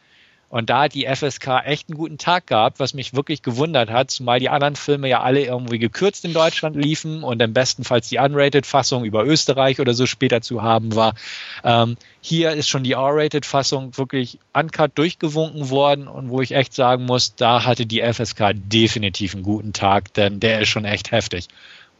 Und 0.51 0.69
da 0.69 0.83
hat 0.83 0.95
die 0.95 1.07
FSK 1.07 1.63
echt 1.65 1.89
einen 1.89 1.97
guten 1.97 2.19
Tag 2.19 2.49
gehabt, 2.49 2.81
was 2.81 2.93
mich 2.93 3.15
wirklich 3.15 3.43
gewundert 3.43 3.89
hat, 3.89 4.11
zumal 4.11 4.41
die 4.41 4.49
anderen 4.49 4.75
Filme 4.75 5.09
ja 5.09 5.23
alle 5.23 5.45
irgendwie 5.45 5.79
gekürzt 5.79 6.25
in 6.25 6.33
Deutschland 6.33 6.75
liefen 6.75 7.23
und 7.23 7.41
im 7.41 7.53
bestenfalls 7.53 8.09
die 8.09 8.19
Unrated-Fassung 8.19 9.05
über 9.05 9.25
Österreich 9.25 9.79
oder 9.79 9.95
so 9.95 10.07
später 10.07 10.41
zu 10.41 10.61
haben 10.61 10.97
war. 10.97 11.15
Ähm, 11.63 11.97
hier 12.21 12.51
ist 12.51 12.69
schon 12.69 12.83
die 12.83 12.93
R-Rated-Fassung 12.93 13.97
wirklich 13.97 14.41
uncut 14.53 14.91
durchgewunken 14.97 15.71
worden 15.71 16.09
und 16.09 16.31
wo 16.31 16.41
ich 16.41 16.51
echt 16.51 16.75
sagen 16.75 17.05
muss, 17.05 17.37
da 17.37 17.65
hatte 17.65 17.87
die 17.87 18.03
FSK 18.03 18.51
definitiv 18.55 19.35
einen 19.35 19.45
guten 19.45 19.73
Tag, 19.73 20.13
denn 20.15 20.41
der 20.41 20.61
ist 20.61 20.69
schon 20.69 20.85
echt 20.85 21.13
heftig, 21.13 21.47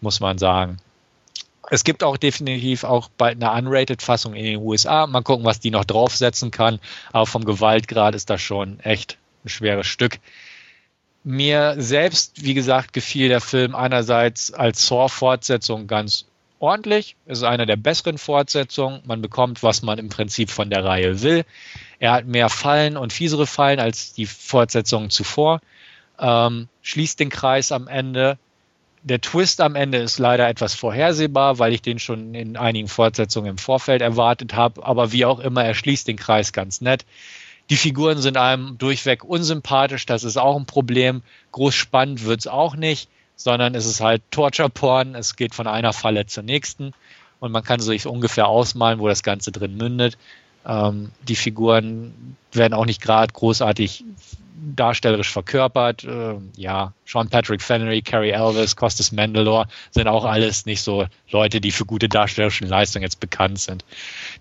muss 0.01 0.19
man 0.19 0.39
sagen. 0.39 0.79
Es 1.69 1.85
gibt 1.85 2.03
auch 2.03 2.17
definitiv 2.17 2.85
auch 2.85 3.09
bald 3.17 3.43
eine 3.43 3.53
Unrated-Fassung 3.53 4.35
in 4.35 4.45
den 4.45 4.57
USA. 4.59 5.07
Mal 5.07 5.23
gucken, 5.23 5.45
was 5.45 5.61
die 5.61 5.71
noch 5.71 5.85
draufsetzen 5.85 6.51
kann. 6.51 6.81
Aber 7.13 7.27
vom 7.27 7.45
Gewaltgrad 7.45 8.15
ist 8.15 8.31
das 8.31 8.41
schon 8.41 8.81
echt 8.81 9.19
ein 9.45 9.49
schweres 9.49 9.87
Stück. 9.87 10.19
Mir 11.23 11.75
selbst, 11.79 12.45
wie 12.45 12.55
gesagt, 12.55 12.93
gefiel 12.93 13.29
der 13.29 13.41
Film 13.41 13.75
einerseits 13.75 14.53
als 14.53 14.87
Saw-Fortsetzung 14.87 15.87
ganz 15.87 16.25
ordentlich. 16.61 17.17
Es 17.27 17.39
ist 17.39 17.45
eine 17.45 17.67
der 17.67 17.77
besseren 17.77 18.19
Fortsetzungen. 18.19 19.03
Man 19.05 19.21
bekommt, 19.21 19.63
was 19.63 19.83
man 19.83 19.99
im 19.99 20.09
Prinzip 20.09 20.51
von 20.51 20.71
der 20.71 20.85
Reihe 20.85 21.23
will. 21.23 21.45
Er 21.99 22.13
hat 22.13 22.27
mehr 22.27 22.49
Fallen 22.49 22.97
und 22.97 23.13
fiesere 23.13 23.47
Fallen 23.47 23.81
als 23.81 24.15
die 24.15 24.27
Fortsetzungen 24.27 25.11
zuvor. 25.11 25.61
Ähm, 26.19 26.69
schließt 26.83 27.21
den 27.21 27.31
Kreis 27.31 27.73
am 27.73 27.89
Ende 27.89 28.39
der 29.03 29.21
Twist 29.21 29.61
am 29.61 29.75
Ende 29.75 29.99
ist 29.99 30.19
leider 30.19 30.49
etwas 30.49 30.75
vorhersehbar, 30.75 31.59
weil 31.59 31.73
ich 31.73 31.83
den 31.83 31.99
schon 31.99 32.35
in 32.35 32.57
einigen 32.57 32.89
Fortsetzungen 32.89 33.51
im 33.51 33.59
Vorfeld 33.59 34.03
erwartet 34.03 34.55
habe. 34.55 34.85
Aber 34.85 35.13
wie 35.13 35.25
auch 35.25 35.41
immer, 35.41 35.65
er 35.65 35.75
schließt 35.75 36.07
den 36.07 36.17
Kreis 36.17 36.53
ganz 36.53 36.81
nett. 36.81 37.07
Die 37.71 37.77
Figuren 37.77 38.19
sind 38.19 38.37
einem 38.37 38.79
durchweg 38.79 39.25
unsympathisch, 39.25 40.05
das 40.05 40.25
ist 40.25 40.37
auch 40.37 40.57
ein 40.57 40.67
Problem. 40.67 41.23
Groß 41.53 41.75
spannend 41.75 42.25
wird's 42.25 42.49
auch 42.49 42.75
nicht, 42.75 43.09
sondern 43.37 43.75
es 43.75 43.87
ist 43.87 44.01
halt 44.01 44.23
Torture-Porn. 44.33 45.15
Es 45.15 45.37
geht 45.37 45.55
von 45.55 45.67
einer 45.67 45.93
Falle 45.93 46.27
zur 46.27 46.43
nächsten 46.43 46.93
und 47.39 47.53
man 47.53 47.63
kann 47.63 47.81
sich 47.81 48.07
ungefähr 48.07 48.49
ausmalen, 48.49 48.99
wo 48.99 49.09
das 49.09 49.23
Ganze 49.23 49.53
drin 49.53 49.77
mündet. 49.77 50.19
Ähm, 50.67 51.11
die 51.27 51.37
Figuren 51.37 52.37
werden 52.53 52.75
auch 52.75 52.87
nicht 52.87 53.01
gerade 53.01 53.33
großartig 53.33 54.05
darstellerisch 54.77 55.33
verkörpert. 55.33 56.05
Äh, 56.05 56.35
ja, 56.57 56.93
Sean 57.07 57.29
Patrick 57.29 57.63
Flannery, 57.63 58.03
Carrie 58.03 58.31
Elvis, 58.31 58.77
Costas 58.77 59.13
Mandalore 59.13 59.67
sind 59.91 60.09
auch 60.09 60.25
alles 60.25 60.67
nicht 60.67 60.83
so 60.83 61.07
Leute, 61.31 61.61
die 61.61 61.71
für 61.71 61.87
gute 61.87 62.09
darstellerische 62.09 62.67
Leistung 62.67 63.03
jetzt 63.03 63.21
bekannt 63.21 63.59
sind. 63.59 63.85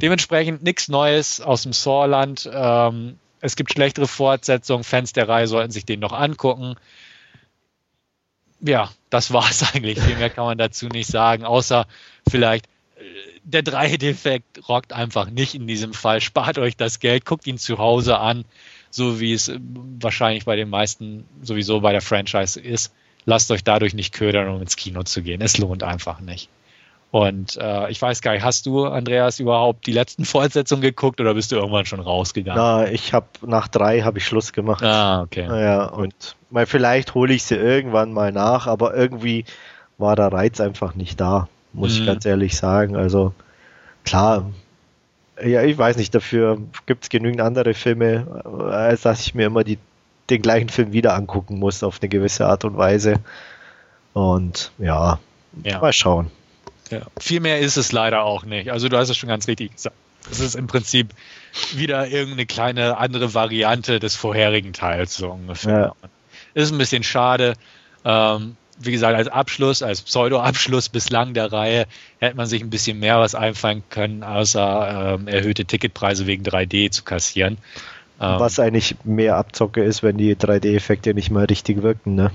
Dementsprechend 0.01 0.63
nichts 0.63 0.89
Neues 0.89 1.41
aus 1.41 1.63
dem 1.63 1.74
Saw-Land. 1.74 2.49
Ähm, 2.53 3.17
es 3.41 3.55
gibt 3.55 3.72
schlechtere 3.72 4.07
Fortsetzungen. 4.07 4.84
Fans 4.84 5.13
der 5.13 5.30
Reihe 5.30 5.47
sollten 5.47 5.72
sich 5.72 5.86
den 5.86 5.99
noch 5.99 6.13
angucken. 6.13 6.76
Ja, 8.61 8.91
das 9.09 9.32
war 9.32 9.49
es 9.49 9.63
eigentlich. 9.74 9.99
Viel 9.99 10.17
mehr 10.17 10.30
kann 10.30 10.45
man 10.45 10.57
dazu 10.57 10.88
nicht 10.88 11.09
sagen, 11.09 11.45
außer 11.45 11.88
vielleicht 12.30 12.65
äh, 12.97 13.01
der 13.50 13.64
3D-Effekt 13.64 14.70
rockt 14.70 14.93
einfach 14.93 15.30
nicht 15.30 15.56
in 15.56 15.68
diesem 15.68 15.93
Fall. 15.93 16.22
Spart 16.22 16.58
euch 16.58 16.78
das 16.78 17.00
Geld, 17.00 17.26
guckt 17.26 17.47
ihn 17.47 17.58
zu 17.58 17.78
Hause 17.78 18.20
an 18.20 18.45
so 18.89 19.20
wie 19.20 19.34
es 19.34 19.47
äh, 19.47 19.60
wahrscheinlich 20.00 20.45
bei 20.45 20.56
den 20.56 20.70
meisten 20.70 21.26
sowieso 21.41 21.82
bei 21.82 21.91
der 21.91 22.02
Franchise 22.02 22.60
ist. 22.60 22.93
Lasst 23.26 23.52
euch 23.52 23.64
dadurch 23.64 23.93
nicht 23.93 24.14
ködern, 24.14 24.50
um 24.50 24.62
ins 24.62 24.76
Kino 24.76 25.04
zu 25.04 25.22
gehen. 25.22 25.41
Es 25.41 25.58
lohnt 25.58 25.84
einfach 25.84 26.20
nicht. 26.20 26.50
Und 27.12 27.58
äh, 27.58 27.89
ich 27.89 28.02
weiß 28.02 28.22
gar 28.22 28.34
nicht, 28.34 28.43
hast 28.43 28.68
du, 28.68 28.86
Andreas, 28.86 29.39
überhaupt 29.39 29.88
die 29.88 29.91
letzten 29.91 30.26
Fortsetzungen 30.26 30.82
geguckt 30.82 31.20
oder 31.20 31.34
bist 31.34 31.52
du 31.52 31.56
irgendwann 31.56 31.86
schon 31.86 32.00
rausgegangen? 32.00 32.62
Na, 32.62 32.89
ich 32.89 33.14
habe 33.14 33.28
nach 33.45 33.68
drei 33.68 34.02
habe 34.02 34.20
ich 34.20 34.26
Schluss 34.26 34.54
gemacht. 34.54 34.84
Ah, 34.84 35.22
okay. 35.22 35.47
Ja, 35.47 35.86
und 35.86 36.36
mal 36.50 36.66
vielleicht 36.66 37.16
hole 37.16 37.34
ich 37.34 37.43
sie 37.43 37.56
irgendwann 37.56 38.14
mal 38.14 38.32
nach, 38.32 38.68
aber 38.68 38.95
irgendwie 38.95 39.45
war 39.97 40.16
der 40.16 40.32
Reiz 40.32 40.62
einfach 40.62 40.95
nicht 40.95 41.20
da, 41.20 41.50
muss 41.74 41.95
mhm. 41.95 42.01
ich 42.01 42.05
ganz 42.07 42.26
ehrlich 42.26 42.57
sagen. 42.57 42.95
Also 42.95 43.34
klar, 44.03 44.49
ja, 45.43 45.63
ich 45.63 45.78
weiß 45.78 45.97
nicht, 45.97 46.13
dafür 46.13 46.59
gibt 46.86 47.03
es 47.03 47.09
genügend 47.09 47.41
andere 47.41 47.74
Filme, 47.74 48.72
als 48.72 49.01
dass 49.01 49.22
ich 49.22 49.36
mir 49.36 49.47
immer 49.47 49.63
die, 49.63 49.78
den 50.30 50.41
gleichen 50.41 50.70
Film 50.70 50.91
wieder 50.91 51.15
angucken 51.15 51.59
muss 51.59 51.84
auf 51.84 51.99
eine 52.01 52.09
gewisse 52.09 52.45
Art 52.45 52.65
und 52.65 52.78
Weise. 52.78 53.15
Und 54.13 54.72
ja, 54.78 55.20
ja. 55.63 55.80
mal 55.80 55.93
schauen. 55.93 56.32
Ja. 56.89 57.01
Viel 57.20 57.39
mehr 57.39 57.59
ist 57.59 57.78
es 57.78 57.91
leider 57.91 58.24
auch 58.24 58.43
nicht. 58.43 58.72
Also 58.72 58.89
du 58.89 58.97
hast 58.97 59.09
es 59.09 59.17
schon 59.17 59.30
ganz 59.30 59.47
richtig 59.47 59.76
gesagt. 59.76 59.95
Es 60.30 60.39
ist 60.39 60.55
im 60.55 60.67
Prinzip 60.67 61.09
wieder 61.74 62.07
irgendeine 62.07 62.45
kleine 62.45 62.97
andere 62.97 63.34
Variante 63.34 63.99
des 63.99 64.15
vorherigen 64.15 64.74
Teils, 64.74 65.15
so 65.15 65.32
ungefähr. 65.32 65.93
Ja. 66.01 66.09
Ist 66.53 66.72
ein 66.72 66.78
bisschen 66.78 67.03
schade. 67.03 67.53
Ähm, 68.03 68.57
wie 68.80 68.91
gesagt, 68.91 69.15
als 69.15 69.27
Abschluss, 69.27 69.84
als 69.84 70.01
Pseudo-Abschluss 70.01 70.89
bislang 70.89 71.34
der 71.34 71.51
Reihe 71.51 71.86
hätte 72.19 72.38
man 72.38 72.47
sich 72.47 72.61
ein 72.61 72.69
bisschen 72.69 72.99
mehr 72.99 73.19
was 73.19 73.36
einfallen 73.36 73.84
können, 73.89 74.23
außer 74.23 75.17
ähm, 75.19 75.27
erhöhte 75.27 75.65
Ticketpreise 75.65 76.27
wegen 76.27 76.43
3D 76.43 76.89
zu 76.91 77.03
kassieren. 77.03 77.57
Ähm, 78.21 78.39
was 78.39 78.59
eigentlich 78.59 78.95
mehr 79.03 79.36
Abzocke 79.36 79.84
ist, 79.84 80.01
wenn 80.01 80.17
die 80.17 80.36
3D-Effekte 80.36 81.13
nicht 81.13 81.30
mal 81.30 81.45
richtig 81.45 81.82
wirken, 81.82 82.15
ne? 82.15 82.32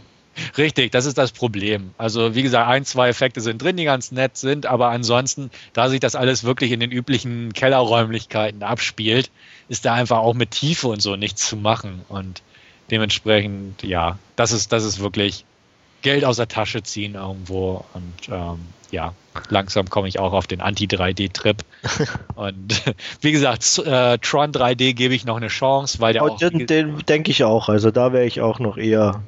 Richtig, 0.58 0.90
das 0.90 1.06
ist 1.06 1.16
das 1.16 1.30
Problem. 1.30 1.94
Also 1.96 2.34
wie 2.34 2.42
gesagt, 2.42 2.68
ein, 2.68 2.84
zwei 2.84 3.08
Effekte 3.08 3.40
sind 3.40 3.62
drin, 3.62 3.76
die 3.76 3.84
ganz 3.84 4.10
nett 4.10 4.36
sind, 4.36 4.66
aber 4.66 4.88
ansonsten, 4.88 5.50
da 5.72 5.88
sich 5.88 6.00
das 6.00 6.16
alles 6.16 6.42
wirklich 6.42 6.72
in 6.72 6.80
den 6.80 6.90
üblichen 6.90 7.52
Kellerräumlichkeiten 7.52 8.62
abspielt, 8.62 9.30
ist 9.68 9.84
da 9.84 9.94
einfach 9.94 10.18
auch 10.18 10.34
mit 10.34 10.50
Tiefe 10.50 10.88
und 10.88 11.00
so 11.00 11.14
nichts 11.16 11.46
zu 11.46 11.56
machen. 11.56 12.02
Und 12.08 12.42
dementsprechend, 12.90 13.82
ja, 13.82 14.18
das 14.34 14.52
ist, 14.52 14.72
das 14.72 14.84
ist 14.84 14.98
wirklich 14.98 15.44
Geld 16.04 16.22
aus 16.26 16.36
der 16.36 16.48
Tasche 16.48 16.82
ziehen 16.82 17.14
irgendwo 17.14 17.82
und 17.94 18.28
ähm, 18.28 18.58
ja, 18.90 19.14
langsam 19.48 19.90
komme 19.90 20.08
ich 20.08 20.18
auch 20.18 20.32
auf 20.32 20.46
den 20.46 20.60
Anti-3D-Trip. 20.60 21.56
und 22.34 22.82
wie 23.20 23.32
gesagt, 23.32 23.78
äh, 23.78 24.18
Tron 24.18 24.52
3D 24.52 24.94
gebe 24.94 25.14
ich 25.14 25.24
noch 25.24 25.36
eine 25.36 25.48
Chance, 25.48 26.00
weil 26.00 26.12
der 26.12 26.24
oh, 26.24 26.30
auch. 26.30 26.38
Den, 26.38 26.66
den 26.66 26.98
denke 27.08 27.30
ich 27.30 27.44
auch. 27.44 27.68
Also 27.68 27.90
da 27.90 28.12
wäre 28.12 28.24
ich 28.24 28.40
auch 28.40 28.58
noch 28.58 28.76
eher 28.76 29.22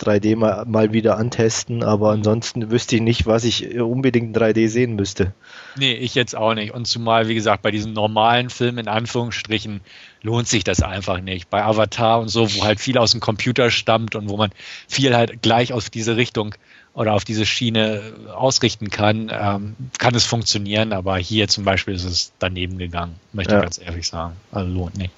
3D 0.00 0.36
mal, 0.36 0.64
mal 0.64 0.92
wieder 0.92 1.18
antesten, 1.18 1.82
aber 1.82 2.10
ansonsten 2.10 2.70
wüsste 2.70 2.96
ich 2.96 3.02
nicht, 3.02 3.26
was 3.26 3.44
ich 3.44 3.78
unbedingt 3.80 4.36
in 4.36 4.42
3D 4.42 4.68
sehen 4.68 4.96
müsste. 4.96 5.34
Nee, 5.76 5.92
ich 5.92 6.14
jetzt 6.14 6.36
auch 6.36 6.54
nicht. 6.54 6.72
Und 6.72 6.86
zumal, 6.86 7.28
wie 7.28 7.34
gesagt, 7.34 7.62
bei 7.62 7.70
diesen 7.70 7.92
normalen 7.92 8.50
Filmen 8.50 8.78
in 8.78 8.88
Anführungsstrichen 8.88 9.80
lohnt 10.22 10.48
sich 10.48 10.64
das 10.64 10.82
einfach 10.82 11.20
nicht. 11.20 11.50
Bei 11.50 11.64
Avatar 11.64 12.20
und 12.20 12.28
so, 12.28 12.52
wo 12.54 12.64
halt 12.64 12.80
viel 12.80 12.98
aus 12.98 13.12
dem 13.12 13.20
Computer 13.20 13.70
stammt 13.70 14.14
und 14.14 14.28
wo 14.28 14.36
man 14.36 14.50
viel 14.88 15.14
halt 15.14 15.42
gleich 15.42 15.72
auf 15.72 15.90
diese 15.90 16.16
Richtung 16.16 16.54
oder 17.00 17.14
auf 17.14 17.24
diese 17.24 17.46
Schiene 17.46 18.12
ausrichten 18.30 18.90
kann, 18.90 19.30
ähm, 19.32 19.74
kann 19.96 20.14
es 20.14 20.26
funktionieren, 20.26 20.92
aber 20.92 21.16
hier 21.16 21.48
zum 21.48 21.64
Beispiel 21.64 21.94
ist 21.94 22.04
es 22.04 22.32
daneben 22.38 22.76
gegangen, 22.76 23.18
möchte 23.32 23.54
ja. 23.54 23.60
ich 23.60 23.62
ganz 23.62 23.78
ehrlich 23.78 24.06
sagen. 24.06 24.36
Also 24.52 24.70
lohnt 24.70 24.98
nicht. 24.98 25.10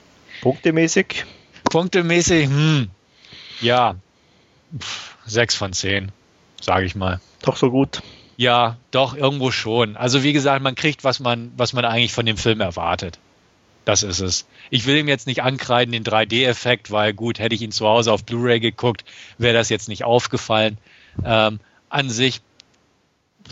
Punktemäßig? 0.43 1.25
Punktemäßig, 1.65 2.47
hm, 2.47 2.89
ja, 3.61 3.97
sechs 5.27 5.57
von 5.57 5.73
zehn, 5.73 6.13
sage 6.61 6.87
ich 6.87 6.95
mal. 6.95 7.21
Doch 7.43 7.57
so 7.57 7.73
gut. 7.73 8.01
Ja, 8.37 8.77
doch, 8.93 9.17
irgendwo 9.17 9.51
schon. 9.51 9.97
Also 9.97 10.23
wie 10.23 10.33
gesagt, 10.33 10.63
man 10.63 10.77
kriegt, 10.77 11.03
was 11.03 11.19
man, 11.19 11.51
was 11.57 11.73
man 11.73 11.85
eigentlich 11.85 12.13
von 12.13 12.27
dem 12.27 12.37
Film 12.37 12.61
erwartet. 12.61 13.19
Das 13.85 14.05
ist 14.05 14.21
es. 14.21 14.47
Ich 14.71 14.87
will 14.87 14.99
ihm 14.99 15.09
jetzt 15.09 15.27
nicht 15.27 15.43
ankreiden, 15.43 15.91
den 15.91 16.05
3D-Effekt, 16.05 16.93
weil 16.93 17.13
gut, 17.13 17.41
hätte 17.41 17.57
ich 17.57 17.63
ihn 17.63 17.73
zu 17.73 17.89
Hause 17.89 18.13
auf 18.13 18.25
Blu-ray 18.25 18.61
geguckt, 18.61 19.05
wäre 19.37 19.55
das 19.55 19.69
jetzt 19.69 19.89
nicht 19.89 20.05
aufgefallen. 20.05 20.79
Ähm, 21.25 21.59
an 21.93 22.11
sich 22.11 22.41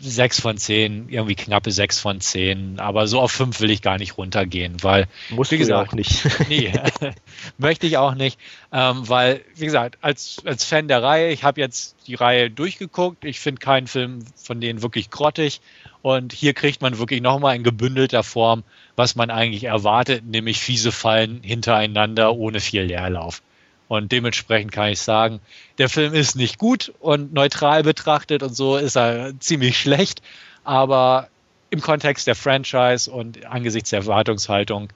sechs 0.00 0.40
von 0.40 0.56
zehn, 0.56 1.08
irgendwie 1.08 1.34
knappe 1.34 1.72
sechs 1.72 2.00
von 2.00 2.20
zehn, 2.20 2.78
aber 2.78 3.06
so 3.06 3.20
auf 3.20 3.32
fünf 3.32 3.60
will 3.60 3.70
ich 3.70 3.82
gar 3.82 3.98
nicht 3.98 4.16
runtergehen, 4.16 4.82
weil 4.82 5.08
Musst 5.30 5.50
wie 5.50 5.58
gesagt, 5.58 5.90
auch 5.90 5.94
nicht. 5.94 6.24
nee, 6.48 6.72
möchte 7.58 7.86
ich 7.86 7.96
auch 7.96 8.14
nicht, 8.14 8.38
ähm, 8.72 9.08
weil 9.08 9.44
wie 9.56 9.64
gesagt, 9.66 9.98
als 10.00 10.42
als 10.44 10.64
Fan 10.64 10.88
der 10.88 11.02
Reihe, 11.02 11.32
ich 11.32 11.44
habe 11.44 11.60
jetzt 11.60 11.96
die 12.06 12.14
Reihe 12.14 12.50
durchgeguckt, 12.50 13.24
ich 13.24 13.40
finde 13.40 13.60
keinen 13.60 13.86
Film 13.86 14.24
von 14.36 14.60
denen 14.60 14.82
wirklich 14.82 15.10
grottig 15.10 15.60
und 16.02 16.32
hier 16.32 16.54
kriegt 16.54 16.80
man 16.80 16.98
wirklich 16.98 17.20
nochmal 17.20 17.56
in 17.56 17.64
gebündelter 17.64 18.22
Form, 18.22 18.64
was 18.96 19.16
man 19.16 19.30
eigentlich 19.30 19.64
erwartet, 19.64 20.24
nämlich 20.24 20.60
fiese 20.60 20.92
Fallen 20.92 21.42
hintereinander 21.42 22.34
ohne 22.34 22.60
viel 22.60 22.82
Leerlauf. 22.82 23.42
Und 23.90 24.12
dementsprechend 24.12 24.70
kann 24.70 24.90
ich 24.90 25.00
sagen, 25.00 25.40
der 25.78 25.88
Film 25.88 26.14
ist 26.14 26.36
nicht 26.36 26.58
gut 26.58 26.92
und 27.00 27.32
neutral 27.32 27.82
betrachtet 27.82 28.44
und 28.44 28.54
so 28.54 28.76
ist 28.76 28.96
er 28.96 29.32
ziemlich 29.40 29.80
schlecht. 29.80 30.22
Aber 30.62 31.26
im 31.70 31.80
Kontext 31.80 32.28
der 32.28 32.36
Franchise 32.36 33.10
und 33.10 33.44
angesichts 33.46 33.90
der 33.90 33.98
Erwartungshaltung 33.98 34.90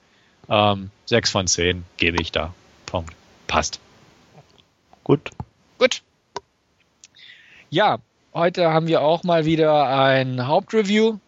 ähm, 0.49 0.90
6 1.07 1.28
von 1.28 1.49
10 1.49 1.84
gebe 1.97 2.22
ich 2.22 2.30
da. 2.30 2.55
Punkt. 2.86 3.12
Passt. 3.49 3.80
Gut. 5.03 5.32
Gut. 5.80 6.03
Ja, 7.70 7.99
heute 8.32 8.72
haben 8.72 8.86
wir 8.86 9.01
auch 9.01 9.24
mal 9.24 9.45
wieder 9.45 9.88
ein 9.88 10.47
Hauptreview 10.47 11.18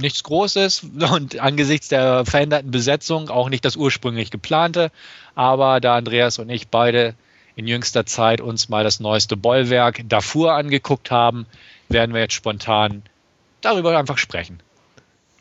nichts 0.00 0.22
Großes 0.24 0.84
und 1.12 1.38
angesichts 1.38 1.88
der 1.88 2.24
veränderten 2.24 2.70
Besetzung 2.70 3.28
auch 3.30 3.48
nicht 3.48 3.64
das 3.64 3.76
ursprünglich 3.76 4.30
geplante. 4.30 4.90
Aber 5.34 5.80
da 5.80 5.96
Andreas 5.96 6.38
und 6.38 6.50
ich 6.50 6.68
beide 6.68 7.14
in 7.56 7.66
jüngster 7.66 8.06
Zeit 8.06 8.40
uns 8.40 8.68
mal 8.68 8.84
das 8.84 9.00
neueste 9.00 9.36
Bollwerk 9.36 10.02
Darfur 10.08 10.54
angeguckt 10.54 11.10
haben, 11.10 11.46
werden 11.88 12.14
wir 12.14 12.20
jetzt 12.20 12.34
spontan 12.34 13.02
darüber 13.60 13.96
einfach 13.98 14.18
sprechen. 14.18 14.60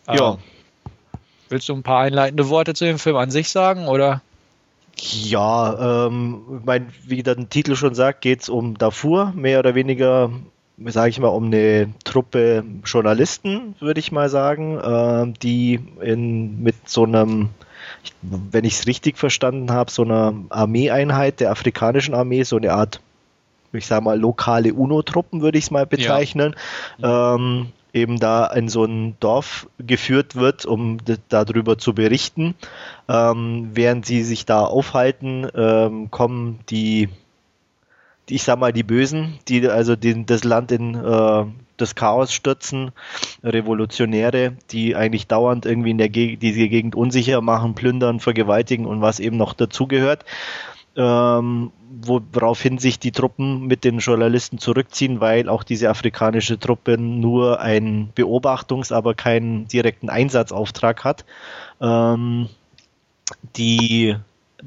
Ja. 0.08 0.34
Ähm, 0.34 0.38
willst 1.50 1.70
du 1.70 1.74
ein 1.74 1.84
paar 1.84 2.02
einleitende 2.02 2.50
Worte 2.50 2.74
zu 2.74 2.86
dem 2.86 3.00
Film 3.00 3.16
an 3.16 3.32
sich 3.32 3.50
sagen 3.50 3.88
oder? 3.88 4.22
Ja, 4.98 6.08
ähm, 6.08 6.62
mein, 6.66 6.92
wie 7.06 7.24
der 7.24 7.50
Titel 7.50 7.76
schon 7.76 7.96
sagt, 7.96 8.22
geht 8.22 8.42
es 8.42 8.50
um 8.50 8.78
Darfur, 8.78 9.32
mehr 9.36 9.60
oder 9.60 9.76
weniger 9.76 10.30
sage 10.86 11.10
ich 11.10 11.20
mal, 11.20 11.28
um 11.28 11.46
eine 11.46 11.90
Truppe 12.04 12.64
Journalisten, 12.86 13.76
würde 13.80 14.00
ich 14.00 14.12
mal 14.12 14.30
sagen, 14.30 14.78
äh, 14.78 15.34
die 15.42 15.80
in, 16.02 16.62
mit 16.64 16.76
so 16.90 17.04
einem, 17.04 17.50
wenn 18.22 18.66
ich 18.66 18.74
es 18.74 18.88
richtig 18.88 19.18
verstanden 19.18 19.72
habe, 19.72 19.92
so 19.92 20.04
einer 20.04 20.34
Armeeeinheit 20.50 21.40
der 21.40 21.52
afrikanischen 21.52 22.14
Armee, 22.14 22.44
so 22.44 22.58
eine 22.58 22.74
Art, 22.74 23.02
ich 23.74 23.86
sage 23.86 24.04
mal, 24.04 24.20
lokale 24.20 24.74
UNO-Truppen, 24.74 25.42
würde 25.42 25.58
ich 25.58 25.66
es 25.66 25.72
mal 25.72 25.86
bezeichnen, 25.86 26.56
ja. 26.98 27.36
ähm, 27.36 27.68
eben 27.94 28.20
da 28.20 28.46
in 28.48 28.70
so 28.70 28.86
ein 28.86 29.16
Dorf 29.20 29.68
geführt 29.80 30.36
wird, 30.36 30.66
um 30.66 30.98
darüber 31.30 31.78
zu 31.78 31.94
berichten. 31.94 32.56
Ähm, 33.08 33.72
während 33.74 34.06
sie 34.06 34.24
sich 34.24 34.46
da 34.46 34.64
aufhalten, 34.64 35.48
ähm, 35.56 36.12
kommen 36.12 36.60
die 36.70 37.10
ich 38.30 38.44
sag 38.44 38.60
mal, 38.60 38.74
die 38.74 38.84
Bösen, 38.84 39.40
die 39.48 39.68
also 39.68 39.96
den, 39.96 40.26
das 40.26 40.44
Land 40.44 40.72
in 40.72 40.96
äh, 40.96 41.46
das 41.78 41.96
Chaos 41.96 42.34
stürzen, 42.34 42.92
Revolutionäre, 43.44 44.54
die 44.72 44.96
eigentlich 44.96 45.28
dauernd 45.28 45.66
irgendwie 45.66 45.92
in 45.92 45.98
der 45.98 46.10
Gegend, 46.10 46.44
diese 46.44 46.68
Gegend 46.68 46.96
unsicher 46.96 47.42
machen, 47.42 47.74
plündern, 47.76 48.20
vergewaltigen 48.20 48.86
und 48.86 49.02
was 49.02 49.20
eben 49.20 49.38
noch 49.38 49.54
dazugehört. 49.54 50.26
ähm, 50.96 51.72
woraufhin 52.02 52.78
sich 52.78 53.00
die 53.00 53.12
Truppen 53.12 53.66
mit 53.68 53.84
den 53.84 54.00
Journalisten 54.00 54.58
zurückziehen, 54.60 55.22
weil 55.22 55.50
auch 55.50 55.64
diese 55.64 55.90
afrikanische 55.90 56.60
Truppe 56.60 56.98
nur 56.98 57.60
einen 57.62 58.12
Beobachtungs-, 58.16 58.94
aber 58.94 59.14
keinen 59.16 59.68
direkten 59.68 60.10
Einsatzauftrag 60.10 61.04
hat. 61.04 61.26
Ähm, 61.82 62.50
die 63.56 64.16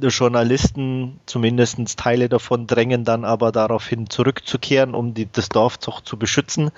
Journalisten, 0.01 1.21
zumindest 1.27 1.99
Teile 1.99 2.29
davon, 2.29 2.67
drängen 2.67 3.05
dann 3.05 3.25
aber 3.25 3.53
daraufhin 3.53 4.09
zurückzukehren, 4.09 4.95
um 4.95 5.15
die, 5.15 5.31
das 5.31 5.49
Dorf 5.49 5.79
doch 5.79 6.01
zu 6.01 6.17
beschützen, 6.17 6.71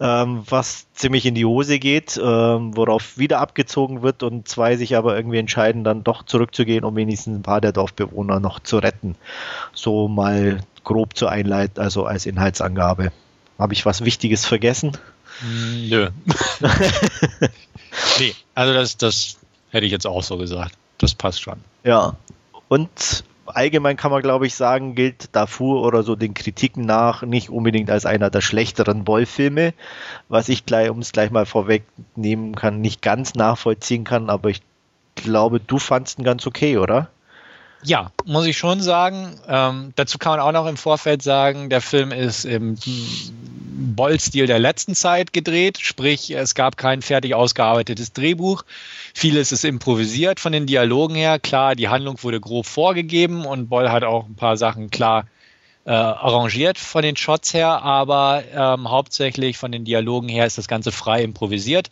ähm, 0.00 0.44
was 0.48 0.86
ziemlich 0.92 1.26
in 1.26 1.34
die 1.34 1.44
Hose 1.44 1.78
geht, 1.78 2.16
ähm, 2.22 2.76
worauf 2.76 3.18
wieder 3.18 3.40
abgezogen 3.40 4.02
wird 4.02 4.22
und 4.22 4.48
zwei 4.48 4.76
sich 4.76 4.96
aber 4.96 5.16
irgendwie 5.16 5.38
entscheiden, 5.38 5.84
dann 5.84 6.04
doch 6.04 6.24
zurückzugehen, 6.24 6.84
um 6.84 6.96
wenigstens 6.96 7.38
ein 7.38 7.42
paar 7.42 7.60
der 7.60 7.72
Dorfbewohner 7.72 8.40
noch 8.40 8.60
zu 8.60 8.78
retten. 8.78 9.16
So 9.72 10.08
mal 10.08 10.60
grob 10.84 11.16
zur 11.16 11.30
Einleitung, 11.30 11.82
also 11.82 12.04
als 12.04 12.26
Inhaltsangabe. 12.26 13.12
Habe 13.58 13.72
ich 13.72 13.86
was 13.86 14.04
Wichtiges 14.04 14.46
vergessen? 14.46 14.96
Mm, 15.42 15.88
nö. 15.88 16.10
nee, 18.18 18.34
also 18.54 18.72
das, 18.72 18.96
das 18.96 19.38
hätte 19.70 19.86
ich 19.86 19.92
jetzt 19.92 20.06
auch 20.06 20.22
so 20.22 20.38
gesagt. 20.38 20.74
Das 20.98 21.14
passt 21.14 21.42
schon. 21.42 21.58
Ja, 21.82 22.16
und 22.74 23.22
allgemein 23.46 23.96
kann 23.96 24.10
man, 24.10 24.20
glaube 24.20 24.48
ich, 24.48 24.56
sagen, 24.56 24.96
gilt 24.96 25.28
Darfur 25.36 25.82
oder 25.82 26.02
so 26.02 26.16
den 26.16 26.34
Kritiken 26.34 26.84
nach 26.84 27.22
nicht 27.22 27.48
unbedingt 27.48 27.88
als 27.88 28.04
einer 28.04 28.30
der 28.30 28.40
schlechteren 28.40 29.04
Boll-Filme, 29.04 29.74
was 30.28 30.48
ich 30.48 30.66
gleich, 30.66 30.90
um 30.90 30.98
es 30.98 31.12
gleich 31.12 31.30
mal 31.30 31.46
vorwegnehmen 31.46 32.56
kann, 32.56 32.80
nicht 32.80 33.00
ganz 33.00 33.34
nachvollziehen 33.36 34.02
kann, 34.02 34.28
aber 34.28 34.50
ich 34.50 34.60
glaube, 35.14 35.60
du 35.60 35.78
fandst 35.78 36.18
ihn 36.18 36.24
ganz 36.24 36.48
okay, 36.48 36.78
oder? 36.78 37.10
Ja, 37.84 38.10
muss 38.24 38.46
ich 38.46 38.58
schon 38.58 38.80
sagen. 38.80 39.38
Ähm, 39.46 39.92
dazu 39.94 40.18
kann 40.18 40.32
man 40.32 40.40
auch 40.40 40.50
noch 40.50 40.66
im 40.66 40.76
Vorfeld 40.76 41.22
sagen, 41.22 41.70
der 41.70 41.80
Film 41.80 42.10
ist 42.10 42.44
im 42.44 42.76
Boll-Stil 43.74 44.46
der 44.46 44.58
letzten 44.58 44.94
Zeit 44.94 45.32
gedreht, 45.32 45.78
sprich 45.80 46.30
es 46.30 46.54
gab 46.54 46.76
kein 46.76 47.02
fertig 47.02 47.34
ausgearbeitetes 47.34 48.12
Drehbuch. 48.12 48.64
Vieles 49.12 49.52
ist 49.52 49.64
improvisiert 49.64 50.40
von 50.40 50.52
den 50.52 50.66
Dialogen 50.66 51.16
her. 51.16 51.38
Klar, 51.38 51.74
die 51.74 51.88
Handlung 51.88 52.22
wurde 52.22 52.40
grob 52.40 52.66
vorgegeben 52.66 53.44
und 53.44 53.68
Boll 53.68 53.90
hat 53.90 54.04
auch 54.04 54.26
ein 54.26 54.36
paar 54.36 54.56
Sachen 54.56 54.90
klar 54.90 55.26
äh, 55.86 55.90
arrangiert 55.90 56.78
von 56.78 57.02
den 57.02 57.16
Shots 57.16 57.52
her, 57.52 57.82
aber 57.82 58.42
ähm, 58.54 58.90
hauptsächlich 58.90 59.58
von 59.58 59.72
den 59.72 59.84
Dialogen 59.84 60.28
her 60.28 60.46
ist 60.46 60.56
das 60.56 60.68
Ganze 60.68 60.92
frei 60.92 61.22
improvisiert. 61.22 61.90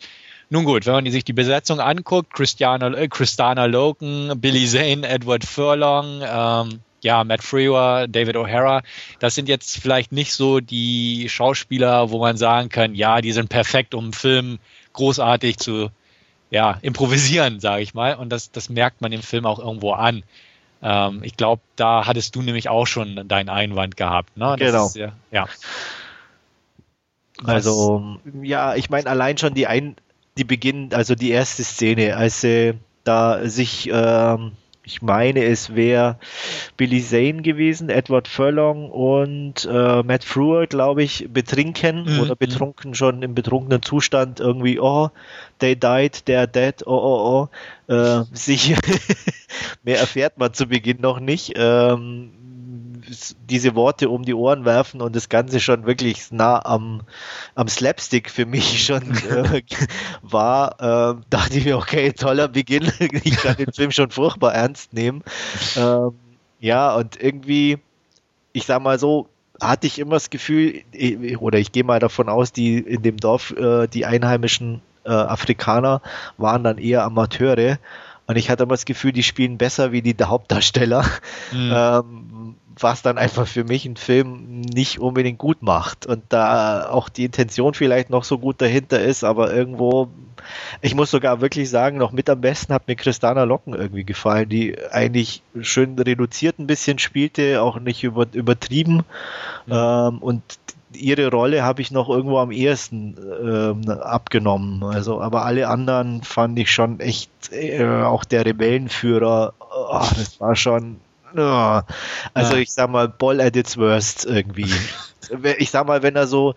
Nun 0.49 0.65
gut, 0.65 0.85
wenn 0.85 0.93
man 0.93 1.11
sich 1.11 1.25
die 1.25 1.33
Besetzung 1.33 1.79
anguckt, 1.79 2.33
Christiana, 2.33 2.93
äh, 2.95 3.07
Christana 3.07 3.65
Loken, 3.65 4.39
Billy 4.39 4.67
Zane, 4.67 5.07
Edward 5.07 5.45
Furlong, 5.45 6.21
ähm, 6.23 6.79
ja, 7.03 7.23
Matt 7.23 7.43
Frewer, 7.43 8.07
David 8.07 8.35
O'Hara, 8.35 8.83
das 9.19 9.35
sind 9.35 9.49
jetzt 9.49 9.77
vielleicht 9.77 10.11
nicht 10.11 10.33
so 10.33 10.59
die 10.59 11.27
Schauspieler, 11.29 12.09
wo 12.09 12.19
man 12.19 12.37
sagen 12.37 12.69
kann, 12.69 12.95
ja, 12.95 13.21
die 13.21 13.31
sind 13.31 13.49
perfekt, 13.49 13.93
um 13.93 14.05
einen 14.05 14.13
Film 14.13 14.59
großartig 14.93 15.57
zu 15.57 15.89
ja, 16.49 16.77
improvisieren, 16.81 17.59
sage 17.59 17.81
ich 17.81 17.93
mal. 17.93 18.15
Und 18.15 18.29
das, 18.29 18.51
das 18.51 18.69
merkt 18.69 19.01
man 19.01 19.11
im 19.11 19.23
Film 19.23 19.45
auch 19.45 19.59
irgendwo 19.59 19.93
an. 19.93 20.23
Ähm, 20.83 21.21
ich 21.23 21.35
glaube, 21.35 21.61
da 21.75 22.05
hattest 22.05 22.35
du 22.35 22.41
nämlich 22.41 22.69
auch 22.69 22.85
schon 22.85 23.27
deinen 23.27 23.49
Einwand 23.49 23.97
gehabt. 23.97 24.37
Ne? 24.37 24.55
Das 24.59 24.71
genau. 24.71 24.85
Ist, 24.85 24.95
ja, 24.95 25.13
ja. 25.31 25.47
Also, 27.43 28.19
ja, 28.41 28.75
ich 28.75 28.89
meine, 28.89 29.09
allein 29.09 29.37
schon 29.37 29.53
die 29.53 29.65
ein, 29.65 29.95
die 30.37 30.43
Beginn, 30.43 30.93
also 30.93 31.15
die 31.15 31.31
erste 31.31 31.63
Szene, 31.63 32.15
als 32.15 32.41
sie 32.41 32.75
da 33.03 33.47
sich, 33.49 33.89
ähm, 33.91 34.51
ich 34.85 35.01
meine, 35.01 35.45
es 35.45 35.75
wäre 35.75 36.17
Billy 36.75 37.01
Zane 37.01 37.41
gewesen, 37.41 37.89
Edward 37.89 38.27
Furlong 38.27 38.91
und 38.91 39.65
äh, 39.65 40.03
Matt 40.03 40.25
Frewer, 40.25 40.67
glaube 40.67 41.03
ich, 41.03 41.29
betrinken 41.31 42.03
mhm. 42.03 42.19
oder 42.19 42.35
betrunken 42.35 42.93
schon 42.93 43.23
im 43.23 43.33
betrunkenen 43.33 43.81
Zustand 43.81 44.41
irgendwie, 44.41 44.79
oh, 44.79 45.09
they 45.59 45.75
died, 45.75 46.23
they're 46.27 46.47
dead, 46.47 46.85
oh, 46.85 46.91
oh, 46.91 47.49
oh. 47.87 47.93
Äh, 47.93 48.23
sich 48.33 48.75
mehr 49.83 49.99
erfährt 49.99 50.37
man 50.37 50.53
zu 50.53 50.67
Beginn 50.67 51.01
noch 51.01 51.19
nicht. 51.19 51.53
Ähm, 51.55 52.31
diese 53.49 53.75
Worte 53.75 54.09
um 54.09 54.23
die 54.23 54.33
Ohren 54.33 54.65
werfen 54.65 55.01
und 55.01 55.15
das 55.15 55.29
Ganze 55.29 55.59
schon 55.59 55.85
wirklich 55.85 56.31
nah 56.31 56.63
am, 56.63 57.01
am 57.55 57.67
Slapstick 57.67 58.29
für 58.29 58.45
mich 58.45 58.85
schon 58.85 59.03
äh, 59.29 59.61
war, 60.21 60.79
äh, 60.79 61.21
dachte 61.29 61.57
ich 61.57 61.65
mir, 61.65 61.77
okay, 61.77 62.13
toller 62.13 62.47
Beginn. 62.47 62.91
ich 63.23 63.37
kann 63.37 63.57
den 63.57 63.73
Film 63.73 63.91
schon 63.91 64.11
furchtbar 64.11 64.53
ernst 64.53 64.93
nehmen. 64.93 65.23
Ähm, 65.75 66.13
ja, 66.59 66.95
und 66.95 67.21
irgendwie, 67.21 67.79
ich 68.53 68.65
sag 68.65 68.81
mal 68.81 68.99
so, 68.99 69.27
hatte 69.61 69.87
ich 69.87 69.99
immer 69.99 70.15
das 70.15 70.29
Gefühl, 70.29 70.81
oder 71.39 71.59
ich 71.59 71.71
gehe 71.71 71.83
mal 71.83 71.99
davon 71.99 72.29
aus, 72.29 72.51
die 72.51 72.77
in 72.77 73.01
dem 73.01 73.17
Dorf, 73.17 73.51
äh, 73.51 73.87
die 73.87 74.05
einheimischen 74.05 74.81
äh, 75.05 75.11
Afrikaner 75.11 76.01
waren 76.37 76.63
dann 76.63 76.77
eher 76.77 77.03
Amateure. 77.03 77.77
Und 78.25 78.37
ich 78.37 78.49
hatte 78.49 78.63
immer 78.63 78.73
das 78.73 78.85
Gefühl, 78.85 79.11
die 79.11 79.23
spielen 79.23 79.57
besser 79.57 79.91
wie 79.91 80.01
die 80.01 80.15
Hauptdarsteller. 80.23 81.03
Mhm. 81.51 81.73
Ähm, 81.75 82.32
was 82.79 83.01
dann 83.01 83.17
einfach 83.17 83.47
für 83.47 83.63
mich 83.63 83.85
einen 83.85 83.97
Film 83.97 84.61
nicht 84.61 84.99
unbedingt 84.99 85.37
gut 85.37 85.61
macht. 85.61 86.05
Und 86.05 86.23
da 86.29 86.89
auch 86.89 87.09
die 87.09 87.25
Intention 87.25 87.73
vielleicht 87.73 88.09
noch 88.09 88.23
so 88.23 88.39
gut 88.39 88.61
dahinter 88.61 89.01
ist, 89.01 89.23
aber 89.23 89.53
irgendwo, 89.53 90.09
ich 90.81 90.95
muss 90.95 91.11
sogar 91.11 91.41
wirklich 91.41 91.69
sagen, 91.69 91.97
noch 91.97 92.11
mit 92.11 92.29
am 92.29 92.41
besten 92.41 92.73
hat 92.73 92.87
mir 92.87 92.95
Christana 92.95 93.43
Locken 93.43 93.73
irgendwie 93.73 94.03
gefallen, 94.03 94.49
die 94.49 94.75
eigentlich 94.91 95.43
schön 95.61 95.97
reduziert 95.99 96.59
ein 96.59 96.67
bisschen 96.67 96.99
spielte, 96.99 97.61
auch 97.61 97.79
nicht 97.79 98.03
über, 98.03 98.25
übertrieben. 98.33 99.03
Mhm. 99.67 99.73
Ähm, 99.73 100.17
und 100.19 100.43
ihre 100.95 101.29
Rolle 101.31 101.63
habe 101.63 101.81
ich 101.81 101.91
noch 101.91 102.09
irgendwo 102.09 102.37
am 102.37 102.51
ehesten 102.51 103.15
ähm, 103.43 103.89
abgenommen. 103.89 104.83
Also, 104.83 105.21
aber 105.21 105.45
alle 105.45 105.67
anderen 105.67 106.23
fand 106.23 106.57
ich 106.59 106.71
schon 106.71 106.99
echt, 106.99 107.31
äh, 107.51 107.83
auch 108.03 108.23
der 108.23 108.45
Rebellenführer, 108.45 109.53
oh, 109.59 110.05
das 110.15 110.39
war 110.39 110.55
schon 110.55 110.97
also 112.33 112.55
ja. 112.55 112.59
ich 112.59 112.71
sag 112.71 112.89
mal, 112.89 113.07
Ball 113.07 113.41
at 113.41 113.55
its 113.55 113.77
worst 113.77 114.25
irgendwie. 114.25 114.71
ich 115.57 115.71
sag 115.71 115.87
mal, 115.87 116.03
wenn 116.03 116.15
er 116.15 116.27
so 116.27 116.55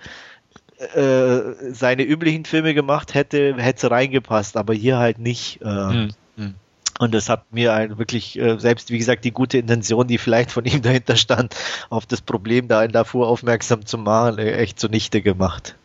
äh, 0.78 1.72
seine 1.72 2.02
üblichen 2.02 2.44
Filme 2.44 2.74
gemacht 2.74 3.14
hätte, 3.14 3.54
hätte 3.56 3.86
es 3.86 3.90
reingepasst, 3.90 4.56
aber 4.56 4.74
hier 4.74 4.98
halt 4.98 5.18
nicht. 5.18 5.62
Äh, 5.62 5.64
hm, 5.64 6.10
hm. 6.36 6.54
Und 6.98 7.14
das 7.14 7.28
hat 7.28 7.52
mir 7.52 7.72
halt 7.72 7.98
wirklich, 7.98 8.38
äh, 8.38 8.58
selbst 8.58 8.90
wie 8.90 8.98
gesagt, 8.98 9.24
die 9.24 9.32
gute 9.32 9.58
Intention, 9.58 10.06
die 10.06 10.18
vielleicht 10.18 10.50
von 10.50 10.64
ihm 10.64 10.82
dahinter 10.82 11.16
stand, 11.16 11.54
auf 11.90 12.06
das 12.06 12.20
Problem 12.20 12.68
da 12.68 12.84
in 12.84 12.92
Darfur 12.92 13.28
aufmerksam 13.28 13.86
zu 13.86 13.98
machen, 13.98 14.38
echt 14.38 14.78
zunichte 14.78 15.22
gemacht. 15.22 15.76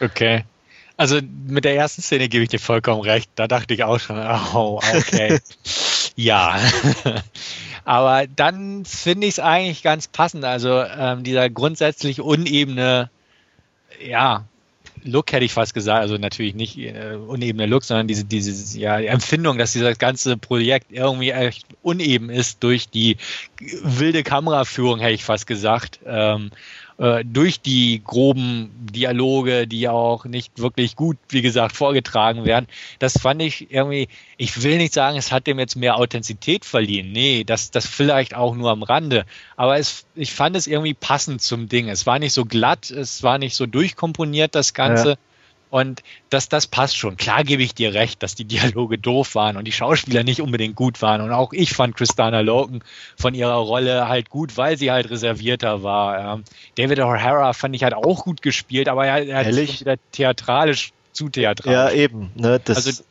Okay. 0.00 0.44
Also 0.96 1.18
mit 1.46 1.64
der 1.64 1.76
ersten 1.76 2.02
Szene 2.02 2.28
gebe 2.28 2.42
ich 2.42 2.50
dir 2.50 2.58
vollkommen 2.58 3.00
recht. 3.00 3.30
Da 3.34 3.48
dachte 3.48 3.72
ich 3.72 3.84
auch 3.84 3.98
schon, 3.98 4.18
oh, 4.18 4.80
okay. 4.94 5.38
ja. 6.16 6.60
Aber 7.84 8.26
dann 8.26 8.84
finde 8.84 9.26
ich 9.26 9.34
es 9.34 9.38
eigentlich 9.38 9.82
ganz 9.82 10.08
passend. 10.08 10.44
Also 10.44 10.82
ähm, 10.82 11.24
dieser 11.24 11.50
grundsätzlich 11.50 12.20
unebene, 12.20 13.10
ja, 14.04 14.44
Look 15.02 15.32
hätte 15.32 15.44
ich 15.44 15.52
fast 15.52 15.72
gesagt, 15.72 16.00
also 16.00 16.16
natürlich 16.16 16.54
nicht 16.54 16.76
äh, 16.76 17.14
unebene 17.14 17.66
Look, 17.66 17.84
sondern 17.84 18.06
diese, 18.06 18.24
diese 18.24 18.78
ja, 18.78 18.98
die 18.98 19.06
Empfindung, 19.06 19.56
dass 19.56 19.72
dieses 19.72 19.98
ganze 19.98 20.36
Projekt 20.36 20.92
irgendwie 20.92 21.30
echt 21.30 21.66
uneben 21.82 22.28
ist 22.28 22.62
durch 22.62 22.88
die 22.88 23.16
wilde 23.58 24.22
Kameraführung, 24.22 25.00
hätte 25.00 25.14
ich 25.14 25.24
fast 25.24 25.46
gesagt. 25.46 26.00
Ähm, 26.04 26.50
äh, 27.00 27.24
durch 27.24 27.62
die 27.62 28.02
groben 28.04 28.70
Dialoge, 28.92 29.66
die 29.66 29.88
auch 29.88 30.26
nicht 30.26 30.58
wirklich 30.58 30.96
gut, 30.96 31.16
wie 31.30 31.40
gesagt, 31.40 31.74
vorgetragen 31.74 32.44
werden. 32.44 32.66
Das 32.98 33.18
fand 33.18 33.40
ich 33.40 33.72
irgendwie, 33.72 34.08
ich 34.36 34.62
will 34.62 34.76
nicht 34.76 34.92
sagen, 34.92 35.16
es 35.16 35.32
hat 35.32 35.46
dem 35.46 35.58
jetzt 35.58 35.76
mehr 35.76 35.96
Authentizität 35.96 36.66
verliehen. 36.66 37.10
Nee, 37.10 37.44
das, 37.44 37.70
das 37.70 37.86
vielleicht 37.86 38.34
auch 38.34 38.54
nur 38.54 38.70
am 38.70 38.82
Rande. 38.82 39.24
Aber 39.56 39.78
es, 39.78 40.04
ich 40.14 40.34
fand 40.34 40.54
es 40.56 40.66
irgendwie 40.66 40.92
passend 40.92 41.40
zum 41.40 41.70
Ding. 41.70 41.88
Es 41.88 42.04
war 42.04 42.18
nicht 42.18 42.34
so 42.34 42.44
glatt, 42.44 42.90
es 42.90 43.22
war 43.22 43.38
nicht 43.38 43.56
so 43.56 43.64
durchkomponiert, 43.64 44.54
das 44.54 44.74
Ganze. 44.74 45.10
Ja. 45.10 45.16
Und 45.70 46.02
das, 46.30 46.48
das 46.48 46.66
passt 46.66 46.96
schon. 46.96 47.16
Klar 47.16 47.44
gebe 47.44 47.62
ich 47.62 47.74
dir 47.74 47.94
recht, 47.94 48.22
dass 48.22 48.34
die 48.34 48.44
Dialoge 48.44 48.98
doof 48.98 49.34
waren 49.34 49.56
und 49.56 49.64
die 49.64 49.72
Schauspieler 49.72 50.24
nicht 50.24 50.40
unbedingt 50.40 50.74
gut 50.74 51.00
waren. 51.00 51.20
Und 51.20 51.30
auch 51.30 51.52
ich 51.52 51.72
fand 51.72 51.96
Christana 51.96 52.40
Loken 52.40 52.82
von 53.16 53.34
ihrer 53.34 53.54
Rolle 53.54 54.08
halt 54.08 54.30
gut, 54.30 54.56
weil 54.56 54.76
sie 54.76 54.90
halt 54.90 55.10
reservierter 55.10 55.82
war. 55.82 56.34
Ähm, 56.34 56.44
David 56.74 56.98
O'Hara 56.98 57.54
fand 57.54 57.76
ich 57.76 57.84
halt 57.84 57.94
auch 57.94 58.24
gut 58.24 58.42
gespielt, 58.42 58.88
aber 58.88 59.06
er, 59.06 59.26
er 59.26 59.44
hat 59.46 59.54
wieder 59.54 59.96
theatralisch 60.12 60.92
zu 61.12 61.28
theatralisch. 61.28 61.72
Ja, 61.72 61.90
eben. 61.90 62.30
Ne, 62.34 62.60
also 62.66 63.02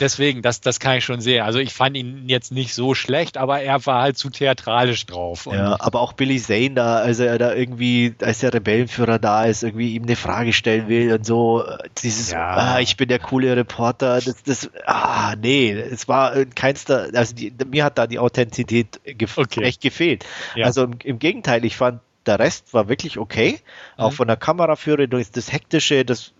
deswegen, 0.00 0.42
das, 0.42 0.60
das 0.60 0.80
kann 0.80 0.98
ich 0.98 1.04
schon 1.04 1.20
sehen. 1.20 1.42
Also 1.42 1.58
ich 1.58 1.72
fand 1.72 1.96
ihn 1.96 2.28
jetzt 2.28 2.52
nicht 2.52 2.74
so 2.74 2.94
schlecht, 2.94 3.36
aber 3.36 3.60
er 3.60 3.84
war 3.86 4.02
halt 4.02 4.18
zu 4.18 4.30
theatralisch 4.30 5.06
drauf. 5.06 5.46
ja, 5.50 5.76
aber 5.78 6.00
auch 6.00 6.12
Billy 6.12 6.40
Zane 6.40 6.70
da, 6.70 6.96
also 6.96 7.24
er 7.24 7.38
da 7.38 7.54
irgendwie, 7.54 8.14
als 8.22 8.40
der 8.40 8.54
Rebellenführer 8.54 9.18
da 9.18 9.44
ist, 9.44 9.62
irgendwie 9.62 9.94
ihm 9.94 10.04
eine 10.04 10.16
Frage 10.16 10.52
stellen 10.52 10.88
will 10.88 11.12
und 11.12 11.24
so, 11.24 11.64
dieses, 12.02 12.32
ja. 12.32 12.56
ah, 12.56 12.80
ich 12.80 12.96
bin 12.96 13.08
der 13.08 13.18
coole 13.18 13.56
Reporter, 13.56 14.20
das, 14.20 14.42
das, 14.42 14.70
ah, 14.86 15.34
nee, 15.40 15.72
es 15.72 16.08
war 16.08 16.44
keinster, 16.54 17.08
also 17.14 17.34
die, 17.34 17.52
mir 17.70 17.84
hat 17.84 17.98
da 17.98 18.06
die 18.06 18.18
Authentizität 18.18 19.00
gef 19.04 19.38
okay. 19.38 19.62
echt 19.62 19.80
gefehlt. 19.80 20.24
Ja. 20.54 20.66
Also 20.66 20.84
im, 20.84 20.98
im 21.02 21.18
Gegenteil, 21.18 21.64
ich 21.64 21.76
fand 21.76 22.00
der 22.26 22.38
Rest 22.38 22.74
war 22.74 22.88
wirklich 22.88 23.18
okay. 23.18 23.60
Mhm. 23.96 24.04
Auch 24.04 24.12
von 24.12 24.28
der 24.28 24.36
Kameraführung, 24.36 25.08
durch 25.08 25.30
das 25.30 25.52
Hektische, 25.52 26.04
das 26.04 26.32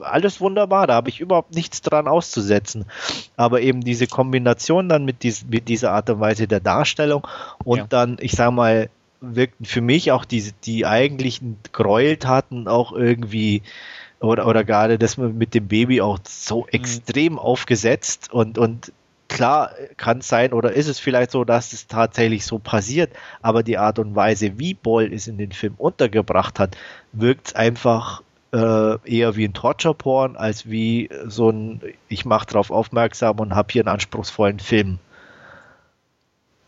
alles 0.00 0.40
wunderbar. 0.40 0.86
Da 0.86 0.94
habe 0.94 1.08
ich 1.08 1.20
überhaupt 1.20 1.54
nichts 1.54 1.82
dran 1.82 2.08
auszusetzen. 2.08 2.86
Aber 3.36 3.60
eben 3.60 3.82
diese 3.82 4.06
Kombination 4.06 4.88
dann 4.88 5.04
mit, 5.04 5.22
dies, 5.22 5.44
mit 5.48 5.68
dieser 5.68 5.92
Art 5.92 6.10
und 6.10 6.20
Weise 6.20 6.46
der 6.46 6.60
Darstellung 6.60 7.26
und 7.64 7.78
ja. 7.78 7.86
dann, 7.88 8.16
ich 8.20 8.32
sag 8.32 8.52
mal, 8.52 8.88
wirkten 9.20 9.64
für 9.64 9.80
mich 9.80 10.12
auch 10.12 10.24
diese, 10.24 10.52
die 10.64 10.86
eigentlichen 10.86 11.58
Gräueltaten 11.72 12.68
auch 12.68 12.92
irgendwie 12.92 13.62
oder, 14.20 14.46
oder 14.46 14.64
gerade 14.64 14.98
das 14.98 15.16
mit 15.16 15.54
dem 15.54 15.68
Baby 15.68 16.00
auch 16.00 16.18
so 16.24 16.62
mhm. 16.62 16.68
extrem 16.72 17.38
aufgesetzt 17.38 18.32
und, 18.32 18.58
und 18.58 18.92
klar 19.28 19.70
kann 19.96 20.18
es 20.18 20.28
sein 20.28 20.52
oder 20.52 20.72
ist 20.72 20.88
es 20.88 20.98
vielleicht 20.98 21.30
so, 21.30 21.44
dass 21.44 21.72
es 21.72 21.86
tatsächlich 21.86 22.44
so 22.44 22.58
passiert, 22.58 23.12
aber 23.42 23.62
die 23.62 23.78
Art 23.78 23.98
und 23.98 24.14
Weise, 24.14 24.58
wie 24.58 24.74
Boll 24.74 25.12
es 25.12 25.26
in 25.26 25.38
den 25.38 25.52
Film 25.52 25.74
untergebracht 25.76 26.58
hat, 26.58 26.76
wirkt 27.12 27.56
einfach 27.56 28.22
äh, 28.52 28.98
eher 29.04 29.36
wie 29.36 29.46
ein 29.46 29.52
Torture-Porn 29.52 30.36
als 30.36 30.68
wie 30.68 31.10
so 31.26 31.50
ein, 31.50 31.80
ich 32.08 32.24
mache 32.24 32.46
darauf 32.46 32.70
aufmerksam 32.70 33.38
und 33.40 33.54
habe 33.54 33.72
hier 33.72 33.82
einen 33.82 33.94
anspruchsvollen 33.94 34.60
Film. 34.60 34.98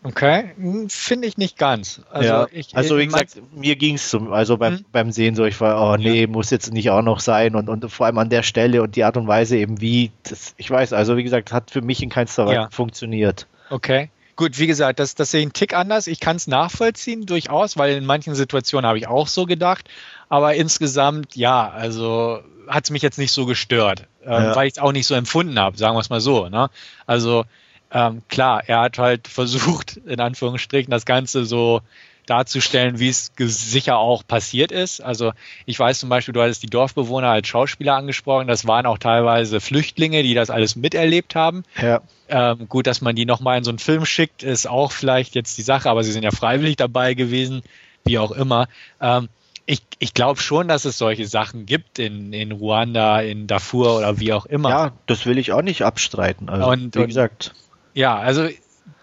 Okay, 0.01 0.51
hm, 0.55 0.89
finde 0.89 1.27
ich 1.27 1.37
nicht 1.37 1.57
ganz. 1.57 2.01
Also, 2.09 2.29
ja, 2.29 2.47
ich, 2.51 2.75
also 2.75 2.97
wie 2.97 3.05
gesagt, 3.05 3.41
mir 3.53 3.75
ging 3.75 3.95
es 3.95 4.09
so, 4.09 4.19
also 4.31 4.57
beim, 4.57 4.77
hm? 4.77 4.85
beim 4.91 5.11
Sehen 5.11 5.35
so, 5.35 5.43
ich 5.43 5.59
war, 5.59 5.81
oh 5.81 5.97
nee, 5.97 6.21
ja. 6.21 6.27
muss 6.27 6.51
jetzt 6.51 6.71
nicht 6.71 6.89
auch 6.89 7.01
noch 7.01 7.19
sein 7.19 7.55
und, 7.55 7.67
und 7.67 7.91
vor 7.91 8.05
allem 8.05 8.17
an 8.17 8.29
der 8.29 8.43
Stelle 8.43 8.81
und 8.81 8.95
die 8.95 9.03
Art 9.03 9.17
und 9.17 9.27
Weise 9.27 9.57
eben 9.57 9.81
wie, 9.81 10.11
das, 10.23 10.53
ich 10.55 10.71
weiß, 10.71 10.93
also 10.93 11.17
wie 11.17 11.23
gesagt, 11.23 11.51
hat 11.51 11.71
für 11.71 11.81
mich 11.81 12.01
in 12.01 12.09
keinster 12.09 12.45
Weise 12.45 12.55
ja. 12.55 12.69
funktioniert. 12.71 13.47
Okay. 13.69 14.09
Gut, 14.37 14.57
wie 14.57 14.67
gesagt, 14.67 14.99
das, 14.99 15.15
das 15.15 15.31
sehe 15.31 15.41
ich 15.41 15.47
einen 15.47 15.53
Tick 15.53 15.73
anders. 15.73 16.07
Ich 16.07 16.21
kann 16.21 16.37
es 16.37 16.47
nachvollziehen, 16.47 17.25
durchaus, 17.25 17.75
weil 17.75 17.97
in 17.97 18.05
manchen 18.05 18.35
Situationen 18.35 18.87
habe 18.87 18.97
ich 18.97 19.05
auch 19.05 19.27
so 19.27 19.45
gedacht. 19.45 19.89
Aber 20.29 20.55
insgesamt, 20.55 21.35
ja, 21.35 21.69
also 21.69 22.39
hat 22.69 22.85
es 22.85 22.89
mich 22.89 23.01
jetzt 23.01 23.17
nicht 23.17 23.33
so 23.33 23.45
gestört, 23.45 24.07
äh, 24.23 24.29
weil 24.29 24.67
ich 24.67 24.75
es 24.75 24.79
auch 24.79 24.93
nicht 24.93 25.07
so 25.07 25.15
empfunden 25.15 25.59
habe, 25.59 25.77
sagen 25.77 25.93
wir 25.93 25.99
es 25.99 26.09
mal 26.09 26.21
so. 26.21 26.47
Ne? 26.47 26.69
Also 27.05 27.43
ähm, 27.91 28.21
klar, 28.27 28.63
er 28.67 28.81
hat 28.81 28.97
halt 28.97 29.27
versucht, 29.27 29.97
in 30.05 30.19
Anführungsstrichen, 30.19 30.91
das 30.91 31.05
Ganze 31.05 31.45
so 31.45 31.81
darzustellen, 32.29 32.99
wie 32.99 33.09
es 33.09 33.31
sicher 33.37 33.97
auch 33.97 34.25
passiert 34.25 34.71
ist. 34.71 35.01
Also 35.01 35.31
ich 35.65 35.79
weiß 35.79 35.99
zum 35.99 36.09
Beispiel, 36.09 36.33
du 36.33 36.41
hattest 36.41 36.61
die 36.61 36.69
Dorfbewohner 36.69 37.29
als 37.29 37.47
Schauspieler 37.47 37.95
angesprochen. 37.95 38.47
Das 38.47 38.67
waren 38.67 38.85
auch 38.85 38.99
teilweise 38.99 39.59
Flüchtlinge, 39.59 40.21
die 40.21 40.35
das 40.35 40.51
alles 40.51 40.75
miterlebt 40.75 41.33
haben. 41.33 41.63
Ja. 41.81 42.01
Ähm, 42.27 42.69
gut, 42.69 42.85
dass 42.85 43.01
man 43.01 43.15
die 43.15 43.25
nochmal 43.25 43.57
in 43.57 43.63
so 43.63 43.71
einen 43.71 43.79
Film 43.79 44.05
schickt, 44.05 44.43
ist 44.43 44.69
auch 44.69 44.91
vielleicht 44.91 45.33
jetzt 45.33 45.57
die 45.57 45.63
Sache, 45.63 45.89
aber 45.89 46.03
sie 46.03 46.11
sind 46.11 46.21
ja 46.23 46.29
freiwillig 46.29 46.75
dabei 46.75 47.15
gewesen, 47.15 47.63
wie 48.05 48.19
auch 48.19 48.31
immer. 48.31 48.67
Ähm, 49.01 49.29
ich, 49.65 49.81
ich 49.97 50.13
glaube 50.13 50.39
schon, 50.39 50.67
dass 50.67 50.85
es 50.85 50.97
solche 50.97 51.25
Sachen 51.27 51.65
gibt 51.65 51.99
in, 51.99 52.33
in 52.33 52.51
Ruanda, 52.51 53.21
in 53.21 53.47
Darfur 53.47 53.97
oder 53.97 54.19
wie 54.19 54.33
auch 54.33 54.45
immer. 54.45 54.69
Ja, 54.69 54.91
das 55.07 55.25
will 55.25 55.37
ich 55.37 55.51
auch 55.51 55.61
nicht 55.61 55.83
abstreiten. 55.83 56.49
Also, 56.49 56.67
und, 56.67 56.95
wie 56.95 57.05
gesagt. 57.05 57.53
Ja, 57.93 58.17
also 58.17 58.47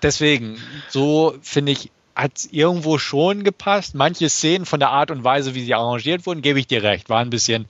deswegen, 0.03 0.59
so 0.89 1.37
finde 1.43 1.72
ich, 1.72 1.91
hat 2.14 2.32
es 2.37 2.47
irgendwo 2.47 2.99
schon 2.99 3.45
gepasst. 3.45 3.95
Manche 3.95 4.28
Szenen 4.28 4.64
von 4.64 4.80
der 4.80 4.91
Art 4.91 5.11
und 5.11 5.22
Weise, 5.22 5.55
wie 5.55 5.64
sie 5.64 5.74
arrangiert 5.74 6.26
wurden, 6.26 6.43
gebe 6.43 6.59
ich 6.59 6.66
dir 6.66 6.82
recht, 6.82 7.09
war 7.11 7.20
ein 7.20 7.30
bisschen 7.30 7.66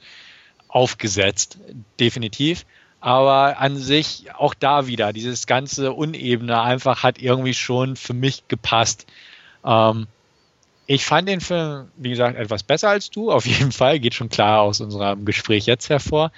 aufgesetzt, 0.68 1.58
definitiv. 1.98 2.64
Aber 3.00 3.58
an 3.58 3.76
sich 3.76 4.34
auch 4.34 4.54
da 4.54 4.86
wieder, 4.86 5.12
dieses 5.12 5.46
ganze 5.46 5.92
Unebene 5.92 6.60
einfach 6.60 7.02
hat 7.02 7.20
irgendwie 7.20 7.54
schon 7.54 7.96
für 7.96 8.14
mich 8.14 8.48
gepasst. 8.48 9.06
Ähm, 9.64 10.06
ich 10.86 11.04
fand 11.04 11.28
den 11.28 11.40
Film, 11.40 11.88
wie 11.96 12.10
gesagt, 12.10 12.38
etwas 12.38 12.62
besser 12.62 12.90
als 12.90 13.10
du, 13.10 13.30
auf 13.32 13.46
jeden 13.46 13.72
Fall, 13.72 13.98
geht 13.98 14.14
schon 14.14 14.28
klar 14.28 14.60
aus 14.60 14.80
unserem 14.80 15.24
Gespräch 15.24 15.66
jetzt 15.66 15.90
hervor. 15.90 16.30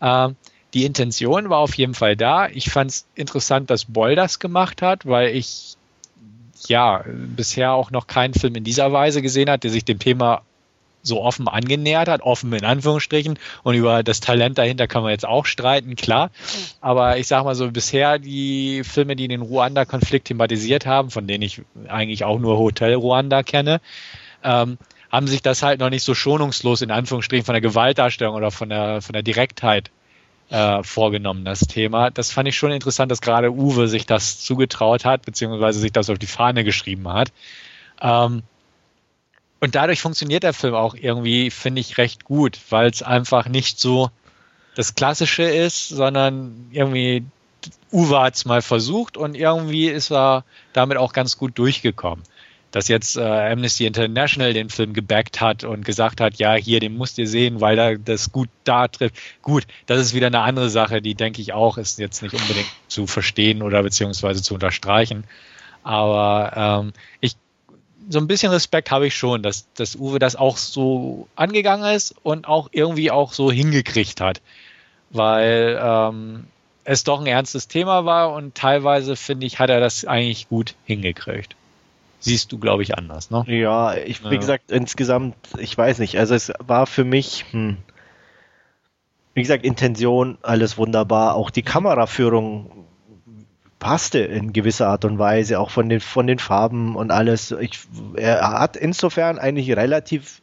Ähm, 0.00 0.36
die 0.74 0.84
Intention 0.84 1.50
war 1.50 1.58
auf 1.58 1.74
jeden 1.76 1.94
Fall 1.94 2.16
da. 2.16 2.48
Ich 2.48 2.70
fand 2.70 2.90
es 2.90 3.06
interessant, 3.14 3.70
dass 3.70 3.84
Boll 3.84 4.16
das 4.16 4.38
gemacht 4.38 4.82
hat, 4.82 5.06
weil 5.06 5.34
ich 5.34 5.76
ja 6.68 7.04
bisher 7.06 7.72
auch 7.72 7.90
noch 7.90 8.06
keinen 8.06 8.34
Film 8.34 8.54
in 8.54 8.64
dieser 8.64 8.92
Weise 8.92 9.20
gesehen 9.22 9.50
hat, 9.50 9.64
der 9.64 9.70
sich 9.70 9.84
dem 9.84 9.98
Thema 9.98 10.42
so 11.02 11.20
offen 11.20 11.48
angenähert 11.48 12.08
hat, 12.08 12.22
offen 12.22 12.52
in 12.52 12.64
Anführungsstrichen. 12.64 13.38
Und 13.64 13.74
über 13.74 14.02
das 14.02 14.20
Talent 14.20 14.58
dahinter 14.58 14.86
kann 14.86 15.02
man 15.02 15.10
jetzt 15.10 15.26
auch 15.26 15.46
streiten, 15.46 15.96
klar. 15.96 16.30
Aber 16.80 17.18
ich 17.18 17.26
sag 17.26 17.44
mal 17.44 17.54
so, 17.54 17.70
bisher 17.70 18.18
die 18.18 18.84
Filme, 18.84 19.16
die 19.16 19.28
den 19.28 19.42
Ruanda-Konflikt 19.42 20.28
thematisiert 20.28 20.86
haben, 20.86 21.10
von 21.10 21.26
denen 21.26 21.42
ich 21.42 21.62
eigentlich 21.88 22.24
auch 22.24 22.38
nur 22.38 22.56
Hotel 22.56 22.94
Ruanda 22.94 23.42
kenne, 23.42 23.80
ähm, 24.44 24.78
haben 25.10 25.26
sich 25.26 25.42
das 25.42 25.62
halt 25.62 25.80
noch 25.80 25.90
nicht 25.90 26.04
so 26.04 26.14
schonungslos 26.14 26.80
in 26.82 26.90
Anführungsstrichen 26.90 27.44
von 27.44 27.54
der 27.54 27.60
Gewaltdarstellung 27.60 28.34
oder 28.34 28.50
von 28.50 28.68
der, 28.68 29.02
von 29.02 29.12
der 29.12 29.22
Direktheit 29.22 29.90
äh, 30.52 30.82
vorgenommen, 30.82 31.44
das 31.46 31.60
Thema. 31.60 32.10
Das 32.10 32.30
fand 32.30 32.46
ich 32.46 32.56
schon 32.56 32.72
interessant, 32.72 33.10
dass 33.10 33.22
gerade 33.22 33.52
Uwe 33.52 33.88
sich 33.88 34.04
das 34.04 34.38
zugetraut 34.40 35.06
hat, 35.06 35.24
beziehungsweise 35.24 35.80
sich 35.80 35.92
das 35.92 36.10
auf 36.10 36.18
die 36.18 36.26
Fahne 36.26 36.62
geschrieben 36.62 37.08
hat. 37.08 37.32
Ähm, 38.02 38.42
und 39.60 39.74
dadurch 39.74 40.02
funktioniert 40.02 40.42
der 40.42 40.52
Film 40.52 40.74
auch 40.74 40.94
irgendwie, 40.94 41.50
finde 41.50 41.80
ich, 41.80 41.96
recht 41.96 42.24
gut, 42.24 42.58
weil 42.68 42.90
es 42.90 43.02
einfach 43.02 43.48
nicht 43.48 43.80
so 43.80 44.10
das 44.74 44.94
Klassische 44.94 45.44
ist, 45.44 45.88
sondern 45.88 46.66
irgendwie 46.70 47.24
Uwe 47.90 48.20
hat 48.20 48.34
es 48.34 48.44
mal 48.44 48.60
versucht 48.60 49.16
und 49.16 49.34
irgendwie 49.34 49.88
ist 49.88 50.10
er 50.10 50.44
damit 50.74 50.98
auch 50.98 51.12
ganz 51.14 51.38
gut 51.38 51.56
durchgekommen 51.58 52.24
dass 52.72 52.88
jetzt 52.88 53.16
äh, 53.16 53.20
Amnesty 53.20 53.86
International 53.86 54.54
den 54.54 54.70
Film 54.70 54.94
gebackt 54.94 55.40
hat 55.40 55.62
und 55.62 55.84
gesagt 55.84 56.20
hat, 56.20 56.36
ja, 56.36 56.54
hier, 56.54 56.80
den 56.80 56.96
musst 56.96 57.18
ihr 57.18 57.28
sehen, 57.28 57.60
weil 57.60 57.78
er 57.78 57.98
das 57.98 58.32
gut 58.32 58.48
da 58.64 58.88
trifft. 58.88 59.14
Gut, 59.42 59.64
das 59.86 60.00
ist 60.00 60.14
wieder 60.14 60.26
eine 60.28 60.40
andere 60.40 60.70
Sache, 60.70 61.02
die 61.02 61.14
denke 61.14 61.42
ich 61.42 61.52
auch, 61.52 61.76
ist 61.76 61.98
jetzt 61.98 62.22
nicht 62.22 62.34
unbedingt 62.34 62.66
zu 62.88 63.06
verstehen 63.06 63.62
oder 63.62 63.82
beziehungsweise 63.82 64.42
zu 64.42 64.54
unterstreichen. 64.54 65.24
Aber 65.84 66.82
ähm, 66.82 66.92
ich 67.20 67.36
so 68.08 68.18
ein 68.18 68.26
bisschen 68.26 68.50
Respekt 68.50 68.90
habe 68.90 69.06
ich 69.06 69.14
schon, 69.14 69.42
dass, 69.42 69.72
dass 69.74 69.94
Uwe 69.94 70.18
das 70.18 70.34
auch 70.34 70.56
so 70.56 71.28
angegangen 71.36 71.94
ist 71.94 72.14
und 72.22 72.48
auch 72.48 72.68
irgendwie 72.72 73.10
auch 73.10 73.32
so 73.32 73.52
hingekriegt 73.52 74.20
hat. 74.20 74.40
Weil 75.10 75.78
ähm, 75.80 76.44
es 76.84 77.04
doch 77.04 77.20
ein 77.20 77.26
ernstes 77.26 77.68
Thema 77.68 78.06
war 78.06 78.32
und 78.32 78.54
teilweise, 78.54 79.14
finde 79.14 79.46
ich, 79.46 79.58
hat 79.58 79.70
er 79.70 79.78
das 79.78 80.04
eigentlich 80.06 80.48
gut 80.48 80.74
hingekriegt 80.86 81.54
siehst 82.22 82.52
du, 82.52 82.58
glaube 82.58 82.82
ich, 82.82 82.96
anders. 82.96 83.30
Ne? 83.30 83.44
Ja, 83.46 83.94
ich, 83.94 84.24
wie 84.24 84.34
ja. 84.34 84.40
gesagt, 84.40 84.70
insgesamt, 84.70 85.36
ich 85.58 85.76
weiß 85.76 85.98
nicht. 85.98 86.18
Also 86.18 86.34
es 86.34 86.52
war 86.58 86.86
für 86.86 87.04
mich, 87.04 87.44
hm, 87.50 87.78
wie 89.34 89.42
gesagt, 89.42 89.64
Intention, 89.64 90.38
alles 90.42 90.78
wunderbar. 90.78 91.34
Auch 91.34 91.50
die 91.50 91.62
Kameraführung 91.62 92.86
passte 93.78 94.20
in 94.20 94.52
gewisser 94.52 94.86
Art 94.86 95.04
und 95.04 95.18
Weise, 95.18 95.58
auch 95.58 95.70
von 95.70 95.88
den, 95.88 96.00
von 96.00 96.28
den 96.28 96.38
Farben 96.38 96.94
und 96.94 97.10
alles. 97.10 97.50
Ich, 97.50 97.80
er 98.14 98.60
hat 98.60 98.76
insofern 98.76 99.38
eigentlich 99.38 99.74
relativ 99.74 100.42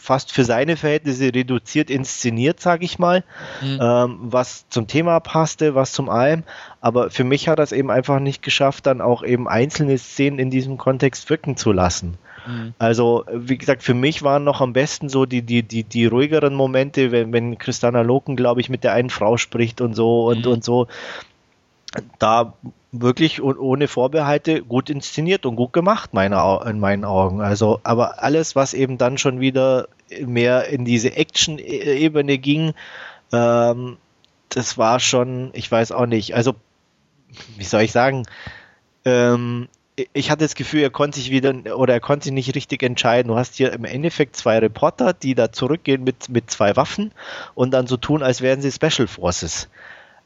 fast 0.00 0.32
für 0.32 0.44
seine 0.44 0.76
Verhältnisse 0.76 1.34
reduziert 1.34 1.90
inszeniert, 1.90 2.60
sage 2.60 2.84
ich 2.84 2.98
mal, 2.98 3.24
mhm. 3.60 3.78
ähm, 3.80 4.18
was 4.20 4.68
zum 4.68 4.86
Thema 4.86 5.20
passte, 5.20 5.74
was 5.74 5.92
zum 5.92 6.08
allem. 6.08 6.44
Aber 6.80 7.10
für 7.10 7.24
mich 7.24 7.48
hat 7.48 7.58
er 7.58 7.64
es 7.64 7.72
eben 7.72 7.90
einfach 7.90 8.20
nicht 8.20 8.42
geschafft, 8.42 8.86
dann 8.86 9.00
auch 9.00 9.22
eben 9.22 9.48
einzelne 9.48 9.98
Szenen 9.98 10.38
in 10.38 10.50
diesem 10.50 10.78
Kontext 10.78 11.28
wirken 11.30 11.56
zu 11.56 11.72
lassen. 11.72 12.18
Mhm. 12.46 12.74
Also, 12.78 13.24
wie 13.32 13.58
gesagt, 13.58 13.82
für 13.82 13.94
mich 13.94 14.22
waren 14.22 14.44
noch 14.44 14.60
am 14.60 14.72
besten 14.72 15.08
so 15.08 15.26
die, 15.26 15.42
die, 15.42 15.62
die, 15.62 15.84
die 15.84 16.06
ruhigeren 16.06 16.54
Momente, 16.54 17.12
wenn, 17.12 17.32
wenn 17.32 17.58
Christiana 17.58 18.02
Loken, 18.02 18.36
glaube 18.36 18.60
ich, 18.60 18.68
mit 18.68 18.84
der 18.84 18.92
einen 18.92 19.10
Frau 19.10 19.36
spricht 19.36 19.80
und 19.80 19.94
so 19.94 20.26
und, 20.26 20.46
mhm. 20.46 20.52
und 20.52 20.64
so. 20.64 20.86
Da 22.18 22.54
wirklich 22.92 23.42
ohne 23.42 23.88
Vorbehalte 23.88 24.62
gut 24.62 24.90
inszeniert 24.90 25.46
und 25.46 25.56
gut 25.56 25.72
gemacht, 25.72 26.12
meine, 26.12 26.60
in 26.66 26.78
meinen 26.78 27.04
Augen. 27.04 27.40
Also, 27.40 27.80
aber 27.84 28.22
alles, 28.22 28.54
was 28.54 28.74
eben 28.74 28.98
dann 28.98 29.18
schon 29.18 29.40
wieder 29.40 29.88
mehr 30.20 30.68
in 30.68 30.84
diese 30.84 31.16
Action-Ebene 31.16 32.38
ging, 32.38 32.74
ähm, 33.32 33.96
das 34.50 34.76
war 34.76 35.00
schon, 35.00 35.50
ich 35.54 35.70
weiß 35.70 35.92
auch 35.92 36.06
nicht, 36.06 36.34
also, 36.34 36.54
wie 37.56 37.64
soll 37.64 37.82
ich 37.82 37.92
sagen, 37.92 38.24
ähm, 39.06 39.68
ich 40.12 40.30
hatte 40.30 40.44
das 40.44 40.54
Gefühl, 40.54 40.82
er 40.82 40.90
konnte 40.90 41.18
sich 41.18 41.30
wieder 41.30 41.54
oder 41.76 41.94
er 41.94 42.00
konnte 42.00 42.24
sich 42.24 42.32
nicht 42.32 42.54
richtig 42.54 42.82
entscheiden. 42.82 43.28
Du 43.28 43.36
hast 43.36 43.54
hier 43.54 43.72
im 43.72 43.84
Endeffekt 43.84 44.36
zwei 44.36 44.58
Reporter, 44.58 45.12
die 45.12 45.34
da 45.34 45.52
zurückgehen 45.52 46.02
mit, 46.04 46.28
mit 46.28 46.50
zwei 46.50 46.76
Waffen 46.76 47.12
und 47.54 47.72
dann 47.72 47.86
so 47.86 47.96
tun, 47.96 48.22
als 48.22 48.40
wären 48.40 48.62
sie 48.62 48.72
Special 48.72 49.06
Forces. 49.06 49.68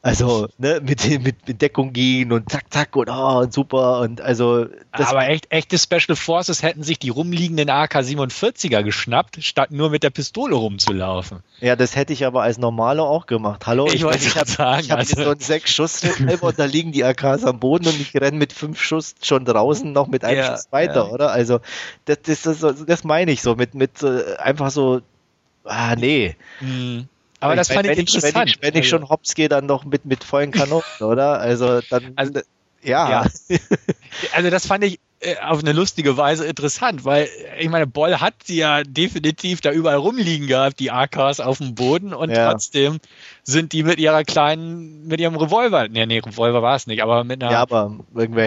Also, 0.03 0.47
ne, 0.59 0.81
mit, 0.85 1.05
mit, 1.23 1.49
mit 1.49 1.63
Deckung 1.63 1.93
gehen 1.93 2.31
und 2.31 2.49
zack, 2.51 2.73
zack 2.73 2.95
und, 2.95 3.09
oh, 3.11 3.39
und 3.41 3.53
super 3.53 4.01
und 4.01 4.21
also. 4.21 4.67
Aber 4.93 5.27
echt, 5.29 5.51
echte 5.51 5.79
Special 5.79 6.15
Forces 6.15 6.63
hätten 6.63 6.83
sich 6.85 6.99
die 7.01 7.09
rumliegenden 7.09 7.69
AK-47er 7.69 8.83
geschnappt, 8.85 9.43
statt 9.43 9.73
nur 9.73 9.91
mit 9.91 10.03
der 10.05 10.11
Pistole 10.11 10.55
rumzulaufen. 10.55 11.41
Ja, 11.61 11.75
das 11.75 11.97
hätte 11.97 12.13
ich 12.13 12.25
aber 12.25 12.43
als 12.43 12.59
Normaler 12.59 13.03
auch 13.03 13.27
gemacht. 13.27 13.67
Hallo, 13.67 13.87
Ich 13.89 13.95
ich, 13.95 14.05
wollte 14.05 14.19
ich 14.19 14.33
gerade 14.33 14.51
sagen, 14.51 14.81
ich 14.85 14.91
habe 14.93 15.01
also- 15.01 15.23
so 15.25 15.31
einen 15.31 15.41
sechs 15.41 15.75
Schuss 15.75 16.03
und 16.41 16.59
da 16.59 16.65
liegen 16.65 16.93
die 16.93 17.03
AKs 17.05 17.45
am 17.45 17.59
Boden 17.59 17.89
und 17.89 18.01
ich 18.01 18.15
renne 18.15 18.37
mit 18.37 18.53
fünf 18.53 18.81
Schuss 18.81 19.15
schon 19.23 19.45
draußen 19.45 19.93
noch 19.93 20.07
mit 20.07 20.25
einem 20.25 20.39
Ja, 20.39 20.53
Schuss 20.53 20.69
weiter, 20.71 21.07
ja. 21.07 21.11
oder? 21.11 21.33
Also 21.33 21.59
das, 22.05 22.19
das, 22.23 22.43
das, 22.61 22.85
das 22.87 23.05
meine 23.05 23.33
ich 23.33 23.43
so 23.43 23.57
mit 23.57 23.75
mit 23.75 24.03
äh, 24.03 24.37
einfach 24.37 24.71
so. 24.71 25.01
Ah 25.65 25.97
nee. 25.97 26.37
Mhm. 26.61 27.09
Aber 27.41 27.57
das 27.57 27.69
mein, 27.69 27.77
fand 27.77 27.89
ich 27.91 27.99
interessant. 27.99 28.35
Wenn 28.35 28.49
ich, 28.49 28.63
wenn 28.63 28.75
ich 28.83 28.89
schon 28.89 29.09
hops 29.09 29.35
gehe, 29.35 29.49
dann 29.49 29.67
noch 29.67 29.85
mit 29.85 30.05
mit 30.05 30.25
vollen 30.25 30.51
Kanonen, 30.51 30.85
oder? 31.01 31.39
Also 31.41 31.81
dann. 31.89 32.13
Also- 32.17 32.41
ja. 32.83 33.11
Ja. 33.11 33.27
Also 34.33 34.49
das 34.49 34.67
fand 34.67 34.83
ich 34.85 34.99
auf 35.43 35.61
eine 35.61 35.73
lustige 35.73 36.17
Weise 36.17 36.47
interessant, 36.47 37.05
weil 37.05 37.25
äh, 37.25 37.63
ich 37.63 37.69
meine, 37.71 37.87
Boll 37.87 38.17
hat 38.21 38.35
sie 38.45 38.59
ja 38.59 38.83
definitiv 38.83 39.61
da 39.63 39.73
überall 39.73 39.97
rumliegen 39.97 40.47
gehabt, 40.47 40.79
die 40.79 40.91
AKs 40.91 41.41
auf 41.41 41.59
dem 41.59 41.75
Boden 41.75 42.13
und 42.13 42.31
Ja. 42.31 42.51
trotzdem 42.51 42.99
sind 43.43 43.73
die 43.73 43.83
mit 43.83 43.99
ihrer 43.99 44.25
kleinen, 44.25 45.07
mit 45.07 45.19
ihrem 45.21 45.37
Revolver, 45.37 45.89
nee, 45.89 46.05
nee, 46.05 46.19
Revolver 46.19 46.63
war 46.63 46.77
es 46.77 46.87
nicht, 46.87 47.03
aber 47.03 47.25
mit 47.25 47.43
einer 47.43 47.51
Ja, 47.53 47.61
aber. 47.63 47.97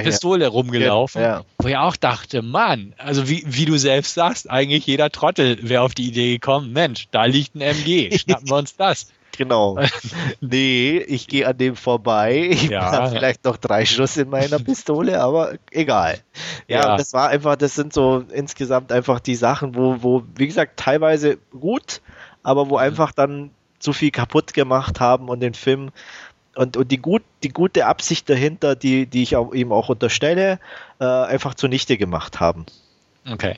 Pistole 0.03 0.47
rumgelaufen, 0.47 1.21
Ja. 1.21 1.43
wo 1.57 1.67
ich 1.67 1.77
auch 1.77 1.95
dachte, 1.95 2.41
Mann, 2.43 2.93
also 2.97 3.27
wie, 3.27 3.43
wie 3.47 3.65
du 3.65 3.77
selbst 3.77 4.13
sagst, 4.13 4.49
eigentlich 4.49 4.85
jeder 4.85 5.09
Trottel 5.09 5.57
wäre 5.67 5.81
auf 5.81 5.95
die 5.95 6.07
Idee 6.07 6.33
gekommen, 6.33 6.71
Mensch, 6.71 7.07
da 7.11 7.25
liegt 7.25 7.55
ein 7.55 7.61
MG, 7.61 8.11
schnappen 8.17 8.47
wir 8.47 8.55
uns 8.57 8.75
das. 8.75 9.07
Genau. 9.39 9.77
Nee, 10.41 10.97
ich 10.97 11.27
gehe 11.27 11.47
an 11.47 11.57
dem 11.57 11.77
vorbei. 11.77 12.49
Ich 12.51 12.67
Ja. 12.67 12.91
habe 12.91 13.09
vielleicht 13.09 13.45
noch 13.45 13.55
drei 13.55 13.85
Schuss 13.85 14.17
in 14.17 14.29
meiner 14.29 14.59
Pistole, 14.65 15.21
aber 15.21 15.53
egal. 15.71 16.19
Ja, 16.67 16.79
Ja. 16.89 16.97
das 16.97 17.13
war 17.13 17.29
einfach, 17.29 17.55
das 17.55 17.73
sind 17.73 17.93
so 17.93 18.25
insgesamt 18.33 18.91
einfach 18.91 19.21
die 19.21 19.35
Sachen, 19.35 19.75
wo, 19.75 20.03
wo, 20.03 20.23
wie 20.35 20.45
gesagt, 20.47 20.77
teilweise 20.77 21.37
gut, 21.57 22.01
aber 22.43 22.69
wo 22.69 22.75
einfach 22.75 23.13
dann 23.13 23.51
zu 23.79 23.93
viel 23.93 24.11
kaputt 24.11 24.53
gemacht 24.53 24.99
haben 24.99 25.29
und 25.29 25.39
den 25.39 25.53
Film 25.53 25.91
und, 26.55 26.75
und 26.75 26.91
die, 26.91 26.97
gut, 26.97 27.23
die 27.43 27.49
gute 27.49 27.85
Absicht 27.85 28.29
dahinter, 28.29 28.75
die, 28.75 29.05
die 29.05 29.23
ich 29.23 29.37
auch, 29.37 29.53
ihm 29.53 29.71
auch 29.71 29.87
unterstelle, 29.87 30.59
äh, 30.99 31.05
einfach 31.05 31.53
zunichte 31.53 31.95
gemacht 31.97 32.41
haben. 32.41 32.65
Okay. 33.31 33.55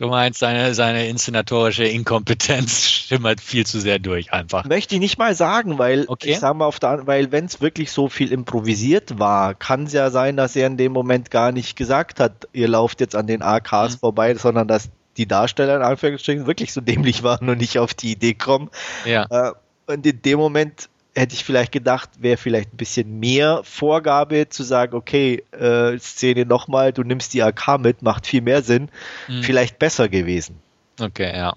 Du 0.00 0.08
meinst, 0.08 0.38
seine, 0.40 0.72
seine 0.72 1.06
inszenatorische 1.08 1.84
Inkompetenz 1.84 2.88
schimmert 2.88 3.40
viel 3.40 3.66
zu 3.66 3.78
sehr 3.80 3.98
durch 3.98 4.32
einfach. 4.32 4.64
Möchte 4.64 4.94
ich 4.94 5.00
nicht 5.00 5.18
mal 5.18 5.34
sagen, 5.34 5.78
weil 5.78 6.06
Okay. 6.08 6.30
ich 6.30 6.38
sag 6.38 6.56
mal 6.56 6.64
auf 6.64 6.80
der, 6.80 7.06
weil 7.06 7.32
wenn 7.32 7.44
es 7.44 7.60
wirklich 7.60 7.92
so 7.92 8.08
viel 8.08 8.32
improvisiert 8.32 9.18
war, 9.18 9.54
kann 9.54 9.84
es 9.84 9.92
ja 9.92 10.10
sein, 10.10 10.38
dass 10.38 10.56
er 10.56 10.66
in 10.68 10.78
dem 10.78 10.92
Moment 10.92 11.30
gar 11.30 11.52
nicht 11.52 11.76
gesagt 11.76 12.18
hat, 12.18 12.48
ihr 12.54 12.66
lauft 12.66 13.00
jetzt 13.00 13.14
an 13.14 13.26
den 13.26 13.42
AKs 13.42 13.96
Mhm. 13.96 13.98
vorbei, 13.98 14.34
sondern 14.36 14.66
dass 14.66 14.88
die 15.18 15.26
Darsteller 15.26 15.76
in 15.76 15.82
Anführungsstrichen 15.82 16.46
wirklich 16.46 16.72
so 16.72 16.80
dämlich 16.80 17.22
waren 17.22 17.50
und 17.50 17.58
nicht 17.58 17.78
auf 17.78 17.92
die 17.92 18.12
Idee 18.12 18.32
kommen. 18.32 18.70
Ja. 19.04 19.26
Äh, 19.28 19.52
und 19.86 20.06
in 20.06 20.22
dem 20.22 20.38
Moment 20.38 20.88
hätte 21.14 21.34
ich 21.34 21.44
vielleicht 21.44 21.72
gedacht, 21.72 22.10
wäre 22.20 22.36
vielleicht 22.36 22.72
ein 22.72 22.76
bisschen 22.76 23.18
mehr 23.18 23.62
Vorgabe 23.64 24.48
zu 24.48 24.62
sagen, 24.62 24.94
okay, 24.94 25.42
äh, 25.52 25.98
Szene 25.98 26.46
nochmal, 26.46 26.92
du 26.92 27.02
nimmst 27.02 27.34
die 27.34 27.42
AK 27.42 27.78
mit, 27.78 28.02
macht 28.02 28.26
viel 28.26 28.42
mehr 28.42 28.62
Sinn, 28.62 28.88
Mhm. 29.28 29.42
vielleicht 29.42 29.78
besser 29.78 30.08
gewesen. 30.08 30.56
Okay, 31.00 31.36
ja. 31.36 31.54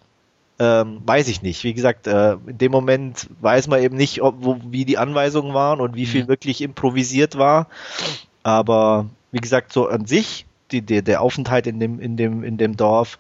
Ähm, 0.60 1.02
weiß 1.06 1.28
ich 1.28 1.42
nicht. 1.42 1.64
Wie 1.64 1.74
gesagt, 1.74 2.08
äh, 2.08 2.34
in 2.46 2.58
dem 2.58 2.72
Moment 2.72 3.28
weiß 3.42 3.68
man 3.68 3.82
eben 3.82 3.98
nicht, 3.98 4.22
ob, 4.22 4.36
wo, 4.40 4.60
wie 4.70 4.86
die 4.86 4.98
Anweisungen 4.98 5.54
waren 5.54 5.82
und 5.82 5.96
wie 5.96 6.06
viel 6.06 6.24
Mhm. 6.24 6.28
wirklich 6.28 6.62
improvisiert 6.62 7.38
war. 7.38 7.68
Aber 8.44 9.08
wie 9.32 9.40
gesagt, 9.40 9.74
so 9.74 9.88
an 9.88 10.06
sich, 10.06 10.46
die, 10.72 10.82
der, 10.82 11.02
der 11.02 11.22
Aufenthalt 11.22 11.68
in 11.68 11.80
dem, 11.80 12.00
in, 12.00 12.18
dem, 12.18 12.44
in 12.44 12.58
dem 12.58 12.78
Dorf, 12.78 13.18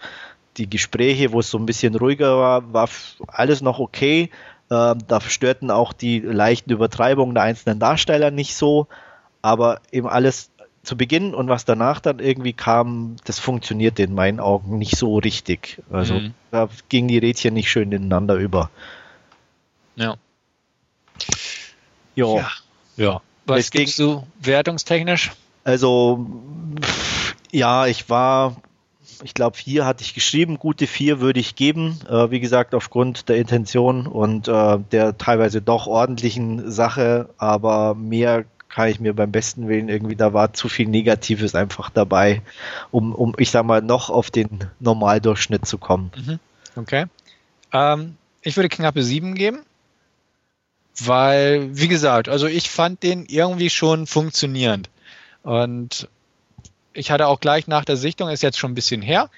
die 0.58 0.70
Gespräche, 0.70 1.32
wo 1.32 1.40
es 1.40 1.50
so 1.50 1.58
ein 1.58 1.66
bisschen 1.66 1.96
ruhiger 1.96 2.38
war, 2.38 2.72
war 2.74 2.90
alles 3.28 3.62
noch 3.62 3.80
okay. 3.80 4.30
Ähm, 4.74 5.00
da 5.08 5.22
störten 5.22 5.70
auch 5.70 5.94
die 5.94 6.20
leichten 6.20 6.72
Übertreibungen 6.72 7.36
der 7.36 7.44
einzelnen 7.44 7.80
Darsteller 7.80 8.32
nicht 8.32 8.56
so. 8.56 8.88
Aber 9.44 9.82
eben 9.92 10.08
alles 10.08 10.50
zu 10.84 10.98
Beginn 10.98 11.34
und 11.36 11.48
was 11.48 11.64
danach 11.66 12.00
dann 12.00 12.20
irgendwie 12.20 12.54
kam, 12.54 13.16
das 13.26 13.40
funktionierte 13.40 14.04
in 14.04 14.14
meinen 14.16 14.40
Augen 14.40 14.78
nicht 14.80 14.98
so 14.98 15.18
richtig. 15.18 15.82
Also 15.92 16.16
Mhm. 16.16 16.34
da 16.52 16.70
gingen 16.90 17.08
die 17.08 17.20
Rädchen 17.20 17.54
nicht 17.54 17.70
schön 17.70 17.92
ineinander 17.92 18.36
über. 18.36 18.70
Ja. 19.96 20.16
Jo. 22.16 22.38
Ja. 22.38 22.50
Ja. 22.98 23.22
Was 23.46 23.58
Deswegen- 23.58 23.86
gibst 23.86 24.00
du 24.00 24.24
wertungstechnisch? 24.42 25.32
Also 25.64 26.26
ja, 27.52 27.88
ich 27.88 28.10
war, 28.10 28.56
ich 29.24 29.34
glaube 29.34 29.58
vier 29.58 29.86
hatte 29.86 30.04
ich 30.04 30.14
geschrieben, 30.14 30.58
gute 30.60 30.88
vier 30.88 31.20
würde 31.22 31.40
ich 31.40 31.56
geben. 31.56 32.00
Äh, 32.10 32.32
wie 32.32 32.40
gesagt, 32.40 32.74
aufgrund 32.74 33.30
der 33.30 33.38
Intention 33.38 34.08
und 34.08 34.48
äh, 34.48 34.80
der 34.92 35.18
teilweise 35.18 35.62
doch 35.62 35.88
ordentlichen 35.88 36.72
Sache, 36.72 37.30
aber 37.38 37.96
mehr 37.96 38.46
kann 38.70 38.90
ich 38.90 39.00
mir 39.00 39.14
beim 39.14 39.32
besten 39.32 39.68
Willen 39.68 39.88
irgendwie, 39.88 40.16
da 40.16 40.34
war 40.34 40.54
zu 40.54 40.68
viel 40.68 40.88
Negatives 40.88 41.54
einfach 41.54 41.92
dabei, 41.92 42.42
um, 42.90 43.14
um 43.14 43.36
ich 43.38 43.52
sag 43.52 43.66
mal, 43.66 43.82
noch 43.82 44.10
auf 44.10 44.32
den 44.32 44.48
Normaldurchschnitt 44.80 45.66
zu 45.66 45.78
kommen. 45.78 46.40
Okay. 46.76 47.06
Ähm, 47.72 48.18
ich 48.42 48.56
würde 48.56 48.70
knappe 48.70 49.04
sieben 49.04 49.36
geben. 49.36 49.60
Weil, 51.00 51.76
wie 51.76 51.88
gesagt, 51.88 52.30
also 52.30 52.46
ich 52.46 52.70
fand 52.70 53.02
den 53.02 53.26
irgendwie 53.26 53.72
schon 53.72 54.06
funktionierend. 54.06 54.90
Und 55.42 56.08
ich 56.94 57.12
hatte 57.12 57.28
auch 57.28 57.40
gleich 57.40 57.68
nach 57.68 57.86
der 57.86 57.98
Sichtung, 57.98 58.30
ist 58.30 58.44
jetzt 58.44 58.58
schon 58.58 58.72
ein 58.72 58.76
bisschen 58.76 59.02
her, 59.02 59.30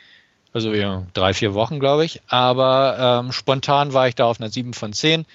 also 0.54 0.74
ja, 0.74 1.04
drei, 1.14 1.34
vier 1.34 1.54
Wochen, 1.54 1.80
glaube 1.80 2.06
ich, 2.06 2.22
aber 2.28 3.22
ähm, 3.26 3.32
spontan 3.32 3.94
war 3.94 4.08
ich 4.08 4.16
da 4.16 4.26
auf 4.26 4.40
einer 4.40 4.50
7 4.50 4.74
von 4.74 4.94
10. 4.94 5.26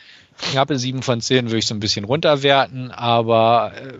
Knappe 0.52 0.78
7 0.78 1.02
von 1.02 1.20
10 1.20 1.46
würde 1.46 1.58
ich 1.58 1.66
so 1.66 1.74
ein 1.74 1.80
bisschen 1.80 2.06
runterwerten, 2.06 2.90
aber 2.90 3.72
äh, 3.76 3.98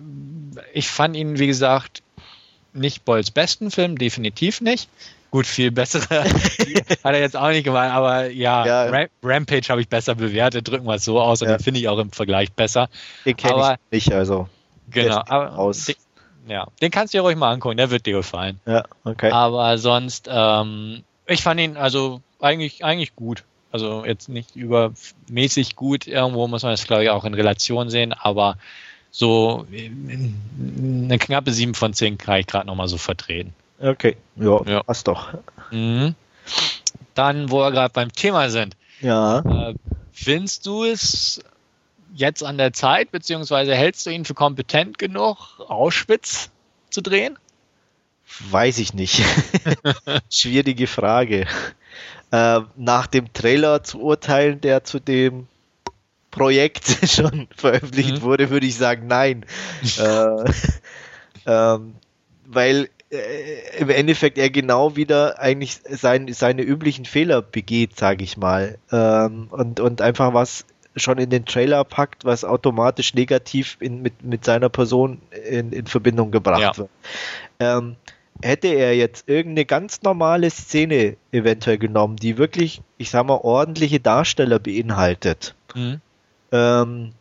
ich 0.73 0.89
fand 0.89 1.15
ihn, 1.15 1.39
wie 1.39 1.47
gesagt, 1.47 2.03
nicht 2.73 3.05
Bolls 3.05 3.31
besten 3.31 3.71
Film, 3.71 3.99
definitiv 3.99 4.63
nicht. 4.63 4.89
Gut, 5.31 5.47
viel 5.47 5.71
bessere 5.71 6.25
hat 6.25 7.05
er 7.05 7.21
jetzt 7.21 7.37
auch 7.37 7.49
nicht 7.49 7.65
gemacht, 7.65 7.91
aber 7.91 8.31
ja, 8.31 8.67
Ja. 8.67 8.85
Ra 8.85 9.07
Rampage 9.23 9.69
habe 9.69 9.81
ich 9.83 9.89
besser 9.89 10.15
bewertet, 10.15 10.67
drücken 10.67 10.87
wir 10.87 10.95
es 10.95 11.05
so 11.05 11.21
aus 11.21 11.43
und 11.43 11.49
Ja. 11.49 11.57
den 11.57 11.63
finde 11.63 11.81
ich 11.81 11.89
auch 11.89 11.99
im 11.99 12.11
Vergleich 12.11 12.51
besser. 12.53 12.89
Den 13.27 13.37
kenne 13.37 13.79
ich 13.93 14.07
nicht, 14.07 14.13
also. 14.13 14.49
Genau, 14.91 15.23
aber 15.29 15.47
raus. 15.49 15.85
Den, 15.85 15.97
ja, 16.51 16.67
den 16.83 16.91
kannst 16.91 17.15
du 17.15 17.19
dir 17.19 17.23
ruhig 17.23 17.37
mal 17.37 17.53
angucken, 17.53 17.77
der 17.77 17.91
wird 17.91 18.07
dir 18.07 18.15
gefallen. 18.15 18.61
Ja, 18.67 18.85
okay. 19.05 19.31
Aber 19.31 19.79
sonst, 19.79 20.29
ähm, 20.31 21.03
ich 21.27 21.43
fand 21.43 21.61
ihn 21.61 21.77
also 21.77 22.21
eigentlich, 22.41 22.85
eigentlich 22.85 23.15
gut. 23.17 23.45
Also 23.73 24.05
jetzt 24.05 24.29
nicht 24.29 24.57
übermäßig 24.57 25.77
gut, 25.77 26.07
irgendwo 26.09 26.49
muss 26.49 26.63
man 26.65 26.73
das 26.73 26.87
glaube 26.87 27.05
ich 27.05 27.11
auch 27.11 27.25
in 27.25 27.35
Relation 27.35 27.89
sehen, 27.89 28.13
aber 28.13 28.57
so 29.13 29.67
eine 29.73 31.19
knappe 31.19 31.53
7 31.53 31.75
von 31.75 31.95
10 31.95 32.19
kann 32.19 32.41
ich 32.41 32.47
gerade 32.47 32.67
nochmal 32.67 32.89
so 32.89 32.99
vertreten. 32.99 33.55
Okay, 33.81 34.17
ja, 34.37 34.61
Ja. 34.67 34.83
passt 34.83 35.07
doch. 35.09 35.29
Mhm. 35.71 36.15
Dann, 37.15 37.51
wo 37.51 37.59
wir 37.61 37.71
gerade 37.71 37.93
beim 37.93 38.13
Thema 38.13 38.51
sind, 38.51 38.77
Ja. 39.01 39.39
äh, 39.41 39.75
findest 40.13 40.67
du 40.67 40.85
es 40.85 41.41
jetzt 42.15 42.43
an 42.45 42.59
der 42.59 42.73
Zeit, 42.73 43.11
beziehungsweise 43.11 43.75
hältst 43.75 44.07
du 44.07 44.11
ihn 44.11 44.25
für 44.25 44.35
kompetent 44.35 44.99
genug, 44.99 45.61
Auschwitz 45.69 46.51
zu 46.91 47.01
drehen? 47.03 47.39
Weiß 48.51 48.79
ich 48.79 48.95
nicht. 48.95 49.23
Schwierige 50.31 50.87
Frage. 50.87 51.47
Äh, 52.31 52.61
nach 52.77 53.07
dem 53.09 53.33
Trailer 53.33 53.83
zu 53.83 54.01
urteilen, 54.01 54.61
der 54.61 54.85
zu 54.85 55.01
dem 55.01 55.49
Projekt 56.31 56.87
schon 57.11 57.49
veröffentlicht 57.57 58.17
Mhm. 58.17 58.23
wurde, 58.23 58.51
würde 58.51 58.67
ich 58.67 58.77
sagen, 58.77 59.07
nein. 59.09 59.45
äh, 59.99 60.45
ähm, 61.47 61.95
weil 62.47 62.89
äh, 63.11 63.79
im 63.79 63.91
Endeffekt 63.91 64.39
er 64.39 64.51
genau 64.51 64.95
wieder 64.97 65.41
eigentlich 65.41 65.81
sein, 65.89 66.33
seine 66.33 66.63
üblichen 66.63 67.05
Fehler 67.05 67.43
begeht, 67.43 67.97
sage 67.99 68.23
ich 68.23 68.37
mal. 68.37 68.79
Ähm, 68.93 69.49
und, 69.51 69.81
und 69.81 70.01
einfach 70.01 70.33
was 70.35 70.65
schon 70.97 71.19
in 71.19 71.31
den 71.31 71.45
Trailer 71.45 71.85
packt, 71.85 72.25
was 72.25 72.45
automatisch 72.45 73.15
negativ 73.15 73.77
in, 73.81 74.03
mit, 74.03 74.23
mit 74.25 74.45
seiner 74.45 74.69
Person 74.69 75.21
in, 75.49 75.73
in 75.73 75.87
Verbindung 75.87 76.31
gebracht 76.31 76.61
Ja. 76.61 76.77
wird. 76.77 76.91
Ähm, 77.61 77.97
hätte 78.43 78.69
er 78.69 78.97
jetzt 78.97 79.29
irgendeine 79.29 79.67
ganz 79.67 80.03
normale 80.03 80.51
Szene 80.51 81.17
eventuell 81.31 81.79
genommen, 81.79 82.17
die 82.17 82.39
wirklich, 82.39 82.81
ich 82.99 83.11
sag 83.11 83.27
mal, 83.27 83.37
ordentliche 83.37 84.01
Darsteller 84.01 84.59
beinhaltet, 84.59 85.55
Mhm. 85.75 86.01
ähm, 86.53 87.13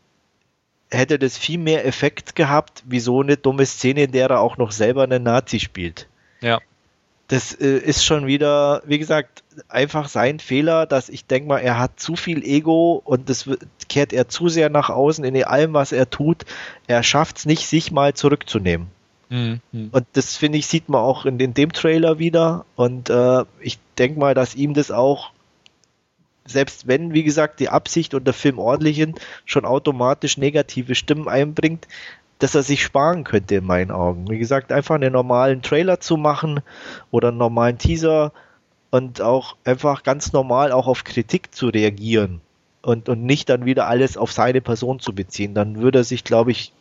hätte 0.92 1.20
das 1.20 1.38
viel 1.38 1.60
mehr 1.60 1.86
Effekt 1.86 2.36
gehabt, 2.36 2.84
wie 2.88 3.00
so 3.00 3.22
eine 3.22 3.38
dumme 3.38 3.66
Szene, 3.66 4.04
in 4.04 4.12
der 4.12 4.30
er 4.30 4.40
auch 4.40 4.58
noch 4.58 4.72
selber 4.72 5.04
einen 5.04 5.22
Nazi 5.24 5.60
spielt. 5.60 6.08
Ja. 6.42 6.60
Das 7.30 7.54
äh, 7.54 7.78
ist 7.78 8.04
schon 8.04 8.26
wieder, 8.26 8.82
wie 8.86 8.98
gesagt, 8.98 9.44
einfach 9.70 10.10
sein 10.10 10.40
Fehler, 10.40 10.88
dass 10.88 11.10
ich 11.10 11.26
denke 11.26 11.48
mal, 11.48 11.60
er 11.60 11.78
hat 11.78 12.00
zu 12.00 12.16
viel 12.16 12.44
Ego 12.44 13.02
und 13.06 13.30
das 13.30 13.48
kehrt 13.88 14.14
er 14.14 14.28
zu 14.28 14.50
sehr 14.50 14.70
nach 14.70 14.90
außen 14.90 15.24
in 15.24 15.44
allem, 15.44 15.74
was 15.74 15.92
er 15.92 16.10
tut. 16.10 16.46
Er 16.88 17.04
schafft 17.04 17.38
es 17.38 17.46
nicht, 17.46 17.68
sich 17.68 17.92
mal 17.92 18.16
zurückzunehmen. 18.16 18.88
Mhm. 19.30 19.62
Und 19.92 20.06
das 20.14 20.38
finde 20.38 20.58
ich, 20.58 20.66
sieht 20.66 20.90
man 20.90 21.02
auch 21.02 21.26
in, 21.26 21.40
in 21.40 21.54
dem 21.54 21.72
Trailer 21.72 22.18
wieder. 22.18 22.66
Und 22.76 23.12
äh, 23.12 23.46
ich 23.62 23.78
denke 24.00 24.20
mal, 24.20 24.34
dass 24.34 24.56
ihm 24.56 24.74
das 24.74 24.90
auch, 24.90 25.30
selbst 26.46 26.88
wenn, 26.88 27.14
wie 27.14 27.24
gesagt, 27.24 27.60
die 27.60 27.70
Absicht 27.70 28.16
und 28.16 28.26
der 28.26 28.34
Film 28.34 28.58
ordentlich 28.58 28.98
sind, 28.98 29.20
schon 29.46 29.66
automatisch 29.66 30.38
negative 30.38 30.96
Stimmen 30.96 31.28
einbringt, 31.28 31.88
dass 32.40 32.56
er 32.56 32.64
sich 32.64 32.84
sparen 32.84 33.26
könnte 33.26 33.56
in 33.56 33.66
meinen 33.66 33.92
Augen. 33.92 34.30
Wie 34.30 34.40
gesagt, 34.40 34.72
einfach 34.72 34.96
einen 34.96 35.14
normalen 35.14 35.62
Trailer 35.62 36.00
zu 36.00 36.18
machen 36.18 36.62
oder 37.12 37.28
einen 37.28 37.38
normalen 37.38 37.78
Teaser 37.78 38.32
und 38.92 39.22
auch 39.22 39.58
einfach 39.66 40.04
ganz 40.04 40.34
normal 40.34 40.72
auch 40.72 40.88
auf 40.88 41.04
Kritik 41.04 41.54
zu 41.54 41.68
reagieren 41.68 42.42
und, 42.82 43.10
und 43.10 43.24
nicht 43.24 43.50
dann 43.50 43.66
wieder 43.66 43.88
alles 43.88 44.18
auf 44.18 44.32
seine 44.32 44.62
Person 44.62 45.00
zu 45.00 45.14
beziehen. 45.14 45.54
Dann 45.54 45.82
würde 45.82 46.00
er 46.00 46.04
sich, 46.06 46.24
glaube 46.24 46.52
ich, 46.52 46.72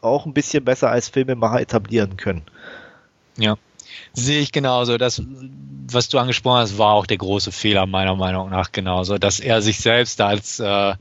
auch 0.00 0.26
ein 0.26 0.32
bisschen 0.32 0.64
besser 0.64 0.90
als 0.90 1.10
Filmemacher 1.10 1.60
etablieren 1.60 2.16
können. 2.16 2.42
Ja, 3.36 3.56
sehe 4.14 4.40
ich 4.40 4.50
genauso. 4.50 4.96
Das, 4.96 5.22
was 5.90 6.08
du 6.08 6.18
angesprochen 6.18 6.60
hast, 6.60 6.78
war 6.78 6.94
auch 6.94 7.06
der 7.06 7.18
große 7.18 7.52
Fehler 7.52 7.86
meiner 7.86 8.16
Meinung 8.16 8.48
nach 8.50 8.72
genauso, 8.72 9.18
dass 9.18 9.40
er 9.40 9.60
sich 9.60 9.78
selbst 9.78 10.20
als 10.22 10.58
äh, 10.58 10.94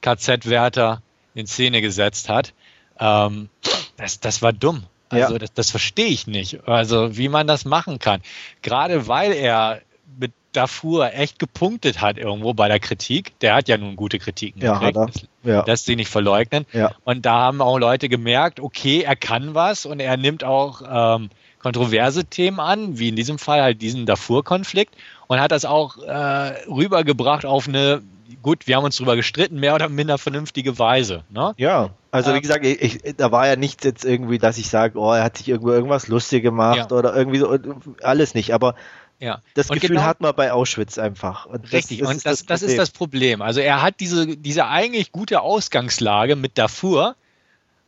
KZ-Wärter 0.00 1.02
in 1.34 1.46
Szene 1.46 1.82
gesetzt 1.82 2.30
hat 2.30 2.54
ähm, 3.00 3.48
das, 3.96 4.20
das 4.20 4.42
war 4.42 4.52
dumm. 4.52 4.84
Also 5.10 5.34
ja. 5.34 5.38
das, 5.38 5.52
das 5.54 5.70
verstehe 5.70 6.08
ich 6.08 6.26
nicht. 6.26 6.68
Also 6.68 7.16
wie 7.16 7.28
man 7.28 7.46
das 7.46 7.64
machen 7.64 7.98
kann. 7.98 8.20
Gerade 8.62 9.08
weil 9.08 9.32
er 9.32 9.80
mit 10.18 10.32
Darfur 10.52 11.12
echt 11.14 11.38
gepunktet 11.38 12.00
hat 12.00 12.18
irgendwo 12.18 12.52
bei 12.54 12.68
der 12.68 12.80
Kritik. 12.80 13.38
Der 13.40 13.54
hat 13.54 13.68
ja 13.68 13.78
nun 13.78 13.96
gute 13.96 14.18
Kritiken 14.18 14.60
ja, 14.62 14.78
gekriegt. 14.78 14.96
Das, 14.96 15.28
ja. 15.44 15.64
Lässt 15.64 15.86
sich 15.86 15.96
nicht 15.96 16.10
verleugnen. 16.10 16.66
Ja. 16.72 16.92
Und 17.04 17.24
da 17.24 17.38
haben 17.38 17.60
auch 17.60 17.78
Leute 17.78 18.08
gemerkt, 18.08 18.60
okay, 18.60 19.02
er 19.02 19.16
kann 19.16 19.54
was 19.54 19.86
und 19.86 20.00
er 20.00 20.16
nimmt 20.16 20.44
auch 20.44 20.82
ähm, 20.86 21.30
kontroverse 21.60 22.24
Themen 22.24 22.60
an, 22.60 22.98
wie 22.98 23.08
in 23.08 23.16
diesem 23.16 23.38
Fall 23.38 23.62
halt 23.62 23.82
diesen 23.82 24.06
Darfur-Konflikt 24.06 24.94
und 25.26 25.40
hat 25.40 25.52
das 25.52 25.64
auch 25.64 25.98
äh, 25.98 26.66
rübergebracht 26.68 27.44
auf 27.44 27.68
eine 27.68 28.02
gut, 28.42 28.66
wir 28.66 28.76
haben 28.76 28.84
uns 28.84 28.96
darüber 28.96 29.16
gestritten, 29.16 29.60
mehr 29.60 29.74
oder 29.74 29.88
minder 29.88 30.18
vernünftige 30.18 30.78
Weise. 30.78 31.24
Ne? 31.30 31.54
Ja, 31.56 31.90
also 32.10 32.30
wie 32.32 32.36
ähm, 32.36 32.42
gesagt, 32.42 32.64
ich, 32.64 33.04
ich, 33.04 33.16
da 33.16 33.32
war 33.32 33.46
ja 33.46 33.56
nichts 33.56 33.84
jetzt 33.84 34.04
irgendwie, 34.04 34.38
dass 34.38 34.58
ich 34.58 34.68
sage, 34.68 34.98
oh, 34.98 35.12
er 35.12 35.24
hat 35.24 35.38
sich 35.38 35.48
irgendwo 35.48 35.72
irgendwas 35.72 36.08
lustig 36.08 36.42
gemacht 36.42 36.90
ja. 36.90 36.96
oder 36.96 37.14
irgendwie 37.14 37.38
so, 37.38 37.56
alles 38.02 38.34
nicht, 38.34 38.52
aber 38.52 38.74
ja. 39.20 39.40
das 39.54 39.70
und 39.70 39.80
Gefühl 39.80 39.96
genau, 39.96 40.06
hat 40.06 40.20
man 40.20 40.34
bei 40.34 40.52
Auschwitz 40.52 40.98
einfach. 40.98 41.46
Und 41.46 41.72
richtig, 41.72 42.00
das, 42.00 42.08
und 42.08 42.16
das, 42.16 42.44
das, 42.44 42.46
das, 42.46 42.62
ist 42.62 42.78
das 42.78 42.90
Problem. 42.90 43.42
Also 43.42 43.60
er 43.60 43.82
hat 43.82 44.00
diese, 44.00 44.36
diese 44.36 44.66
eigentlich 44.66 45.12
gute 45.12 45.40
Ausgangslage 45.40 46.36
mit 46.36 46.56
Darfur, 46.56 47.16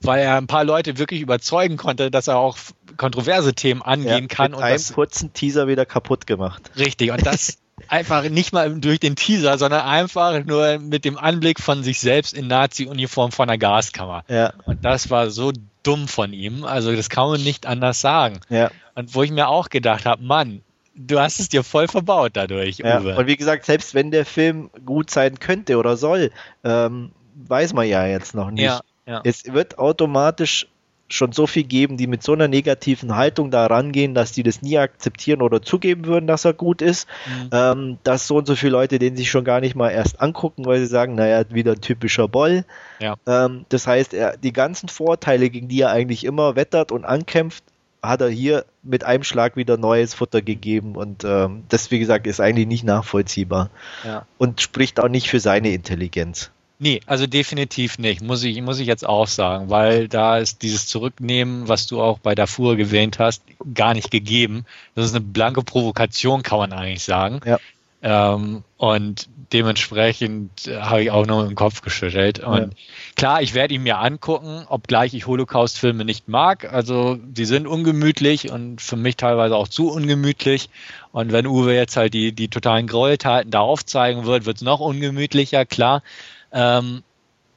weil 0.00 0.22
er 0.22 0.36
ein 0.36 0.46
paar 0.46 0.64
Leute 0.64 0.98
wirklich 0.98 1.20
überzeugen 1.20 1.76
konnte, 1.76 2.10
dass 2.10 2.26
er 2.26 2.38
auch 2.38 2.56
kontroverse 2.96 3.54
Themen 3.54 3.82
angehen 3.82 4.28
ja, 4.28 4.34
kann. 4.34 4.50
Mit 4.52 4.58
und 4.58 4.64
einem 4.64 4.76
das, 4.76 4.92
kurzen 4.92 5.32
Teaser 5.32 5.68
wieder 5.68 5.86
kaputt 5.86 6.26
gemacht. 6.26 6.70
Richtig, 6.76 7.10
und 7.10 7.24
das 7.24 7.58
einfach 7.88 8.28
nicht 8.28 8.52
mal 8.52 8.72
durch 8.80 9.00
den 9.00 9.16
Teaser, 9.16 9.58
sondern 9.58 9.82
einfach 9.82 10.44
nur 10.44 10.78
mit 10.78 11.04
dem 11.04 11.18
Anblick 11.18 11.60
von 11.60 11.82
sich 11.82 12.00
selbst 12.00 12.34
in 12.34 12.46
Nazi-Uniform 12.46 13.32
von 13.32 13.48
der 13.48 13.58
Gaskammer. 13.58 14.24
Ja. 14.28 14.52
Und 14.64 14.84
das 14.84 15.10
war 15.10 15.30
so 15.30 15.52
dumm 15.82 16.08
von 16.08 16.32
ihm. 16.32 16.64
Also 16.64 16.94
das 16.94 17.08
kann 17.08 17.28
man 17.28 17.42
nicht 17.42 17.66
anders 17.66 18.00
sagen. 18.00 18.40
Ja. 18.48 18.70
Und 18.94 19.14
wo 19.14 19.22
ich 19.22 19.30
mir 19.30 19.48
auch 19.48 19.68
gedacht 19.68 20.06
habe, 20.06 20.22
Mann, 20.22 20.62
du 20.94 21.18
hast 21.18 21.40
es 21.40 21.48
dir 21.48 21.62
voll 21.62 21.88
verbaut 21.88 22.32
dadurch, 22.34 22.78
ja. 22.78 23.00
Uwe. 23.00 23.16
Und 23.16 23.26
wie 23.26 23.36
gesagt, 23.36 23.64
selbst 23.64 23.94
wenn 23.94 24.10
der 24.10 24.26
Film 24.26 24.70
gut 24.84 25.10
sein 25.10 25.38
könnte 25.38 25.78
oder 25.78 25.96
soll, 25.96 26.30
ähm, 26.64 27.12
weiß 27.34 27.72
man 27.72 27.86
ja 27.86 28.06
jetzt 28.06 28.34
noch 28.34 28.50
nicht. 28.50 28.64
Ja, 28.64 28.80
ja. 29.06 29.20
Es 29.24 29.52
wird 29.52 29.78
automatisch 29.78 30.66
schon 31.12 31.32
so 31.32 31.46
viel 31.46 31.64
geben, 31.64 31.96
die 31.96 32.06
mit 32.06 32.22
so 32.22 32.32
einer 32.32 32.48
negativen 32.48 33.16
Haltung 33.16 33.50
da 33.50 33.66
rangehen, 33.66 34.14
dass 34.14 34.32
die 34.32 34.42
das 34.42 34.62
nie 34.62 34.78
akzeptieren 34.78 35.42
oder 35.42 35.62
zugeben 35.62 36.06
würden, 36.06 36.26
dass 36.26 36.44
er 36.44 36.52
gut 36.52 36.82
ist, 36.82 37.08
mhm. 37.26 37.50
ähm, 37.52 37.98
dass 38.04 38.26
so 38.26 38.36
und 38.36 38.46
so 38.46 38.56
viele 38.56 38.72
Leute 38.72 38.98
den 38.98 39.16
sich 39.16 39.30
schon 39.30 39.44
gar 39.44 39.60
nicht 39.60 39.74
mal 39.74 39.90
erst 39.90 40.20
angucken, 40.20 40.64
weil 40.64 40.80
sie 40.80 40.86
sagen, 40.86 41.14
naja, 41.14 41.44
wieder 41.50 41.72
ein 41.72 41.80
typischer 41.80 42.28
Boll. 42.28 42.64
Ja. 43.00 43.16
Ähm, 43.26 43.64
das 43.68 43.86
heißt, 43.86 44.14
er, 44.14 44.36
die 44.36 44.52
ganzen 44.52 44.88
Vorteile, 44.88 45.50
gegen 45.50 45.68
die 45.68 45.80
er 45.80 45.90
eigentlich 45.90 46.24
immer 46.24 46.56
wettert 46.56 46.92
und 46.92 47.04
ankämpft, 47.04 47.64
hat 48.02 48.20
er 48.20 48.28
hier 48.28 48.64
mit 48.82 49.04
einem 49.04 49.24
Schlag 49.24 49.56
wieder 49.56 49.76
neues 49.76 50.14
Futter 50.14 50.40
gegeben 50.40 50.96
und 50.96 51.24
ähm, 51.24 51.64
das, 51.68 51.90
wie 51.90 51.98
gesagt, 51.98 52.26
ist 52.26 52.40
eigentlich 52.40 52.66
nicht 52.66 52.84
nachvollziehbar 52.84 53.70
ja. 54.04 54.26
und 54.38 54.60
spricht 54.60 55.00
auch 55.00 55.08
nicht 55.08 55.28
für 55.28 55.40
seine 55.40 55.70
Intelligenz. 55.72 56.50
Nee, 56.82 57.02
also 57.04 57.26
definitiv 57.26 57.98
nicht, 57.98 58.22
muss 58.22 58.42
ich, 58.42 58.60
muss 58.62 58.80
ich 58.80 58.86
jetzt 58.86 59.06
auch 59.06 59.26
sagen, 59.26 59.68
weil 59.68 60.08
da 60.08 60.38
ist 60.38 60.62
dieses 60.62 60.86
Zurücknehmen, 60.86 61.68
was 61.68 61.86
du 61.86 62.00
auch 62.00 62.18
bei 62.18 62.34
Darfur 62.34 62.76
gewähnt 62.76 63.18
hast, 63.18 63.42
gar 63.74 63.92
nicht 63.92 64.10
gegeben. 64.10 64.64
Das 64.94 65.04
ist 65.04 65.14
eine 65.14 65.22
blanke 65.22 65.62
Provokation, 65.62 66.42
kann 66.42 66.58
man 66.58 66.72
eigentlich 66.72 67.04
sagen. 67.04 67.42
Ja. 67.44 67.58
Ähm, 68.02 68.64
und 68.78 69.28
dementsprechend 69.52 70.68
äh, 70.68 70.80
habe 70.80 71.02
ich 71.02 71.10
auch 71.10 71.26
nur 71.26 71.44
im 71.44 71.54
Kopf 71.54 71.82
geschüttelt. 71.82 72.38
Und 72.38 72.58
ja. 72.58 72.68
klar, 73.14 73.42
ich 73.42 73.52
werde 73.52 73.74
ihn 73.74 73.82
mir 73.82 73.98
angucken, 73.98 74.64
obgleich 74.66 75.12
ich 75.12 75.26
Holocaust-Filme 75.26 76.06
nicht 76.06 76.28
mag. 76.28 76.72
Also 76.72 77.16
die 77.16 77.44
sind 77.44 77.66
ungemütlich 77.66 78.50
und 78.50 78.80
für 78.80 78.96
mich 78.96 79.16
teilweise 79.16 79.54
auch 79.54 79.68
zu 79.68 79.90
ungemütlich. 79.90 80.70
Und 81.12 81.30
wenn 81.30 81.46
Uwe 81.46 81.74
jetzt 81.74 81.98
halt 81.98 82.14
die, 82.14 82.32
die 82.32 82.48
totalen 82.48 82.86
Gräueltaten 82.86 83.50
da 83.50 83.60
aufzeigen 83.60 84.24
wird, 84.24 84.46
wird 84.46 84.56
es 84.56 84.62
noch 84.62 84.80
ungemütlicher, 84.80 85.66
klar. 85.66 86.02
Ähm, 86.52 87.02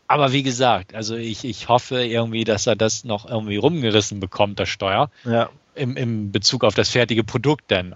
aber 0.08 0.32
wie 0.32 0.44
gesagt, 0.44 0.94
also 0.94 1.16
ich, 1.16 1.44
ich 1.44 1.70
hoffe 1.70 2.04
irgendwie, 2.04 2.44
dass 2.44 2.68
er 2.68 2.76
das 2.76 3.04
noch 3.04 3.28
irgendwie 3.28 3.58
rumgerissen 3.58 4.20
bekommt, 4.20 4.60
das 4.60 4.70
Steuer. 4.70 5.10
Ja. 5.24 5.50
Im, 5.76 5.98
Im 5.98 6.32
Bezug 6.32 6.64
auf 6.64 6.76
das 6.76 6.89
fertige 6.89 7.24
Produkt 7.24 7.72
denn. 7.72 7.96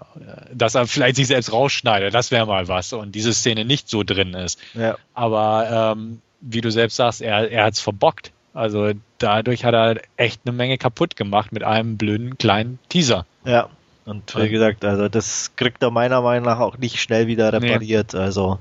Dass 0.52 0.74
er 0.74 0.88
vielleicht 0.88 1.14
sich 1.14 1.28
selbst 1.28 1.52
rausschneidet, 1.52 2.12
das 2.12 2.32
wäre 2.32 2.46
mal 2.46 2.66
was. 2.66 2.92
Und 2.92 3.14
diese 3.14 3.32
Szene 3.32 3.64
nicht 3.64 3.88
so 3.88 4.02
drin 4.02 4.34
ist. 4.34 4.58
Ja. 4.74 4.96
Aber 5.14 5.94
ähm, 5.96 6.20
wie 6.40 6.60
du 6.60 6.72
selbst 6.72 6.96
sagst, 6.96 7.22
er, 7.22 7.50
er 7.50 7.66
hat 7.66 7.74
es 7.74 7.80
verbockt. 7.80 8.32
Also 8.52 8.90
dadurch 9.18 9.64
hat 9.64 9.74
er 9.74 10.00
echt 10.16 10.40
eine 10.44 10.56
Menge 10.56 10.78
kaputt 10.78 11.14
gemacht 11.14 11.52
mit 11.52 11.62
einem 11.62 11.96
blöden 11.98 12.36
kleinen 12.36 12.80
Teaser. 12.88 13.26
Ja. 13.44 13.68
Und 14.04 14.34
wie 14.36 14.48
gesagt, 14.48 14.84
also 14.84 15.08
das 15.08 15.52
kriegt 15.54 15.82
er 15.82 15.90
meiner 15.90 16.22
Meinung 16.22 16.46
nach 16.46 16.60
auch 16.60 16.78
nicht 16.78 16.98
schnell 17.00 17.26
wieder 17.26 17.52
repariert. 17.52 18.14
Nee. 18.14 18.18
Also 18.18 18.58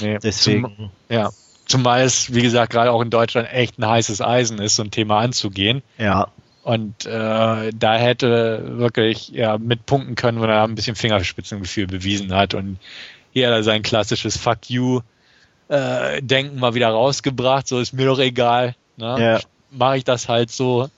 nee. 0.00 0.18
deswegen. 0.22 0.74
Zum, 0.74 0.90
ja. 1.10 1.30
Zumal 1.66 2.02
es, 2.02 2.32
wie 2.32 2.42
gesagt, 2.42 2.72
gerade 2.72 2.92
auch 2.92 3.02
in 3.02 3.10
Deutschland 3.10 3.48
echt 3.52 3.78
ein 3.78 3.86
heißes 3.86 4.20
Eisen 4.22 4.58
ist, 4.58 4.76
so 4.76 4.82
ein 4.82 4.90
Thema 4.90 5.18
anzugehen. 5.18 5.82
Ja. 5.98 6.28
Und 6.62 7.06
äh, 7.06 7.70
da 7.72 7.96
hätte 7.96 8.78
wirklich 8.78 9.28
ja, 9.28 9.58
mit 9.58 9.86
punkten 9.86 10.14
können, 10.14 10.40
wenn 10.40 10.50
er 10.50 10.64
ein 10.64 10.74
bisschen 10.74 10.96
Fingerspitzengefühl 10.96 11.86
bewiesen 11.86 12.34
hat 12.34 12.54
und 12.54 12.78
hier 13.32 13.48
hat 13.48 13.54
er 13.54 13.62
sein 13.62 13.82
klassisches 13.82 14.36
Fuck 14.36 14.70
you 14.70 15.00
äh, 15.68 16.22
Denken 16.22 16.58
mal 16.58 16.74
wieder 16.74 16.88
rausgebracht. 16.88 17.68
So 17.68 17.78
ist 17.80 17.92
mir 17.92 18.06
doch 18.06 18.18
egal. 18.18 18.74
Ne? 18.96 19.16
Ja. 19.18 19.40
Mache 19.70 19.98
ich 19.98 20.04
das 20.04 20.28
halt 20.28 20.50
so. 20.50 20.88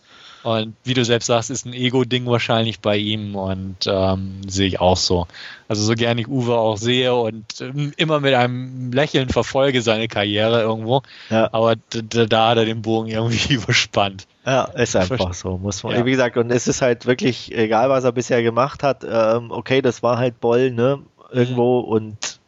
Und 0.42 0.74
wie 0.84 0.94
du 0.94 1.04
selbst 1.04 1.26
sagst, 1.26 1.50
ist 1.50 1.66
ein 1.66 1.72
Ego-Ding 1.72 2.26
wahrscheinlich 2.26 2.80
bei 2.80 2.96
ihm 2.96 3.34
und 3.34 3.86
ähm, 3.86 4.40
sehe 4.46 4.68
ich 4.68 4.80
auch 4.80 4.96
so. 4.96 5.26
Also 5.66 5.82
so 5.82 5.94
gerne 5.94 6.20
ich 6.20 6.28
Uwe 6.28 6.56
auch 6.56 6.76
sehe 6.76 7.14
und 7.14 7.60
ähm, 7.60 7.92
immer 7.96 8.20
mit 8.20 8.34
einem 8.34 8.92
Lächeln 8.92 9.28
verfolge 9.28 9.82
seine 9.82 10.08
Karriere 10.08 10.62
irgendwo. 10.62 11.02
Ja. 11.28 11.48
Aber 11.52 11.74
da 11.92 12.48
hat 12.48 12.58
er 12.58 12.64
den 12.64 12.82
Bogen 12.82 13.08
irgendwie 13.08 13.54
überspannt. 13.54 14.26
Ja, 14.46 14.64
ist 14.64 14.96
einfach 14.96 15.34
so, 15.34 15.58
muss 15.58 15.82
man. 15.82 15.94
Ja. 15.94 16.06
Wie 16.06 16.12
gesagt, 16.12 16.36
und 16.36 16.50
es 16.50 16.68
ist 16.68 16.80
halt 16.80 17.04
wirklich, 17.06 17.54
egal 17.54 17.90
was 17.90 18.04
er 18.04 18.12
bisher 18.12 18.42
gemacht 18.42 18.82
hat, 18.82 19.04
ähm, 19.04 19.50
okay, 19.50 19.82
das 19.82 20.02
war 20.02 20.18
halt 20.18 20.40
Boll, 20.40 20.70
ne? 20.70 21.00
Irgendwo 21.30 21.82
mhm. 21.82 21.88
und 21.88 22.38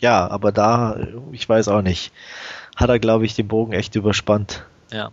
ja, 0.00 0.28
aber 0.28 0.50
da, 0.50 0.96
ich 1.32 1.48
weiß 1.48 1.68
auch 1.68 1.82
nicht, 1.82 2.12
hat 2.74 2.88
er, 2.88 2.98
glaube 2.98 3.26
ich, 3.26 3.34
den 3.34 3.48
Bogen 3.48 3.72
echt 3.72 3.94
überspannt. 3.94 4.64
Ja. 4.90 5.12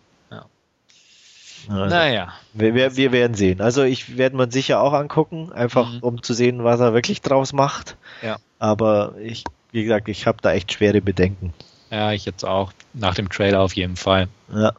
Also, 1.70 1.86
naja. 1.86 2.34
Wir, 2.54 2.96
wir, 2.96 3.12
werden 3.12 3.36
sehen. 3.36 3.62
Also 3.62 3.84
ich 3.84 4.18
werde 4.18 4.36
man 4.36 4.52
sicher 4.52 4.82
auch 4.82 4.94
angucken, 4.94 5.52
einfach 5.52 5.92
mhm. 5.92 6.00
um 6.00 6.24
zu 6.24 6.34
sehen, 6.34 6.64
was 6.64 6.80
er 6.80 6.94
wirklich 6.94 7.22
draus 7.22 7.54
macht. 7.54 7.98
Ja. 8.22 8.38
Aber 8.60 9.16
ich, 9.22 9.44
wie 9.72 9.84
gesagt, 9.84 10.08
ich 10.08 10.28
habe 10.28 10.38
da 10.42 10.54
echt 10.54 10.74
schwere 10.74 11.02
Bedenken. 11.02 11.54
Ja, 11.90 12.12
ich 12.12 12.26
jetzt 12.26 12.44
auch. 12.44 12.74
Nach 12.94 13.16
dem 13.16 13.30
Trailer 13.30 13.62
auf 13.62 13.74
jeden 13.74 13.96
Fall. 13.96 14.28
Ja. 14.54 14.74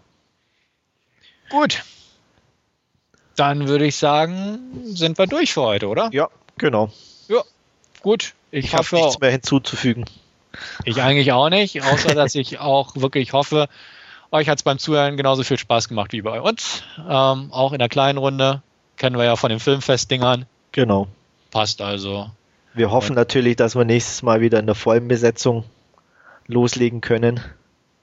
Gut. 1.51 1.83
Dann 3.37 3.69
würde 3.69 3.87
ich 3.87 3.97
sagen, 3.97 4.59
sind 4.85 5.17
wir 5.19 5.27
durch 5.27 5.53
für 5.53 5.63
heute, 5.63 5.89
oder? 5.89 6.11
Ja, 6.13 6.29
genau. 6.57 6.91
Ja, 7.29 7.43
gut. 8.03 8.35
Ich, 8.51 8.67
ich 8.67 8.75
habe 8.75 8.87
nichts 8.93 9.21
mehr 9.21 9.31
hinzuzufügen. 9.31 10.05
Ich 10.85 11.01
eigentlich 11.01 11.33
auch 11.33 11.49
nicht, 11.49 11.83
außer 11.83 12.15
dass 12.15 12.35
ich 12.35 12.59
auch 12.59 12.97
wirklich 12.97 13.33
hoffe, 13.33 13.69
euch 14.33 14.49
hat 14.49 14.59
es 14.59 14.63
beim 14.63 14.79
Zuhören 14.79 15.17
genauso 15.17 15.43
viel 15.43 15.59
Spaß 15.59 15.89
gemacht 15.89 16.13
wie 16.13 16.23
bei 16.23 16.41
uns. 16.41 16.83
Ähm, 16.99 17.49
auch 17.53 17.73
in 17.73 17.79
der 17.79 17.89
kleinen 17.89 18.19
Runde. 18.19 18.63
Kennen 18.97 19.17
wir 19.17 19.25
ja 19.25 19.37
von 19.37 19.51
den 19.51 19.61
Filmfestdingern. 19.61 20.47
Genau. 20.73 21.09
passt 21.51 21.81
also. 21.81 22.31
Wir 22.75 22.91
hoffen 22.91 23.15
natürlich, 23.15 23.57
dass 23.57 23.75
wir 23.75 23.85
nächstes 23.85 24.23
Mal 24.23 24.41
wieder 24.41 24.59
in 24.59 24.67
der 24.67 24.75
vollen 24.75 25.09
Besetzung 25.09 25.65
loslegen 26.47 27.01
können. 27.01 27.41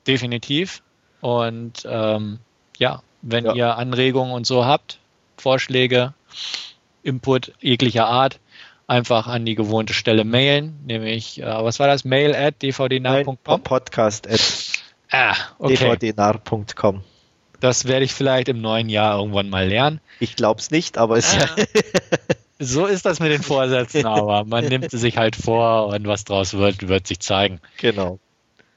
Definitiv. 0.07 0.81
Und 1.21 1.83
ähm, 1.89 2.39
ja, 2.77 3.01
wenn 3.21 3.45
Ja. 3.45 3.53
ihr 3.53 3.75
Anregungen 3.77 4.33
und 4.33 4.45
so 4.47 4.65
habt, 4.65 4.99
Vorschläge, 5.37 6.13
Input 7.03 7.53
jeglicher 7.59 8.07
Art, 8.07 8.39
einfach 8.87 9.27
an 9.27 9.45
die 9.45 9.55
gewohnte 9.55 9.93
Stelle 9.93 10.23
mailen, 10.23 10.79
nämlich, 10.85 11.41
äh, 11.41 11.45
was 11.45 11.79
war 11.79 11.87
das? 11.87 12.03
Mail 12.05 12.35
at 12.35 12.61
dvdnah.com? 12.61 13.61
Podcast 13.61 14.27
at 14.27 14.39
Ah, 15.11 15.35
okay. 15.59 15.75
dvdnar.com. 15.75 17.03
Das 17.59 17.85
werde 17.85 18.05
ich 18.05 18.13
vielleicht 18.13 18.49
im 18.49 18.61
neuen 18.61 18.89
Jahr 18.89 19.17
irgendwann 19.17 19.49
mal 19.49 19.67
lernen. 19.67 20.01
Ich 20.19 20.35
glaube 20.35 20.59
es 20.59 20.71
nicht, 20.71 20.97
aber 20.97 21.17
es 21.17 21.35
Ah. 21.35 21.55
So 22.57 22.85
ist 22.85 23.05
das 23.05 23.19
mit 23.19 23.31
den 23.31 23.43
Vorsätzen, 23.43 24.05
aber 24.05 24.45
man 24.45 24.65
nimmt 24.69 24.89
sie 24.89 24.97
sich 24.97 25.17
halt 25.17 25.35
vor 25.35 25.87
und 25.87 26.07
was 26.07 26.23
draus 26.23 26.53
wird, 26.53 26.87
wird 26.87 27.05
sich 27.05 27.19
zeigen. 27.19 27.59
genau. 27.77 28.19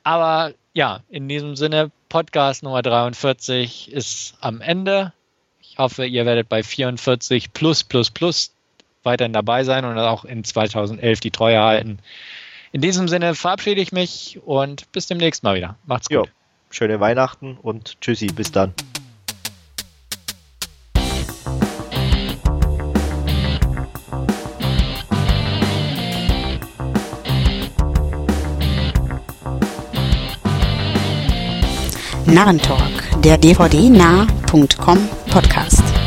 Aber 0.02 0.52
ja, 0.72 1.00
in 1.10 1.28
diesem 1.28 1.54
Sinne, 1.54 1.90
Podcast 2.08 2.62
Nummer 2.62 2.82
43 2.82 3.92
ist 3.92 4.36
am 4.40 4.60
Ende. 4.60 5.12
Ich 5.60 5.78
hoffe, 5.78 6.06
ihr 6.06 6.24
werdet 6.26 6.48
bei 6.48 6.62
44 6.62 7.52
plus 7.52 7.84
plus 7.84 8.10
plus 8.10 8.52
weiterhin 9.04 9.32
dabei 9.32 9.62
sein 9.64 9.84
und 9.84 9.96
auch 9.98 10.24
in 10.24 10.42
2011 10.44 11.20
die 11.20 11.30
Treue 11.30 11.60
halten. 11.60 11.98
In 12.72 12.80
diesem 12.80 13.08
Sinne 13.08 13.34
verabschiede 13.34 13.80
ich 13.80 13.92
mich 13.92 14.38
und 14.44 14.90
bis 14.92 15.06
demnächst 15.06 15.42
mal 15.42 15.54
wieder. 15.56 15.76
Macht's 15.86 16.08
gut. 16.08 16.28
schöne 16.70 17.00
Weihnachten 17.00 17.56
und 17.62 18.00
tschüssi, 18.00 18.26
bis 18.26 18.52
dann. 18.52 18.74
Narrentalk, 32.26 33.22
der 33.22 33.38
dvdnah.com 33.38 35.08
Podcast. 35.30 35.97